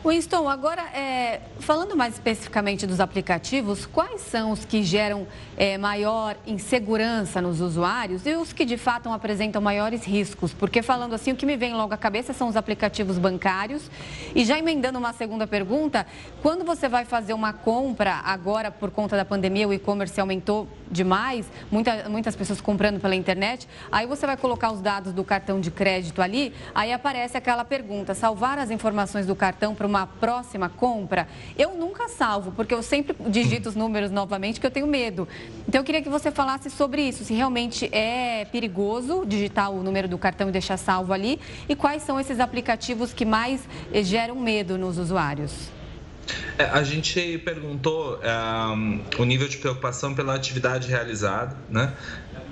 Winston, 0.05 0.47
agora 0.47 0.81
é, 0.93 1.41
falando 1.59 1.93
mais 1.93 2.13
especificamente 2.13 2.87
dos 2.87 3.01
aplicativos, 3.01 3.85
quais 3.85 4.21
são 4.21 4.51
os 4.51 4.63
que 4.63 4.81
geram 4.81 5.27
é, 5.57 5.77
maior 5.77 6.37
insegurança 6.47 7.41
nos 7.41 7.59
usuários 7.59 8.25
e 8.25 8.33
os 8.33 8.53
que 8.53 8.63
de 8.63 8.77
fato 8.77 9.09
apresentam 9.09 9.61
maiores 9.61 10.05
riscos? 10.05 10.53
Porque 10.53 10.81
falando 10.81 11.15
assim, 11.15 11.33
o 11.33 11.35
que 11.35 11.45
me 11.45 11.57
vem 11.57 11.73
logo 11.73 11.93
à 11.93 11.97
cabeça 11.97 12.31
são 12.31 12.47
os 12.47 12.55
aplicativos 12.55 13.17
bancários. 13.17 13.91
E 14.33 14.45
já 14.45 14.57
emendando 14.57 14.97
uma 14.97 15.11
segunda 15.11 15.45
pergunta, 15.45 16.07
quando 16.41 16.63
você 16.63 16.87
vai 16.87 17.03
fazer 17.03 17.33
uma 17.33 17.51
compra 17.51 18.21
agora 18.23 18.71
por 18.71 18.91
conta 18.91 19.17
da 19.17 19.25
pandemia, 19.25 19.67
o 19.67 19.73
e-commerce 19.73 20.19
aumentou 20.19 20.65
demais, 20.91 21.45
muita, 21.71 22.09
muitas 22.09 22.35
pessoas 22.35 22.59
comprando 22.61 22.99
pela 22.99 23.15
internet, 23.15 23.67
aí 23.91 24.05
você 24.07 24.25
vai 24.25 24.37
colocar 24.37 24.71
os 24.71 24.81
dados 24.81 25.13
do 25.13 25.23
cartão 25.23 25.59
de 25.59 25.71
crédito 25.71 26.21
ali, 26.21 26.53
aí 26.73 26.91
aparece 26.91 27.37
aquela 27.37 27.63
pergunta, 27.63 28.13
salvar 28.13 28.57
as 28.59 28.71
informações 28.71 29.25
do 29.25 29.35
cartão 29.35 29.75
para 29.75 29.87
uma 29.87 30.07
próxima 30.07 30.69
compra, 30.69 31.27
eu 31.57 31.75
nunca 31.75 32.07
salvo, 32.07 32.51
porque 32.51 32.73
eu 32.73 32.81
sempre 32.81 33.15
digito 33.27 33.69
os 33.69 33.75
números 33.75 34.11
novamente, 34.11 34.59
que 34.59 34.65
eu 34.65 34.71
tenho 34.71 34.87
medo. 34.87 35.27
Então, 35.67 35.81
eu 35.81 35.85
queria 35.85 36.01
que 36.01 36.09
você 36.09 36.31
falasse 36.31 36.69
sobre 36.69 37.01
isso, 37.01 37.23
se 37.23 37.33
realmente 37.33 37.89
é 37.93 38.45
perigoso 38.45 39.25
digitar 39.25 39.71
o 39.71 39.83
número 39.83 40.07
do 40.07 40.17
cartão 40.17 40.49
e 40.49 40.51
deixar 40.51 40.77
salvo 40.77 41.13
ali, 41.13 41.39
e 41.67 41.75
quais 41.75 42.03
são 42.03 42.19
esses 42.19 42.39
aplicativos 42.39 43.13
que 43.13 43.25
mais 43.25 43.67
geram 44.03 44.35
medo 44.35 44.77
nos 44.77 44.97
usuários. 44.97 45.78
É, 46.57 46.65
a 46.65 46.83
gente 46.83 47.37
perguntou 47.39 48.19
um, 48.21 49.03
o 49.17 49.23
nível 49.25 49.47
de 49.47 49.57
preocupação 49.57 50.13
pela 50.13 50.35
atividade 50.35 50.87
realizada, 50.87 51.55
né? 51.69 51.93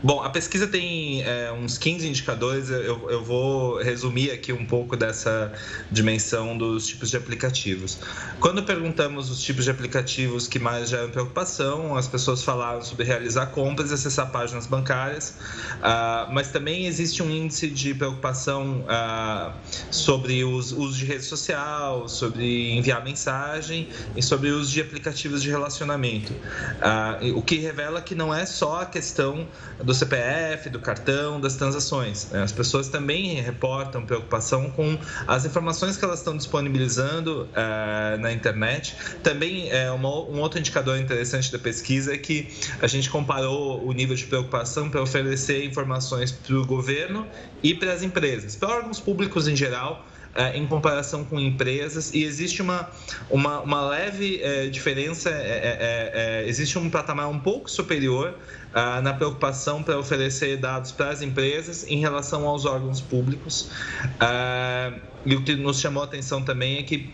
Bom, 0.04 0.22
a 0.22 0.30
pesquisa 0.30 0.68
tem 0.68 1.24
é, 1.24 1.52
uns 1.52 1.76
15 1.80 2.08
indicadores, 2.08 2.70
eu, 2.70 3.10
eu, 3.10 3.24
vou 3.24 3.82
resumir 3.82 4.30
aqui 4.30 4.54
um 4.54 4.64
pouco 4.64 4.96
dessa 4.96 5.52
dimensão 5.92 6.56
dos 6.56 6.86
tipos 6.86 7.10
de 7.10 7.18
aplicativos. 7.18 7.98
Quando 8.40 8.62
perguntamos 8.62 9.32
os 9.32 9.42
tipos 9.42 9.64
de 9.64 9.72
aplicativos 9.72 10.48
que 10.48 10.60
mais 10.60 10.90
geram 10.90 11.10
preocupação, 11.10 11.98
as 11.98 12.08
pessoas 12.08 12.44
falaram 12.44 12.84
sobre 12.84 13.06
realizar 13.06 13.48
compras 13.48 13.90
e 13.90 13.96
acessar 13.96 14.30
páginas 14.30 14.68
bancárias, 14.68 15.36
uh, 15.78 16.32
mas 16.32 16.52
também 16.52 16.86
existe 16.86 17.24
um 17.24 17.32
índice 17.32 17.68
de 17.68 17.96
preocupação 17.96 18.82
uh, 18.82 19.52
sobre 19.90 20.44
o 20.44 20.52
uso 20.52 20.96
de 20.96 21.06
rede 21.06 21.24
social, 21.24 22.08
sobre 22.08 22.78
enviar 22.78 23.04
mensagem 23.04 23.90
e 24.16 24.22
sobre 24.22 24.52
o 24.52 24.60
uso 24.60 24.72
de 24.72 24.80
aplicativos 24.80 25.42
de 25.42 25.50
relacionamento, 25.50 26.34
uh, 26.34 27.36
o 27.36 27.42
que 27.42 27.56
revela 27.56 28.00
que 28.00 28.14
não 28.14 28.32
é 28.32 28.46
só 28.46 28.82
a 28.82 28.86
questão 28.86 29.48
do 29.88 29.94
CPF, 29.94 30.70
do 30.70 30.82
cartão, 30.82 31.40
das 31.40 31.56
transações. 31.56 32.30
Né? 32.30 32.44
As 32.44 32.52
pessoas 32.52 32.90
também 32.90 33.36
reportam 33.42 34.06
preocupação 34.06 34.70
com 34.72 35.00
as 35.26 35.46
informações 35.46 35.96
que 35.96 36.04
elas 36.04 36.20
estão 36.20 36.36
disponibilizando 36.36 37.44
uh, 37.44 38.18
na 38.20 38.34
internet. 38.34 38.98
Também 39.24 39.70
é 39.72 39.90
uma, 39.90 40.10
um 40.10 40.42
outro 40.42 40.60
indicador 40.60 41.00
interessante 41.00 41.50
da 41.54 41.58
pesquisa 41.58 42.14
é 42.14 42.18
que 42.18 42.50
a 42.82 42.88
gente 42.88 43.10
comparou 43.10 43.82
o 43.88 43.94
nível 43.94 44.16
de 44.16 44.26
preocupação 44.26 44.90
para 44.90 45.02
oferecer 45.02 45.64
informações 45.64 46.34
para 46.34 46.56
o 46.58 46.66
governo 46.66 47.26
e 47.64 47.74
para 47.74 47.94
as 47.94 48.04
empresas, 48.04 48.58
para 48.58 48.68
órgãos 48.68 49.00
públicos 49.00 49.48
em 49.48 49.56
geral 49.56 50.06
em 50.54 50.68
comparação 50.68 51.24
com 51.24 51.40
empresas 51.40 52.14
e 52.14 52.24
existe 52.24 52.62
uma, 52.62 52.90
uma, 53.30 53.62
uma 53.62 53.82
leve 53.82 54.40
é, 54.42 54.68
diferença, 54.68 55.30
é, 55.30 55.34
é, 55.34 56.12
é 56.44 56.48
existe 56.48 56.78
um 56.78 56.90
patamar 56.90 57.28
um 57.28 57.40
pouco 57.40 57.70
superior 57.70 58.36
ah, 58.74 59.02
na 59.02 59.14
preocupação 59.14 59.82
para 59.82 59.98
oferecer 59.98 60.58
dados 60.58 60.92
para 60.92 61.10
as 61.10 61.22
empresas 61.22 61.86
em 61.88 62.00
relação 62.00 62.48
aos 62.48 62.66
órgãos 62.66 63.02
públicos. 63.02 63.72
Ah, 64.20 64.94
e 65.26 65.36
o 65.36 65.44
que 65.44 65.56
nos 65.56 65.80
chamou 65.80 66.04
a 66.04 66.06
atenção 66.06 66.44
também 66.44 66.78
é 66.78 66.84
que 66.84 67.12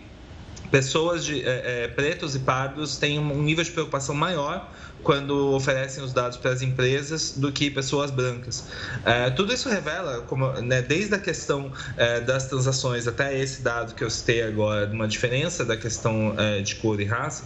pessoas 0.70 1.24
de 1.24 1.42
é, 1.42 1.84
é, 1.84 1.88
pretos 1.88 2.34
e 2.34 2.40
pardos 2.40 2.96
têm 2.96 3.18
um 3.18 3.42
nível 3.42 3.64
de 3.64 3.70
preocupação 3.70 4.14
maior 4.14 4.68
quando 5.04 5.52
oferecem 5.54 6.02
os 6.02 6.12
dados 6.12 6.38
para 6.38 6.50
as 6.50 6.62
empresas 6.62 7.34
do 7.36 7.52
que 7.52 7.70
pessoas 7.70 8.10
brancas. 8.10 8.64
É, 9.04 9.30
tudo 9.30 9.52
isso 9.52 9.68
revela, 9.68 10.22
como, 10.22 10.50
né, 10.62 10.80
desde 10.80 11.14
a 11.14 11.18
questão 11.18 11.70
é, 11.96 12.20
das 12.20 12.48
transações 12.48 13.06
até 13.06 13.38
esse 13.38 13.60
dado 13.60 13.94
que 13.94 14.02
eu 14.02 14.10
citei 14.10 14.42
agora, 14.42 14.90
uma 14.90 15.06
diferença 15.06 15.64
da 15.64 15.76
questão 15.76 16.34
é, 16.38 16.62
de 16.62 16.76
cor 16.76 16.98
e 17.00 17.04
raça, 17.04 17.44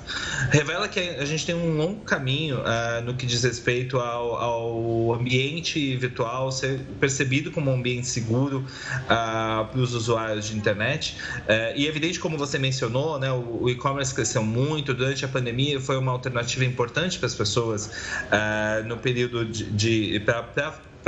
revela 0.51 0.87
que 0.87 1.01
a 1.01 1.25
gente 1.25 1.45
tem 1.45 1.55
um 1.55 1.77
longo 1.77 2.01
caminho 2.03 2.63
é, 2.65 3.01
no 3.01 3.15
que 3.15 3.27
diz 3.27 3.43
respeito 3.43 3.99
ao, 3.99 4.35
ao, 4.37 5.15
ambiente 5.15 5.97
virtual 5.97 6.53
ser 6.53 6.81
percebido 7.01 7.51
como 7.51 7.71
um 7.73 7.75
ambiente 7.75 8.07
seguro 8.07 8.65
ah, 9.09 9.67
para 9.71 9.81
os 9.81 9.95
usuários 9.95 10.47
de 10.47 10.57
internet. 10.57 11.17
É, 11.49 11.77
e 11.77 11.87
é 11.87 11.89
evidente, 11.89 12.21
como 12.21 12.39
você 12.39 12.57
mencionou, 12.59 13.19
né, 13.19 13.33
o, 13.33 13.63
o 13.63 13.71
e-commerce 13.71 14.15
cresceu 14.15 14.45
muito 14.45 14.95
durante 14.95 15.25
a 15.25 15.29
pandemia, 15.29 15.81
foi 15.81 15.97
uma 15.97 16.13
alternativa 16.13 16.65
importante 16.65 17.19
para 17.19 17.27
as 17.27 17.35
pessoas 17.35 17.48
pessoas 17.49 17.91
uh, 18.27 18.87
no 18.87 18.99
período 18.99 19.45
de, 19.45 19.65
de 19.65 20.21
para 20.21 20.43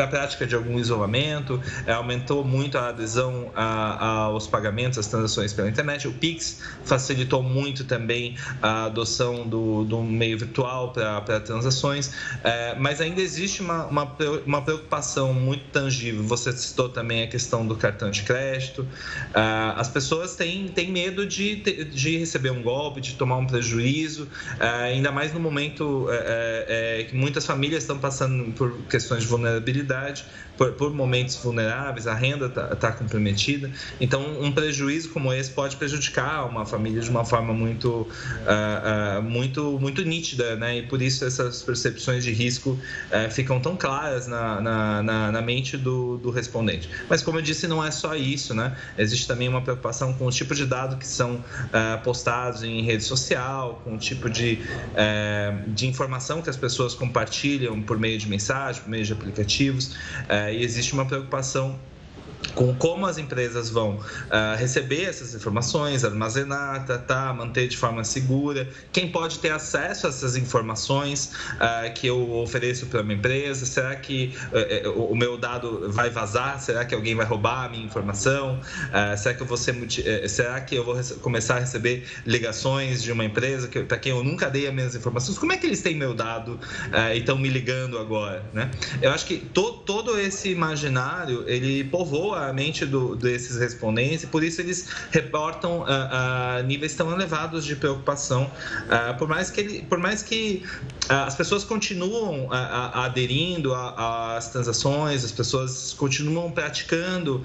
para 0.00 0.04
a 0.04 0.08
prática 0.08 0.46
de 0.46 0.54
algum 0.54 0.78
isolamento, 0.78 1.60
é, 1.86 1.92
aumentou 1.92 2.42
muito 2.42 2.78
a 2.78 2.88
adesão 2.88 3.50
a, 3.54 4.24
aos 4.24 4.46
pagamentos, 4.46 4.98
às 4.98 5.06
transações 5.06 5.52
pela 5.52 5.68
internet. 5.68 6.08
O 6.08 6.12
Pix 6.12 6.62
facilitou 6.84 7.42
muito 7.42 7.84
também 7.84 8.36
a 8.62 8.84
adoção 8.84 9.46
do, 9.46 9.84
do 9.84 10.02
meio 10.02 10.38
virtual 10.38 10.92
para 10.92 11.40
transações, 11.40 12.12
é, 12.42 12.74
mas 12.78 13.00
ainda 13.00 13.20
existe 13.20 13.60
uma, 13.60 13.84
uma, 13.86 14.16
uma, 14.46 14.62
preocupação 14.62 15.34
muito 15.34 15.64
tangível. 15.70 16.22
Você 16.24 16.52
citou 16.52 16.88
também 16.88 17.22
a 17.22 17.26
questão 17.26 17.66
do 17.66 17.76
cartão 17.76 18.10
de 18.10 18.22
crédito. 18.22 18.86
É, 19.34 19.40
as 19.76 19.88
pessoas 19.88 20.34
têm, 20.34 20.68
têm 20.68 20.90
medo 20.90 21.26
de, 21.26 21.56
de 21.56 22.16
receber 22.16 22.50
um 22.50 22.62
golpe, 22.62 23.02
de 23.02 23.14
tomar 23.14 23.36
um 23.36 23.46
prejuízo, 23.46 24.28
é, 24.58 24.66
ainda 24.66 25.12
mais 25.12 25.34
no 25.34 25.40
momento 25.40 26.06
é, 26.10 27.00
é, 27.00 27.04
que 27.04 27.14
muitas 27.14 27.44
famílias 27.44 27.82
estão 27.82 27.98
passando 27.98 28.50
por 28.52 28.72
questões 28.88 29.22
de 29.22 29.28
vulnerabilidade 29.28 29.89
atividade 29.90 30.24
por, 30.60 30.72
por 30.72 30.92
momentos 30.92 31.36
vulneráveis, 31.36 32.06
a 32.06 32.12
renda 32.12 32.44
está 32.44 32.76
tá 32.76 32.92
comprometida. 32.92 33.70
Então, 33.98 34.22
um 34.42 34.52
prejuízo 34.52 35.08
como 35.08 35.32
esse 35.32 35.50
pode 35.50 35.74
prejudicar 35.76 36.44
uma 36.44 36.66
família 36.66 37.00
de 37.00 37.08
uma 37.08 37.24
forma 37.24 37.54
muito, 37.54 37.88
uh, 37.88 39.20
uh, 39.20 39.22
muito, 39.22 39.78
muito 39.80 40.02
nítida, 40.02 40.56
né? 40.56 40.76
E 40.76 40.82
por 40.82 41.00
isso 41.00 41.24
essas 41.24 41.62
percepções 41.62 42.22
de 42.22 42.30
risco 42.30 42.72
uh, 42.72 43.30
ficam 43.30 43.58
tão 43.58 43.74
claras 43.74 44.26
na, 44.26 44.60
na, 44.60 45.02
na, 45.02 45.32
na 45.32 45.40
mente 45.40 45.78
do, 45.78 46.18
do 46.18 46.28
respondente. 46.30 46.90
Mas, 47.08 47.22
como 47.22 47.38
eu 47.38 47.42
disse, 47.42 47.66
não 47.66 47.82
é 47.82 47.90
só 47.90 48.14
isso, 48.14 48.52
né? 48.52 48.76
Existe 48.98 49.26
também 49.26 49.48
uma 49.48 49.62
preocupação 49.62 50.12
com 50.12 50.26
os 50.26 50.36
tipos 50.36 50.58
de 50.58 50.66
dados 50.66 50.98
que 50.98 51.06
são 51.06 51.42
postados 52.04 52.62
em 52.62 52.82
rede 52.82 53.02
social, 53.02 53.80
com 53.82 53.94
o 53.94 53.98
tipo 53.98 54.28
de, 54.28 54.58
de 55.68 55.86
informação 55.86 56.42
que 56.42 56.50
as 56.50 56.56
pessoas 56.56 56.94
compartilham 56.94 57.80
por 57.80 57.98
meio 57.98 58.18
de 58.18 58.28
mensagem, 58.28 58.82
por 58.82 58.90
meio 58.90 59.04
de 59.04 59.12
aplicativos. 59.12 59.96
Existe 60.52 60.92
uma 60.92 61.04
preocupação 61.04 61.78
com 62.54 62.74
como 62.74 63.06
as 63.06 63.18
empresas 63.18 63.70
vão 63.70 63.96
uh, 63.96 64.56
receber 64.56 65.04
essas 65.04 65.34
informações, 65.34 66.04
armazenar, 66.04 66.84
tratar, 66.86 67.34
manter 67.34 67.68
de 67.68 67.76
forma 67.76 68.04
segura, 68.04 68.68
quem 68.92 69.10
pode 69.10 69.38
ter 69.38 69.52
acesso 69.52 70.06
a 70.06 70.10
essas 70.10 70.36
informações 70.36 71.32
uh, 71.54 71.92
que 71.94 72.06
eu 72.06 72.30
ofereço 72.32 72.86
para 72.86 73.02
uma 73.02 73.12
empresa, 73.12 73.64
será 73.66 73.94
que 73.96 74.34
uh, 74.84 74.90
o 74.90 75.16
meu 75.16 75.36
dado 75.36 75.90
vai 75.92 76.10
vazar, 76.10 76.60
será 76.60 76.84
que 76.84 76.94
alguém 76.94 77.14
vai 77.14 77.26
roubar 77.26 77.66
a 77.66 77.68
minha 77.68 77.84
informação, 77.84 78.60
será 79.16 79.34
que 79.34 79.42
eu 79.42 79.46
vou 79.46 79.56
ser, 79.56 79.74
será 80.28 80.60
que 80.60 80.74
eu 80.74 80.84
vou 80.84 80.98
começar 81.20 81.56
a 81.56 81.60
receber 81.60 82.06
ligações 82.26 83.02
de 83.02 83.12
uma 83.12 83.24
empresa 83.24 83.68
para 83.68 83.98
quem 83.98 84.12
eu 84.12 84.22
nunca 84.22 84.48
dei 84.48 84.66
as 84.66 84.74
minhas 84.74 84.94
informações, 84.94 85.38
como 85.38 85.52
é 85.52 85.56
que 85.56 85.66
eles 85.66 85.80
têm 85.82 85.94
meu 85.94 86.14
dado 86.14 86.58
e 87.14 87.18
estão 87.18 87.38
me 87.38 87.48
ligando 87.48 87.98
agora, 87.98 88.42
né? 88.52 88.70
Eu 89.00 89.10
acho 89.10 89.26
que 89.26 89.38
to, 89.38 89.72
todo 89.84 90.18
esse 90.18 90.50
imaginário 90.50 91.44
ele 91.46 91.84
povoa 91.84 92.39
a 92.48 92.52
mente 92.52 92.86
do, 92.86 93.16
desses 93.16 93.56
respondentes 93.56 94.24
e 94.24 94.26
por 94.26 94.42
isso 94.42 94.60
eles 94.60 94.88
reportam 95.10 95.80
uh, 95.80 95.84
uh, 95.84 96.62
níveis 96.64 96.94
tão 96.94 97.10
elevados 97.12 97.64
de 97.64 97.76
preocupação, 97.76 98.44
uh, 98.44 99.16
por 99.18 99.28
mais 99.28 99.50
que 99.50 99.60
ele, 99.60 99.82
por 99.82 99.98
mais 99.98 100.22
que 100.22 100.62
as 101.08 101.34
pessoas 101.34 101.64
continuam 101.64 102.48
aderindo 102.52 103.74
às 103.74 104.48
transações, 104.50 105.24
as 105.24 105.32
pessoas 105.32 105.92
continuam 105.92 106.52
praticando, 106.52 107.42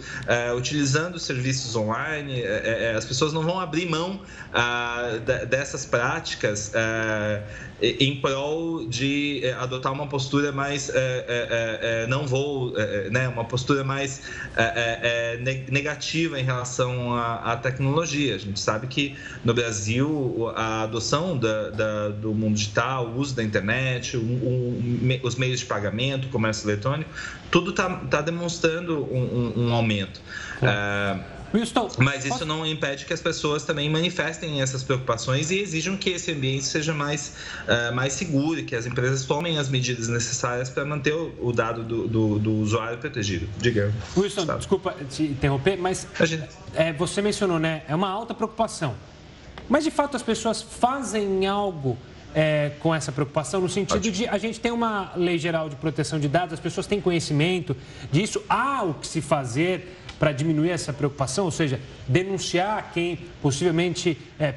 utilizando 0.56 1.18
serviços 1.20 1.76
online, 1.76 2.42
eh, 2.42 2.92
eh, 2.92 2.96
as 2.96 3.06
pessoas 3.06 3.34
não 3.34 3.44
vão 3.44 3.60
abrir 3.60 3.88
mão 3.90 4.22
dessas 5.50 5.86
práticas 5.86 6.72
em 7.82 8.22
prol 8.22 8.88
de 8.88 9.42
eh, 9.44 9.54
adotar 9.54 9.92
uma 9.92 10.08
postura 10.08 10.52
mais 10.52 10.92
não 12.08 12.26
vou, 12.26 12.74
né, 13.12 13.28
uma 13.28 13.46
postura 13.46 13.84
mais 13.84 14.22
é, 14.86 15.38
negativa 15.70 16.40
em 16.40 16.44
relação 16.44 17.14
à, 17.14 17.54
à, 17.54 17.58
tecnologia. 17.58 18.36
A 18.36 18.38
gente 18.38 18.60
sabe 18.60 18.88
que 18.88 19.16
no 19.44 19.54
Brasil 19.54 20.52
a 20.56 20.84
adoção 20.84 21.38
da, 21.38 21.70
da, 21.70 22.10
do 22.10 22.34
mundo 22.34 22.56
digital, 22.56 23.08
o 23.08 23.18
uso 23.18 23.36
da 23.36 23.44
internet, 23.44 24.18
o, 24.18 24.22
o, 24.22 25.20
os 25.24 25.36
meios 25.36 25.60
de 25.60 25.66
pagamento, 25.66 26.28
o 26.28 26.30
comércio 26.30 26.70
eletrônico, 26.70 27.10
tudo 27.52 27.72
está 27.72 27.90
tá 27.90 28.22
demonstrando 28.22 29.04
um, 29.04 29.54
um, 29.56 29.68
um 29.68 29.74
aumento. 29.74 30.22
É. 30.62 31.35
Winston, 31.56 31.90
Mas 31.98 32.26
isso 32.26 32.46
não 32.46 32.66
impede 32.66 33.06
que 33.06 33.14
as 33.14 33.22
pessoas 33.22 33.64
também 33.64 33.90
manifestem 33.90 34.62
essas 34.62 34.84
preocupações 34.84 35.52
e 35.52 35.60
exijam 35.60 35.96
que 35.96 36.10
esse 36.10 36.32
ambiente 36.32 36.66
seja 36.66 36.94
mais, 36.94 37.36
uh, 37.64 37.96
mais 37.96 38.14
seguro, 38.14 38.64
que 38.64 38.76
as 38.76 38.86
empresas 38.86 39.26
tomem 39.26 39.58
as 39.58 39.70
medidas 39.70 40.08
necessárias 40.08 40.70
para 40.70 40.84
manter 40.86 41.14
o, 41.14 41.34
o 41.40 41.52
dado 41.54 41.84
do, 41.84 42.08
do, 42.08 42.40
do, 42.40 42.52
usuário 42.56 42.98
protegido. 42.98 43.48
Diga. 43.58 43.94
Wilson, 44.18 44.46
desculpa 44.58 44.96
te 45.10 45.24
interromper, 45.24 45.78
mas 45.78 46.08
é, 46.74 46.92
você 46.94 47.22
mencionou, 47.22 47.60
né? 47.60 47.84
É 47.88 47.96
uma 47.96 48.10
alta 48.10 48.34
preocupação. 48.34 48.96
Mas 49.70 49.84
de 49.84 49.92
fato 49.92 50.16
as 50.16 50.24
pessoas 50.24 50.62
fazem 50.62 51.48
algo 51.48 51.98
é, 52.36 52.74
com 52.80 52.94
essa 52.94 53.12
preocupação, 53.12 53.62
no 53.62 53.70
sentido 53.70 53.98
Ótimo. 53.98 54.14
de 54.14 54.28
a 54.28 54.38
gente 54.38 54.60
tem 54.60 54.72
uma 54.72 55.14
lei 55.16 55.38
geral 55.38 55.70
de 55.70 55.78
proteção 55.78 56.20
de 56.20 56.28
dados, 56.28 56.54
as 56.54 56.60
pessoas 56.60 56.86
têm 56.86 57.00
conhecimento 57.00 57.76
disso, 58.12 58.44
há 58.50 58.84
o 58.84 58.96
que 58.96 59.08
se 59.08 59.22
fazer 59.22 60.05
para 60.20 60.32
diminuir 60.32 60.70
essa 60.70 60.94
preocupação, 60.94 61.46
ou 61.46 61.52
seja, 61.52 61.80
denunciar 62.08 62.92
quem 62.94 63.18
possivelmente 63.42 64.18
é, 64.40 64.56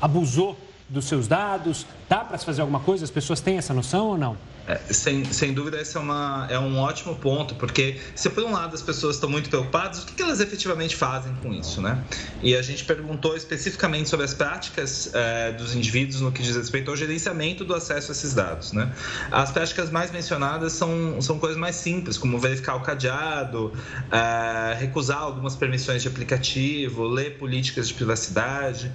abusou 0.00 0.58
dos 0.88 1.04
seus 1.06 1.28
dados? 1.28 1.86
Dá 2.08 2.18
para 2.18 2.38
se 2.38 2.44
fazer 2.44 2.60
alguma 2.60 2.80
coisa? 2.80 3.04
As 3.04 3.10
pessoas 3.10 3.40
têm 3.40 3.58
essa 3.58 3.74
noção 3.74 4.08
ou 4.08 4.18
não? 4.18 4.36
É, 4.66 4.92
sem, 4.92 5.24
sem 5.24 5.54
dúvida, 5.54 5.80
esse 5.80 5.96
é, 5.96 6.00
uma, 6.00 6.46
é 6.50 6.58
um 6.58 6.78
ótimo 6.78 7.14
ponto, 7.14 7.54
porque 7.54 8.00
se 8.14 8.28
por 8.28 8.42
um 8.42 8.52
lado 8.52 8.74
as 8.74 8.82
pessoas 8.82 9.16
estão 9.16 9.30
muito 9.30 9.48
preocupadas, 9.48 10.02
o 10.02 10.06
que, 10.06 10.22
elas 10.22 10.40
efetivamente 10.40 10.96
fazem 10.96 11.32
com 11.36 11.52
isso, 11.52 11.80
né? 11.80 12.02
E 12.42 12.56
a 12.56 12.62
gente 12.62 12.84
perguntou 12.84 13.36
especificamente 13.36 14.08
sobre 14.08 14.26
as 14.26 14.34
práticas 14.34 15.10
é, 15.14 15.52
dos 15.52 15.74
indivíduos 15.74 16.20
no 16.20 16.32
que 16.32 16.42
diz 16.42 16.56
respeito 16.56 16.90
ao 16.90 16.96
gerenciamento 16.96 17.64
do 17.64 17.74
acesso 17.74 18.10
a 18.10 18.12
esses 18.12 18.34
dados, 18.34 18.72
né? 18.72 18.92
As 19.30 19.52
práticas 19.52 19.90
mais 19.90 20.10
mencionadas 20.10 20.72
são, 20.72 21.20
são 21.22 21.38
coisas 21.38 21.56
mais 21.56 21.76
simples, 21.76 22.18
como 22.18 22.38
verificar 22.38 22.74
o 22.74 22.80
cadeado, 22.80 23.72
é, 24.10 24.74
recusar 24.74 25.18
algumas 25.18 25.54
permissões 25.54 26.02
de 26.02 26.08
aplicativo, 26.08 27.04
ler 27.04 27.38
políticas 27.38 27.86
de 27.86 27.94
privacidade. 27.94 28.90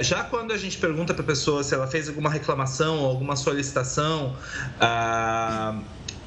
Já 0.00 0.24
quando 0.24 0.52
a 0.52 0.56
gente 0.56 0.78
pergunta 0.78 1.14
para 1.14 1.22
a 1.22 1.26
pessoa 1.26 1.62
se 1.62 1.74
ela 1.74 1.86
fez 1.86 2.08
alguma 2.08 2.30
reclamação 2.30 2.98
ou 2.98 3.06
alguma 3.06 3.36
solicitação, 3.36 4.36
ah, 4.88 5.72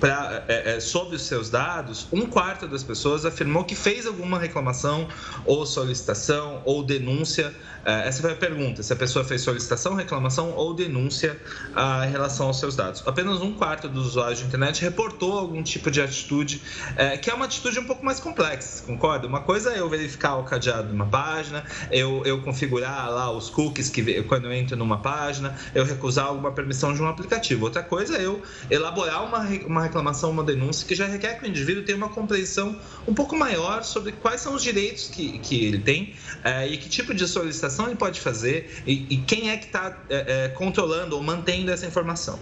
pra, 0.02 0.44
é, 0.48 0.78
é, 0.78 0.80
sobre 0.80 1.16
os 1.16 1.22
seus 1.22 1.50
dados, 1.52 2.08
um 2.12 2.26
quarto 2.26 2.68
das 2.68 2.84
pessoas 2.84 3.24
afirmou 3.24 3.64
que 3.64 3.76
fez 3.76 4.08
alguma 4.08 4.40
reclamação 4.40 5.08
ou 5.46 5.64
solicitação 5.66 6.64
ou 6.66 6.84
denúncia 6.84 7.54
é, 7.86 8.08
essa 8.08 8.22
foi 8.22 8.32
a 8.32 8.36
pergunta: 8.36 8.84
se 8.84 8.94
a 8.94 8.96
pessoa 8.96 9.26
fez 9.26 9.42
solicitação, 9.42 9.96
reclamação 9.96 10.52
ou 10.52 10.74
denúncia 10.74 11.40
ah, 11.76 12.06
em 12.06 12.12
relação 12.12 12.48
aos 12.48 12.60
seus 12.60 12.76
dados. 12.76 13.04
Apenas 13.08 13.42
um 13.42 13.54
quarto 13.54 13.88
dos 13.90 14.08
usuários 14.08 14.40
de 14.40 14.46
internet 14.46 14.82
reportou 14.82 15.38
algum 15.38 15.64
tipo 15.64 15.90
de 15.90 16.02
atitude, 16.02 16.62
é, 16.96 17.18
que 17.18 17.30
é 17.30 17.34
uma 17.34 17.46
atitude 17.46 17.80
um 17.80 17.86
pouco 17.86 18.06
mais 18.06 18.20
complexa, 18.20 18.84
concorda? 18.86 19.28
Uma 19.28 19.42
coisa 19.42 19.74
é 19.74 19.80
eu 19.80 19.90
verificar 19.90 20.36
o 20.36 20.44
cadeado 20.44 20.90
de 20.90 20.94
uma 20.94 21.08
página, 21.08 21.64
eu, 21.92 22.24
eu 22.26 22.42
configurar 22.42 23.10
lá 23.10 23.32
os 23.32 23.50
cookies 23.50 23.90
que 23.90 24.22
quando 24.24 24.46
eu 24.46 24.54
entro 24.54 24.76
numa 24.76 24.98
página, 24.98 25.56
eu 25.74 25.84
recusar 25.84 26.28
alguma 26.28 26.52
permissão 26.52 26.94
de 26.94 27.02
um 27.02 27.08
aplicativo. 27.08 27.66
Outra 27.66 27.82
coisa 27.82 28.18
é 28.18 28.26
eu 28.26 28.42
elaborar 28.70 29.24
uma, 29.24 29.40
uma 29.66 29.82
reclamação, 29.92 30.32
uma 30.32 30.44
denúncia, 30.44 30.88
que 30.88 30.96
já 30.96 31.06
requer 31.06 31.38
que 31.38 31.46
o 31.46 31.48
indivíduo 31.48 31.84
tenha 31.84 31.98
uma 31.98 32.08
compreensão 32.08 32.80
um 33.06 33.14
pouco 33.14 33.36
maior 33.36 33.84
sobre 33.84 34.14
quais 34.14 34.40
são 34.40 34.56
os 34.56 34.64
direitos 34.64 35.10
que, 35.10 35.38
que 35.40 35.66
ele 35.66 35.80
tem 35.80 36.16
é, 36.44 36.68
e 36.68 36.78
que 36.78 36.88
tipo 36.88 37.14
de 37.14 37.28
solicitação 37.28 37.88
ele 37.88 37.96
pode 37.96 38.22
fazer 38.22 38.82
e, 38.88 39.06
e 39.10 39.18
quem 39.18 39.50
é 39.50 39.58
que 39.58 39.66
está 39.66 39.98
é, 40.10 40.46
é, 40.46 40.48
controlando 40.50 41.18
ou 41.18 41.22
mantendo 41.22 41.70
essa 41.70 41.86
informação. 41.86 42.40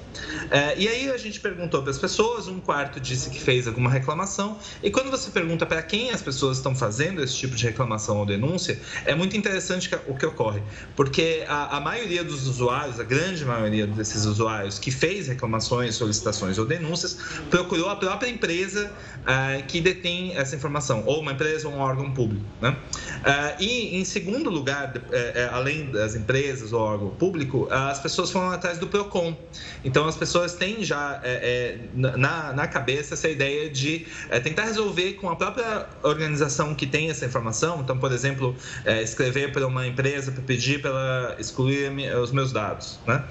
E 0.77 0.87
aí 0.87 1.09
a 1.09 1.17
gente 1.17 1.39
perguntou 1.39 1.81
para 1.81 1.91
as 1.91 1.97
pessoas, 1.97 2.47
um 2.47 2.59
quarto 2.59 2.99
disse 2.99 3.29
que 3.29 3.39
fez 3.39 3.67
alguma 3.67 3.89
reclamação, 3.89 4.59
e 4.83 4.91
quando 4.91 5.09
você 5.09 5.31
pergunta 5.31 5.65
para 5.65 5.81
quem 5.81 6.11
as 6.11 6.21
pessoas 6.21 6.57
estão 6.57 6.75
fazendo 6.75 7.23
esse 7.23 7.35
tipo 7.35 7.55
de 7.55 7.65
reclamação 7.65 8.17
ou 8.17 8.25
denúncia, 8.25 8.79
é 9.05 9.15
muito 9.15 9.35
interessante 9.35 9.89
o 10.07 10.15
que 10.15 10.25
ocorre, 10.25 10.61
porque 10.95 11.43
a, 11.47 11.77
a 11.77 11.79
maioria 11.79 12.23
dos 12.23 12.47
usuários, 12.47 12.99
a 12.99 13.03
grande 13.03 13.43
maioria 13.45 13.87
desses 13.87 14.25
usuários 14.25 14.77
que 14.77 14.91
fez 14.91 15.27
reclamações, 15.27 15.95
solicitações 15.95 16.57
ou 16.57 16.65
denúncias, 16.65 17.17
procurou 17.49 17.89
a 17.89 17.95
própria 17.95 18.29
empresa 18.29 18.91
uh, 19.19 19.63
que 19.67 19.81
detém 19.81 20.35
essa 20.35 20.55
informação, 20.55 21.03
ou 21.05 21.21
uma 21.21 21.31
empresa 21.31 21.67
ou 21.67 21.73
um 21.73 21.79
órgão 21.79 22.11
público. 22.11 22.45
Né? 22.61 22.69
Uh, 22.69 23.63
e, 23.63 23.97
em 23.97 24.05
segundo 24.05 24.49
lugar, 24.49 24.93
é, 25.11 25.43
é, 25.43 25.49
além 25.51 25.91
das 25.91 26.15
empresas 26.15 26.73
ou 26.73 26.81
órgão 26.81 27.09
público, 27.09 27.67
as 27.69 27.99
pessoas 27.99 28.31
foram 28.31 28.51
atrás 28.51 28.77
do 28.77 28.87
PROCON. 28.87 29.35
Então, 29.83 30.07
as 30.07 30.17
pessoas 30.17 30.53
têm 30.53 30.83
já 30.83 31.19
é, 31.23 31.77
na, 31.93 32.53
na 32.53 32.67
cabeça 32.67 33.13
essa 33.13 33.29
ideia 33.29 33.69
de 33.69 34.05
tentar 34.43 34.63
resolver 34.63 35.13
com 35.13 35.29
a 35.29 35.35
própria 35.35 35.87
organização 36.03 36.75
que 36.75 36.85
tem 36.85 37.09
essa 37.09 37.25
informação. 37.25 37.81
Então, 37.81 37.97
por 37.97 38.11
exemplo, 38.11 38.55
escrever 39.01 39.51
para 39.51 39.65
uma 39.65 39.87
empresa 39.87 40.31
para 40.31 40.41
pedir 40.43 40.81
para 40.81 40.89
ela 40.89 41.35
excluir 41.39 41.91
os 42.15 42.31
meus 42.31 42.51
dados, 42.51 42.99
né? 43.05 43.23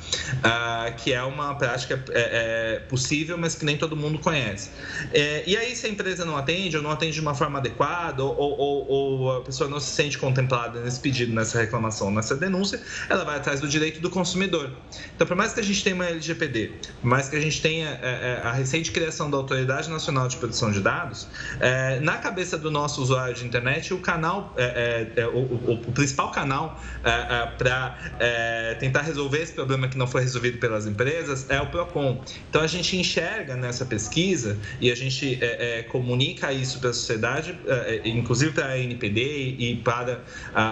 Ah, 0.43 0.93
que 0.97 1.13
é 1.13 1.23
uma 1.23 1.55
prática 1.55 2.03
possível, 2.89 3.37
mas 3.37 3.55
que 3.55 3.65
nem 3.65 3.77
todo 3.77 3.97
mundo 3.99 4.18
conhece. 4.18 4.70
e 5.46 5.57
aí, 5.57 5.74
se 5.74 5.86
a 5.86 5.90
empresa 5.90 6.24
não 6.24 6.36
atende 6.36 6.76
ou 6.76 6.82
não 6.82 6.90
atende 6.90 7.14
de 7.14 7.20
uma 7.20 7.34
forma 7.34 7.59
adequada 7.59 8.22
ou, 8.22 8.36
ou, 8.36 8.88
ou 8.88 9.36
a 9.38 9.40
pessoa 9.42 9.68
não 9.68 9.80
se 9.80 9.90
sente 9.90 10.18
contemplada 10.18 10.80
nesse 10.80 11.01
pedido, 11.01 11.32
nessa 11.32 11.59
reclamação, 11.61 12.11
nessa 12.11 12.36
denúncia, 12.36 12.80
ela 13.09 13.24
vai 13.24 13.36
atrás 13.36 13.61
do 13.61 13.68
direito 13.68 14.01
do 14.01 14.11
consumidor. 14.11 14.70
Então, 15.14 15.26
por 15.26 15.36
mais 15.36 15.53
que 15.53 15.61
a 15.61 15.62
gente 15.62 15.82
tenha 15.82 15.94
uma 15.94 16.07
LGPD, 16.07 16.72
por 17.01 17.09
mais 17.09 17.28
que 17.28 17.36
a 17.36 17.40
gente 17.40 17.61
tenha 17.61 17.99
é, 18.03 18.40
é, 18.42 18.46
a 18.46 18.53
recente 18.53 18.90
criação 18.92 19.30
da 19.30 19.36
Autoridade 19.36 19.88
Nacional 19.88 20.28
de 20.28 20.36
Proteção 20.36 20.70
de 20.70 20.80
Dados, 20.80 21.28
é, 21.61 22.01
na 22.01 22.16
cabeça 22.18 22.57
do 22.59 22.70
nosso 22.70 23.03
usuário 23.03 23.34
de 23.34 23.44
internet, 23.44 23.92
o 23.92 23.99
canal, 23.99 24.55
é, 24.57 25.09
é, 25.16 25.22
é 25.22 25.26
o, 25.26 25.38
o, 25.38 25.72
o, 25.86 25.92
principal 25.92 26.30
canal 26.30 26.80
para 27.59 27.96
tentar 28.78 29.03
resolver 29.03 29.42
esse 29.42 29.53
problema 29.53 29.88
que 29.88 29.96
não 29.96 30.07
foi 30.07 30.22
resolvido 30.22 30.59
pelas 30.59 30.86
empresas 30.86 31.49
é 31.49 31.61
o 31.61 31.66
PROCON. 31.66 32.22
Então, 32.49 32.62
a 32.62 32.66
gente 32.66 32.96
enxerga 32.96 33.57
nessa 33.57 33.84
pesquisa 33.89 34.57
e 34.80 34.91
a 34.91 34.95
gente 34.95 35.39
comunica 35.89 36.53
isso 36.53 36.78
para 36.78 36.91
a 36.91 36.93
sociedade, 36.93 37.59
inclusive 38.05 38.53
para 38.53 38.68
a 38.68 38.78
NPD 38.78 39.57
e 39.59 39.76
para 39.76 40.20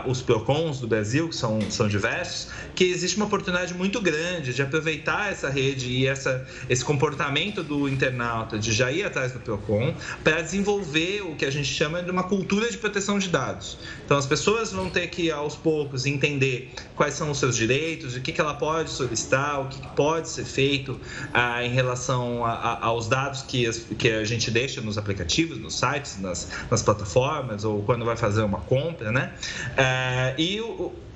os 0.06 0.22
PROCONs 0.22 0.80
do 0.80 0.86
Brasil, 0.86 1.28
que 1.28 1.36
são, 1.36 1.60
são 1.70 1.88
diversos, 1.88 2.48
que 2.74 2.84
existe 2.84 3.16
uma 3.16 3.26
oportunidade 3.26 3.74
muito 3.74 4.00
grande 4.00 4.52
de 4.52 4.62
aproveitar 4.62 5.32
essa 5.32 5.48
rede 5.48 5.88
e 5.88 6.06
essa, 6.06 6.46
esse 6.68 6.84
comportamento 6.84 7.62
do 7.62 7.88
internauta 7.88 8.58
de 8.58 8.72
já 8.72 8.92
ir 8.92 9.04
atrás 9.04 9.32
do 9.32 9.40
PROCON 9.40 9.94
para 10.22 10.42
desenvolver 10.42 11.22
o 11.22 11.34
que 11.34 11.44
a 11.44 11.50
gente 11.50 11.68
chama 11.68 12.02
de 12.02 12.10
uma 12.10 12.24
cultura 12.24 12.70
de 12.70 12.78
proteção 12.78 13.18
de 13.18 13.28
dados. 13.28 13.78
Então, 14.04 14.16
as 14.16 14.26
pessoas 14.26 14.72
vão 14.72 14.90
ter 14.90 15.08
que, 15.08 15.30
aos 15.30 15.56
poucos, 15.56 16.06
entender 16.06 16.70
quais 16.94 17.14
são 17.14 17.30
os 17.30 17.38
seus 17.38 17.56
direitos, 17.56 18.16
o 18.16 18.20
que, 18.20 18.32
que 18.32 18.40
ela 18.40 18.54
pode 18.54 18.90
solicitar, 18.90 19.60
o 19.60 19.68
que, 19.68 19.80
que 19.80 19.88
pode 19.96 20.28
ser 20.28 20.44
feito 20.44 21.00
ah, 21.32 21.64
em 21.64 21.70
relação 21.70 22.44
a, 22.44 22.52
a, 22.52 22.86
aos 22.86 23.05
aos 23.06 23.08
dados 23.08 23.42
que, 23.42 23.70
que 23.94 24.10
a 24.10 24.24
gente 24.24 24.50
deixa 24.50 24.80
nos 24.80 24.98
aplicativos, 24.98 25.58
nos 25.58 25.78
sites, 25.78 26.18
nas, 26.20 26.48
nas 26.70 26.82
plataformas 26.82 27.64
ou 27.64 27.82
quando 27.82 28.04
vai 28.04 28.16
fazer 28.16 28.42
uma 28.42 28.58
compra, 28.58 29.12
né? 29.12 29.32
É, 29.76 30.34
e 30.36 30.60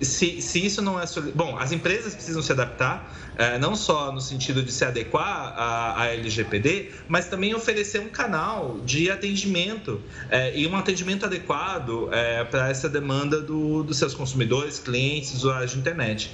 se, 0.00 0.40
se 0.40 0.64
isso 0.64 0.80
não 0.80 0.98
é 0.98 1.04
bom, 1.34 1.58
as 1.58 1.72
empresas 1.72 2.14
precisam 2.14 2.42
se 2.42 2.52
adaptar, 2.52 3.29
é, 3.40 3.58
não 3.58 3.74
só 3.74 4.12
no 4.12 4.20
sentido 4.20 4.62
de 4.62 4.70
se 4.70 4.84
adequar 4.84 5.54
à, 5.56 6.02
à 6.02 6.06
LGPD, 6.08 6.90
mas 7.08 7.26
também 7.26 7.54
oferecer 7.54 7.98
um 7.98 8.10
canal 8.10 8.78
de 8.84 9.10
atendimento 9.10 9.98
é, 10.28 10.54
e 10.54 10.66
um 10.66 10.76
atendimento 10.76 11.24
adequado 11.24 12.10
é, 12.12 12.44
para 12.44 12.68
essa 12.68 12.86
demanda 12.86 13.40
do, 13.40 13.82
dos 13.82 13.96
seus 13.96 14.12
consumidores, 14.12 14.78
clientes, 14.78 15.32
usuários 15.32 15.72
de 15.72 15.78
internet. 15.78 16.30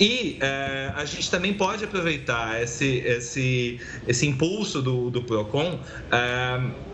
E 0.00 0.38
é, 0.40 0.92
a 0.96 1.04
gente 1.04 1.30
também 1.30 1.54
pode 1.54 1.84
aproveitar 1.84 2.60
esse, 2.60 2.96
esse, 2.98 3.78
esse 4.08 4.26
impulso 4.26 4.82
do, 4.82 5.08
do 5.08 5.22
PROCON 5.22 5.78
é, 6.10 6.89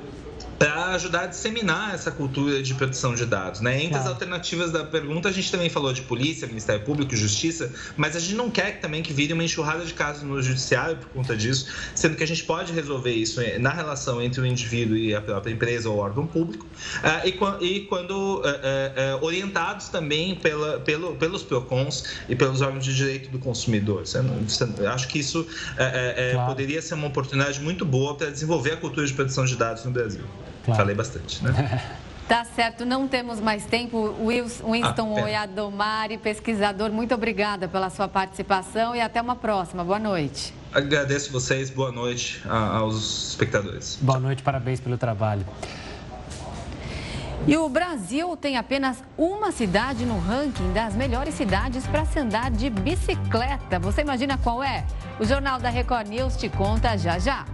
para 0.59 0.94
ajudar 0.94 1.24
a 1.24 1.26
disseminar 1.26 1.94
essa 1.94 2.11
cultura 2.11 2.62
de 2.62 2.74
proteção 2.74 3.14
de 3.14 3.26
dados. 3.26 3.61
Né? 3.61 3.84
Entre 3.84 3.98
as 3.98 4.07
alternativas 4.07 4.72
da 4.72 4.84
pergunta, 4.84 5.28
a 5.28 5.32
gente 5.32 5.50
também 5.50 5.68
falou 5.68 5.92
de 5.92 6.02
polícia, 6.02 6.46
Ministério 6.46 6.82
Público, 6.82 7.14
Justiça, 7.14 7.72
mas 7.96 8.16
a 8.16 8.20
gente 8.20 8.34
não 8.34 8.50
quer 8.50 8.80
também 8.80 9.02
que 9.02 9.12
vire 9.12 9.32
uma 9.32 9.44
enxurrada 9.44 9.84
de 9.84 9.92
casos 9.92 10.22
no 10.22 10.40
judiciário 10.42 10.96
por 10.96 11.09
conta 11.09 11.36
disso, 11.36 11.66
sendo 11.94 12.16
que 12.16 12.22
a 12.22 12.26
gente 12.26 12.44
pode 12.44 12.72
resolver 12.72 13.12
isso 13.12 13.40
na 13.61 13.70
relação 13.70 14.20
entre 14.22 14.40
o 14.40 14.46
indivíduo 14.46 14.96
e 14.96 15.14
a 15.14 15.20
própria 15.20 15.52
empresa 15.52 15.90
ou 15.90 15.98
órgão 15.98 16.26
público, 16.26 16.66
uh, 16.66 17.62
e, 17.62 17.80
quando 17.80 18.40
uh, 18.40 19.24
orientados 19.24 19.88
também 19.88 20.34
pela, 20.34 20.80
pelo, 20.80 21.16
pelos 21.16 21.42
PROCONs 21.42 22.04
e 22.28 22.34
pelos 22.34 22.61
órgãos 22.61 22.84
de 22.84 22.94
direito 22.94 23.30
do 23.30 23.38
consumidor. 23.38 24.04
Eu 24.78 24.90
acho 24.90 25.09
que 25.09 25.18
isso 25.18 25.46
claro. 26.32 26.48
poderia 26.48 26.80
ser 26.80 26.94
uma 26.94 27.07
oportunidade 27.07 27.61
muito 27.61 27.84
boa 27.84 28.14
para 28.14 28.30
desenvolver 28.30 28.72
a 28.72 28.76
cultura 28.76 29.07
de 29.07 29.12
proteção 29.12 29.44
de 29.44 29.57
dados 29.57 29.84
no 29.84 29.90
Brasil. 29.90 30.24
Claro. 30.66 30.80
Falei 30.80 30.94
bastante, 30.94 31.42
né? 31.42 31.82
Tá 32.28 32.44
certo, 32.44 32.84
não 32.84 33.06
temos 33.06 33.38
mais 33.38 33.66
tempo. 33.66 34.12
Winston 34.18 35.16
ah, 35.16 35.22
Oyadomari, 35.22 36.18
pesquisador, 36.18 36.90
muito 36.90 37.14
obrigada 37.14 37.68
pela 37.68 37.88
sua 37.88 38.08
participação 38.08 38.96
e 38.96 39.00
até 39.00 39.22
uma 39.22 39.36
próxima. 39.36 39.84
Boa 39.84 40.00
noite. 40.00 40.52
Agradeço 40.72 41.30
vocês, 41.30 41.70
boa 41.70 41.92
noite 41.92 42.42
aos 42.48 43.28
espectadores. 43.28 43.96
Boa 44.02 44.18
noite, 44.18 44.42
parabéns 44.42 44.80
pelo 44.80 44.98
trabalho. 44.98 45.46
E 47.46 47.56
o 47.56 47.68
Brasil 47.68 48.36
tem 48.36 48.56
apenas 48.56 49.04
uma 49.16 49.52
cidade 49.52 50.04
no 50.04 50.18
ranking 50.18 50.72
das 50.72 50.96
melhores 50.96 51.32
cidades 51.32 51.86
para 51.86 52.04
se 52.04 52.18
andar 52.18 52.50
de 52.50 52.68
bicicleta. 52.68 53.78
Você 53.78 54.00
imagina 54.00 54.36
qual 54.36 54.64
é? 54.64 54.84
O 55.20 55.24
Jornal 55.24 55.60
da 55.60 55.68
Record 55.68 56.08
News 56.08 56.36
te 56.36 56.48
conta 56.48 56.98
já 56.98 57.20
já. 57.20 57.46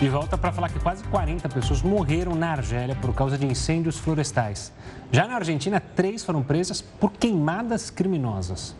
E 0.00 0.08
volta 0.08 0.36
para 0.36 0.52
falar 0.52 0.68
que 0.70 0.78
quase 0.80 1.04
40 1.04 1.48
pessoas 1.48 1.80
morreram 1.80 2.34
na 2.34 2.50
Argélia 2.50 2.96
por 2.96 3.14
causa 3.14 3.38
de 3.38 3.46
incêndios 3.46 3.96
florestais. 3.96 4.72
Já 5.12 5.26
na 5.26 5.36
Argentina, 5.36 5.80
três 5.80 6.24
foram 6.24 6.42
presas 6.42 6.82
por 6.82 7.12
queimadas 7.12 7.90
criminosas. 7.90 8.74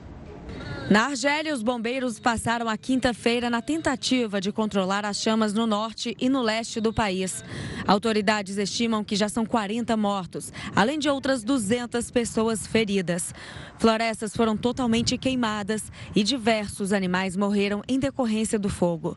Na 0.91 1.07
Argélia, 1.07 1.55
os 1.55 1.63
bombeiros 1.63 2.21
passaram 2.21 2.69
a 2.69 2.77
quinta-feira 2.77 3.49
na 3.49 3.63
tentativa 3.63 4.39
de 4.39 4.53
controlar 4.53 5.07
as 5.07 5.17
chamas 5.17 5.55
no 5.55 5.67
norte 5.67 6.15
e 6.21 6.29
no 6.29 6.43
leste 6.43 6.79
do 6.79 6.93
país. 6.93 7.43
Autoridades 7.87 8.59
estimam 8.59 9.03
que 9.03 9.17
já 9.17 9.31
são 9.31 9.47
40 9.47 9.97
mortos, 9.97 10.53
além 10.77 10.99
de 10.99 11.09
outras 11.09 11.43
200 11.43 12.11
pessoas 12.11 12.67
feridas. 12.67 13.35
Florestas 13.79 14.37
foram 14.37 14.59
totalmente 14.59 15.17
queimadas 15.17 15.91
e 16.15 16.23
diversos 16.23 16.93
animais 16.93 17.35
morreram 17.35 17.83
em 17.89 17.99
decorrência 17.99 18.59
do 18.59 18.69
fogo. 18.69 19.17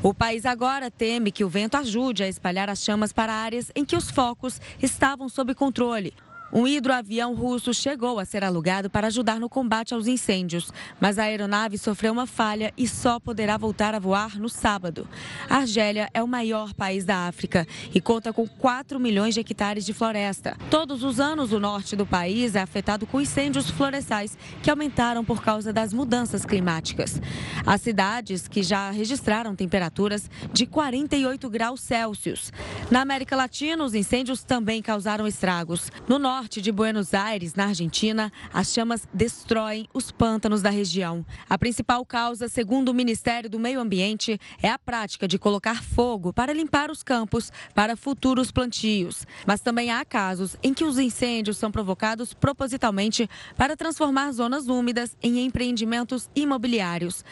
O 0.00 0.14
país 0.14 0.46
agora 0.46 0.88
teme 0.88 1.32
que 1.32 1.42
o 1.42 1.48
vento 1.48 1.76
ajude 1.76 2.22
a 2.22 2.28
espalhar 2.28 2.70
as 2.70 2.84
chamas 2.84 3.12
para 3.12 3.34
áreas 3.34 3.72
em 3.74 3.84
que 3.84 3.96
os 3.96 4.08
focos 4.08 4.60
estavam 4.80 5.28
sob 5.28 5.52
controle. 5.52 6.14
Um 6.52 6.66
hidroavião 6.66 7.34
russo 7.34 7.74
chegou 7.74 8.18
a 8.18 8.24
ser 8.24 8.42
alugado 8.42 8.88
para 8.88 9.08
ajudar 9.08 9.38
no 9.38 9.50
combate 9.50 9.92
aos 9.92 10.06
incêndios, 10.06 10.72
mas 10.98 11.18
a 11.18 11.24
aeronave 11.24 11.76
sofreu 11.76 12.12
uma 12.12 12.26
falha 12.26 12.72
e 12.76 12.88
só 12.88 13.20
poderá 13.20 13.58
voltar 13.58 13.94
a 13.94 13.98
voar 13.98 14.38
no 14.38 14.48
sábado. 14.48 15.06
A 15.48 15.56
Argélia 15.56 16.08
é 16.14 16.22
o 16.22 16.28
maior 16.28 16.72
país 16.72 17.04
da 17.04 17.26
África 17.26 17.66
e 17.94 18.00
conta 18.00 18.32
com 18.32 18.46
4 18.46 18.98
milhões 18.98 19.34
de 19.34 19.40
hectares 19.40 19.84
de 19.84 19.92
floresta. 19.92 20.56
Todos 20.70 21.04
os 21.04 21.20
anos, 21.20 21.52
o 21.52 21.60
norte 21.60 21.94
do 21.94 22.06
país 22.06 22.54
é 22.54 22.62
afetado 22.62 23.06
com 23.06 23.20
incêndios 23.20 23.68
florestais 23.68 24.36
que 24.62 24.70
aumentaram 24.70 25.22
por 25.22 25.42
causa 25.42 25.70
das 25.70 25.92
mudanças 25.92 26.46
climáticas. 26.46 27.20
Há 27.66 27.76
cidades 27.76 28.48
que 28.48 28.62
já 28.62 28.90
registraram 28.90 29.54
temperaturas 29.54 30.30
de 30.50 30.64
48 30.64 31.50
graus 31.50 31.82
Celsius. 31.82 32.50
Na 32.90 33.02
América 33.02 33.36
Latina, 33.36 33.84
os 33.84 33.94
incêndios 33.94 34.42
também 34.42 34.80
causaram 34.80 35.26
estragos. 35.26 35.92
No 36.08 36.18
norte, 36.18 36.37
norte 36.38 36.62
de 36.62 36.70
Buenos 36.70 37.14
Aires, 37.14 37.56
na 37.56 37.64
Argentina, 37.64 38.30
as 38.54 38.72
chamas 38.72 39.08
destroem 39.12 39.88
os 39.92 40.12
pântanos 40.12 40.62
da 40.62 40.70
região. 40.70 41.26
A 41.50 41.58
principal 41.58 42.06
causa, 42.06 42.48
segundo 42.48 42.90
o 42.90 42.94
Ministério 42.94 43.50
do 43.50 43.58
Meio 43.58 43.80
Ambiente, 43.80 44.40
é 44.62 44.70
a 44.70 44.78
prática 44.78 45.26
de 45.26 45.36
colocar 45.36 45.82
fogo 45.82 46.32
para 46.32 46.52
limpar 46.52 46.92
os 46.92 47.02
campos 47.02 47.50
para 47.74 47.96
futuros 47.96 48.52
plantios. 48.52 49.26
Mas 49.44 49.60
também 49.60 49.90
há 49.90 50.04
casos 50.04 50.56
em 50.62 50.72
que 50.72 50.84
os 50.84 50.96
incêndios 50.96 51.56
são 51.56 51.72
provocados 51.72 52.32
propositalmente 52.32 53.28
para 53.56 53.76
transformar 53.76 54.30
zonas 54.30 54.68
úmidas 54.68 55.16
em 55.20 55.44
empreendimentos 55.44 56.30
imobiliários. 56.36 57.24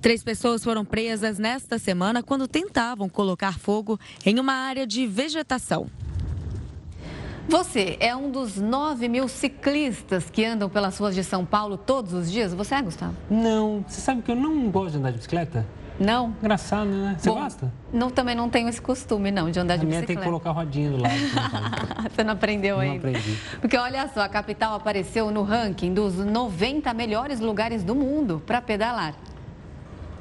Três 0.00 0.24
pessoas 0.24 0.64
foram 0.64 0.84
presas 0.84 1.38
nesta 1.38 1.78
semana 1.78 2.20
quando 2.20 2.48
tentavam 2.48 3.08
colocar 3.08 3.60
fogo 3.60 3.96
em 4.26 4.40
uma 4.40 4.54
área 4.54 4.84
de 4.84 5.06
vegetação. 5.06 5.88
Você 7.50 7.96
é 7.98 8.14
um 8.14 8.30
dos 8.30 8.58
9 8.58 9.08
mil 9.08 9.26
ciclistas 9.26 10.30
que 10.30 10.44
andam 10.44 10.70
pelas 10.70 10.96
ruas 10.96 11.16
de 11.16 11.24
São 11.24 11.44
Paulo 11.44 11.76
todos 11.76 12.12
os 12.12 12.30
dias? 12.30 12.54
Você 12.54 12.76
é, 12.76 12.80
Gustavo? 12.80 13.16
Não. 13.28 13.84
Você 13.88 14.00
sabe 14.00 14.22
que 14.22 14.30
eu 14.30 14.36
não 14.36 14.70
gosto 14.70 14.92
de 14.92 14.98
andar 14.98 15.10
de 15.10 15.16
bicicleta? 15.16 15.66
Não? 15.98 16.28
Engraçado, 16.40 16.88
né? 16.88 17.16
Você 17.18 17.28
Bom, 17.28 17.40
gosta? 17.40 17.72
Não, 17.92 18.08
também 18.08 18.36
não 18.36 18.48
tenho 18.48 18.68
esse 18.68 18.80
costume, 18.80 19.32
não, 19.32 19.50
de 19.50 19.58
andar 19.58 19.74
a 19.74 19.76
de 19.78 19.84
minha 19.84 19.98
bicicleta. 19.98 20.06
tem 20.06 20.16
que 20.16 20.24
colocar 20.24 20.52
rodinha 20.52 20.90
do 20.90 20.98
lado. 20.98 21.12
Você 22.14 22.22
não 22.22 22.34
aprendeu 22.34 22.76
não 22.76 22.82
ainda? 22.82 23.10
Não 23.10 23.18
aprendi. 23.18 23.36
Porque 23.60 23.76
olha 23.76 24.08
só, 24.14 24.20
a 24.20 24.28
capital 24.28 24.76
apareceu 24.76 25.32
no 25.32 25.42
ranking 25.42 25.92
dos 25.92 26.14
90 26.14 26.94
melhores 26.94 27.40
lugares 27.40 27.82
do 27.82 27.96
mundo 27.96 28.40
para 28.46 28.62
pedalar. 28.62 29.16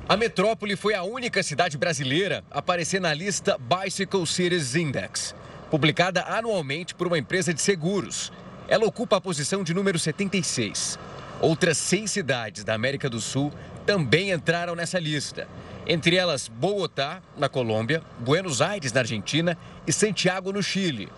A 0.07 0.17
metrópole 0.17 0.75
foi 0.75 0.95
a 0.95 1.03
única 1.03 1.43
cidade 1.43 1.77
brasileira 1.77 2.43
a 2.49 2.57
aparecer 2.57 2.99
na 2.99 3.13
lista 3.13 3.55
Bicycle 3.59 4.25
Cities 4.25 4.73
Index 4.75 5.35
publicada 5.69 6.23
anualmente 6.23 6.95
por 6.95 7.07
uma 7.07 7.17
empresa 7.17 7.53
de 7.53 7.61
seguros. 7.61 8.31
Ela 8.67 8.85
ocupa 8.85 9.17
a 9.17 9.21
posição 9.21 9.63
de 9.63 9.73
número 9.73 9.97
76. 9.97 10.99
Outras 11.41 11.77
seis 11.77 12.11
cidades 12.11 12.63
da 12.63 12.73
América 12.73 13.09
do 13.09 13.21
Sul 13.21 13.51
também 13.85 14.31
entraram 14.31 14.75
nessa 14.75 14.99
lista. 14.99 15.47
Entre 15.87 16.15
elas, 16.15 16.47
Bogotá, 16.47 17.21
na 17.37 17.49
Colômbia, 17.49 18.03
Buenos 18.19 18.61
Aires, 18.61 18.93
na 18.93 18.99
Argentina 18.99 19.57
e 19.87 19.91
Santiago, 19.91 20.51
no 20.51 20.61
Chile. 20.61 21.09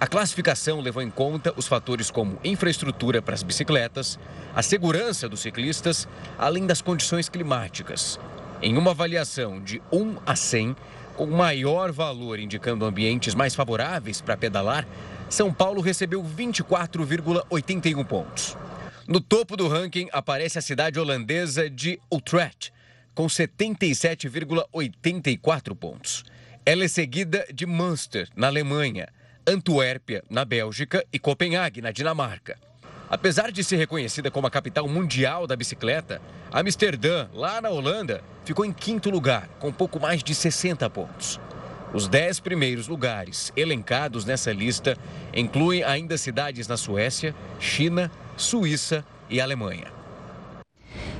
A 0.00 0.06
classificação 0.06 0.80
levou 0.80 1.02
em 1.02 1.08
conta 1.08 1.54
os 1.56 1.66
fatores 1.66 2.10
como 2.10 2.38
infraestrutura 2.44 3.22
para 3.22 3.34
as 3.34 3.42
bicicletas, 3.42 4.18
a 4.54 4.62
segurança 4.62 5.28
dos 5.28 5.40
ciclistas, 5.40 6.08
além 6.38 6.66
das 6.66 6.82
condições 6.82 7.28
climáticas. 7.28 8.18
Em 8.60 8.76
uma 8.76 8.90
avaliação 8.90 9.60
de 9.60 9.80
1 9.92 10.16
a 10.26 10.34
100, 10.34 10.76
com 11.16 11.26
maior 11.26 11.90
valor 11.90 12.38
indicando 12.38 12.84
ambientes 12.84 13.34
mais 13.34 13.54
favoráveis 13.54 14.20
para 14.20 14.36
pedalar, 14.36 14.86
São 15.30 15.50
Paulo 15.52 15.80
recebeu 15.80 16.22
24,81 16.22 18.04
pontos. 18.04 18.56
No 19.08 19.20
topo 19.20 19.56
do 19.56 19.66
ranking 19.66 20.08
aparece 20.12 20.58
a 20.58 20.62
cidade 20.62 21.00
holandesa 21.00 21.68
de 21.70 21.98
Utrecht, 22.12 22.70
com 23.14 23.26
77,84 23.26 25.74
pontos. 25.74 26.22
Ela 26.64 26.84
é 26.84 26.88
seguida 26.88 27.44
de 27.52 27.66
Münster, 27.66 28.28
na 28.36 28.46
Alemanha, 28.48 29.08
Antuérpia, 29.46 30.24
na 30.28 30.44
Bélgica 30.44 31.06
e 31.12 31.18
Copenhague, 31.18 31.80
na 31.80 31.92
Dinamarca. 31.92 32.58
Apesar 33.08 33.52
de 33.52 33.62
ser 33.62 33.76
reconhecida 33.76 34.30
como 34.30 34.46
a 34.46 34.50
capital 34.50 34.88
mundial 34.88 35.46
da 35.46 35.54
bicicleta, 35.54 36.20
Amsterdã, 36.52 37.28
lá 37.32 37.60
na 37.60 37.70
Holanda, 37.70 38.22
ficou 38.44 38.64
em 38.64 38.72
quinto 38.72 39.10
lugar, 39.10 39.48
com 39.60 39.72
pouco 39.72 40.00
mais 40.00 40.22
de 40.22 40.34
60 40.34 40.88
pontos. 40.90 41.40
Os 41.92 42.08
dez 42.08 42.40
primeiros 42.40 42.88
lugares 42.88 43.52
elencados 43.56 44.24
nessa 44.24 44.52
lista 44.52 44.98
incluem 45.32 45.84
ainda 45.84 46.18
cidades 46.18 46.66
na 46.66 46.76
Suécia, 46.76 47.34
China, 47.60 48.10
Suíça 48.36 49.04
e 49.30 49.40
Alemanha. 49.40 49.96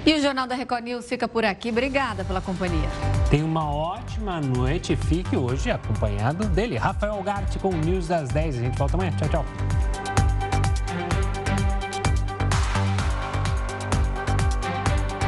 E 0.05 0.14
o 0.14 0.20
Jornal 0.20 0.47
da 0.47 0.55
Record 0.55 0.84
News 0.84 1.09
fica 1.09 1.26
por 1.26 1.45
aqui. 1.45 1.70
Obrigada 1.70 2.24
pela 2.24 2.41
companhia. 2.41 2.89
Tenha 3.28 3.45
uma 3.45 3.68
ótima 3.68 4.41
noite. 4.41 4.95
Fique 4.95 5.37
hoje 5.37 5.68
acompanhado 5.70 6.47
dele, 6.49 6.76
Rafael 6.76 7.20
Garte, 7.22 7.59
com 7.59 7.70
o 7.70 7.76
News 7.76 8.07
das 8.07 8.28
10. 8.28 8.59
A 8.59 8.61
gente 8.61 8.78
volta 8.78 8.97
amanhã. 8.97 9.12
Tchau, 9.16 9.28
tchau. 9.28 9.45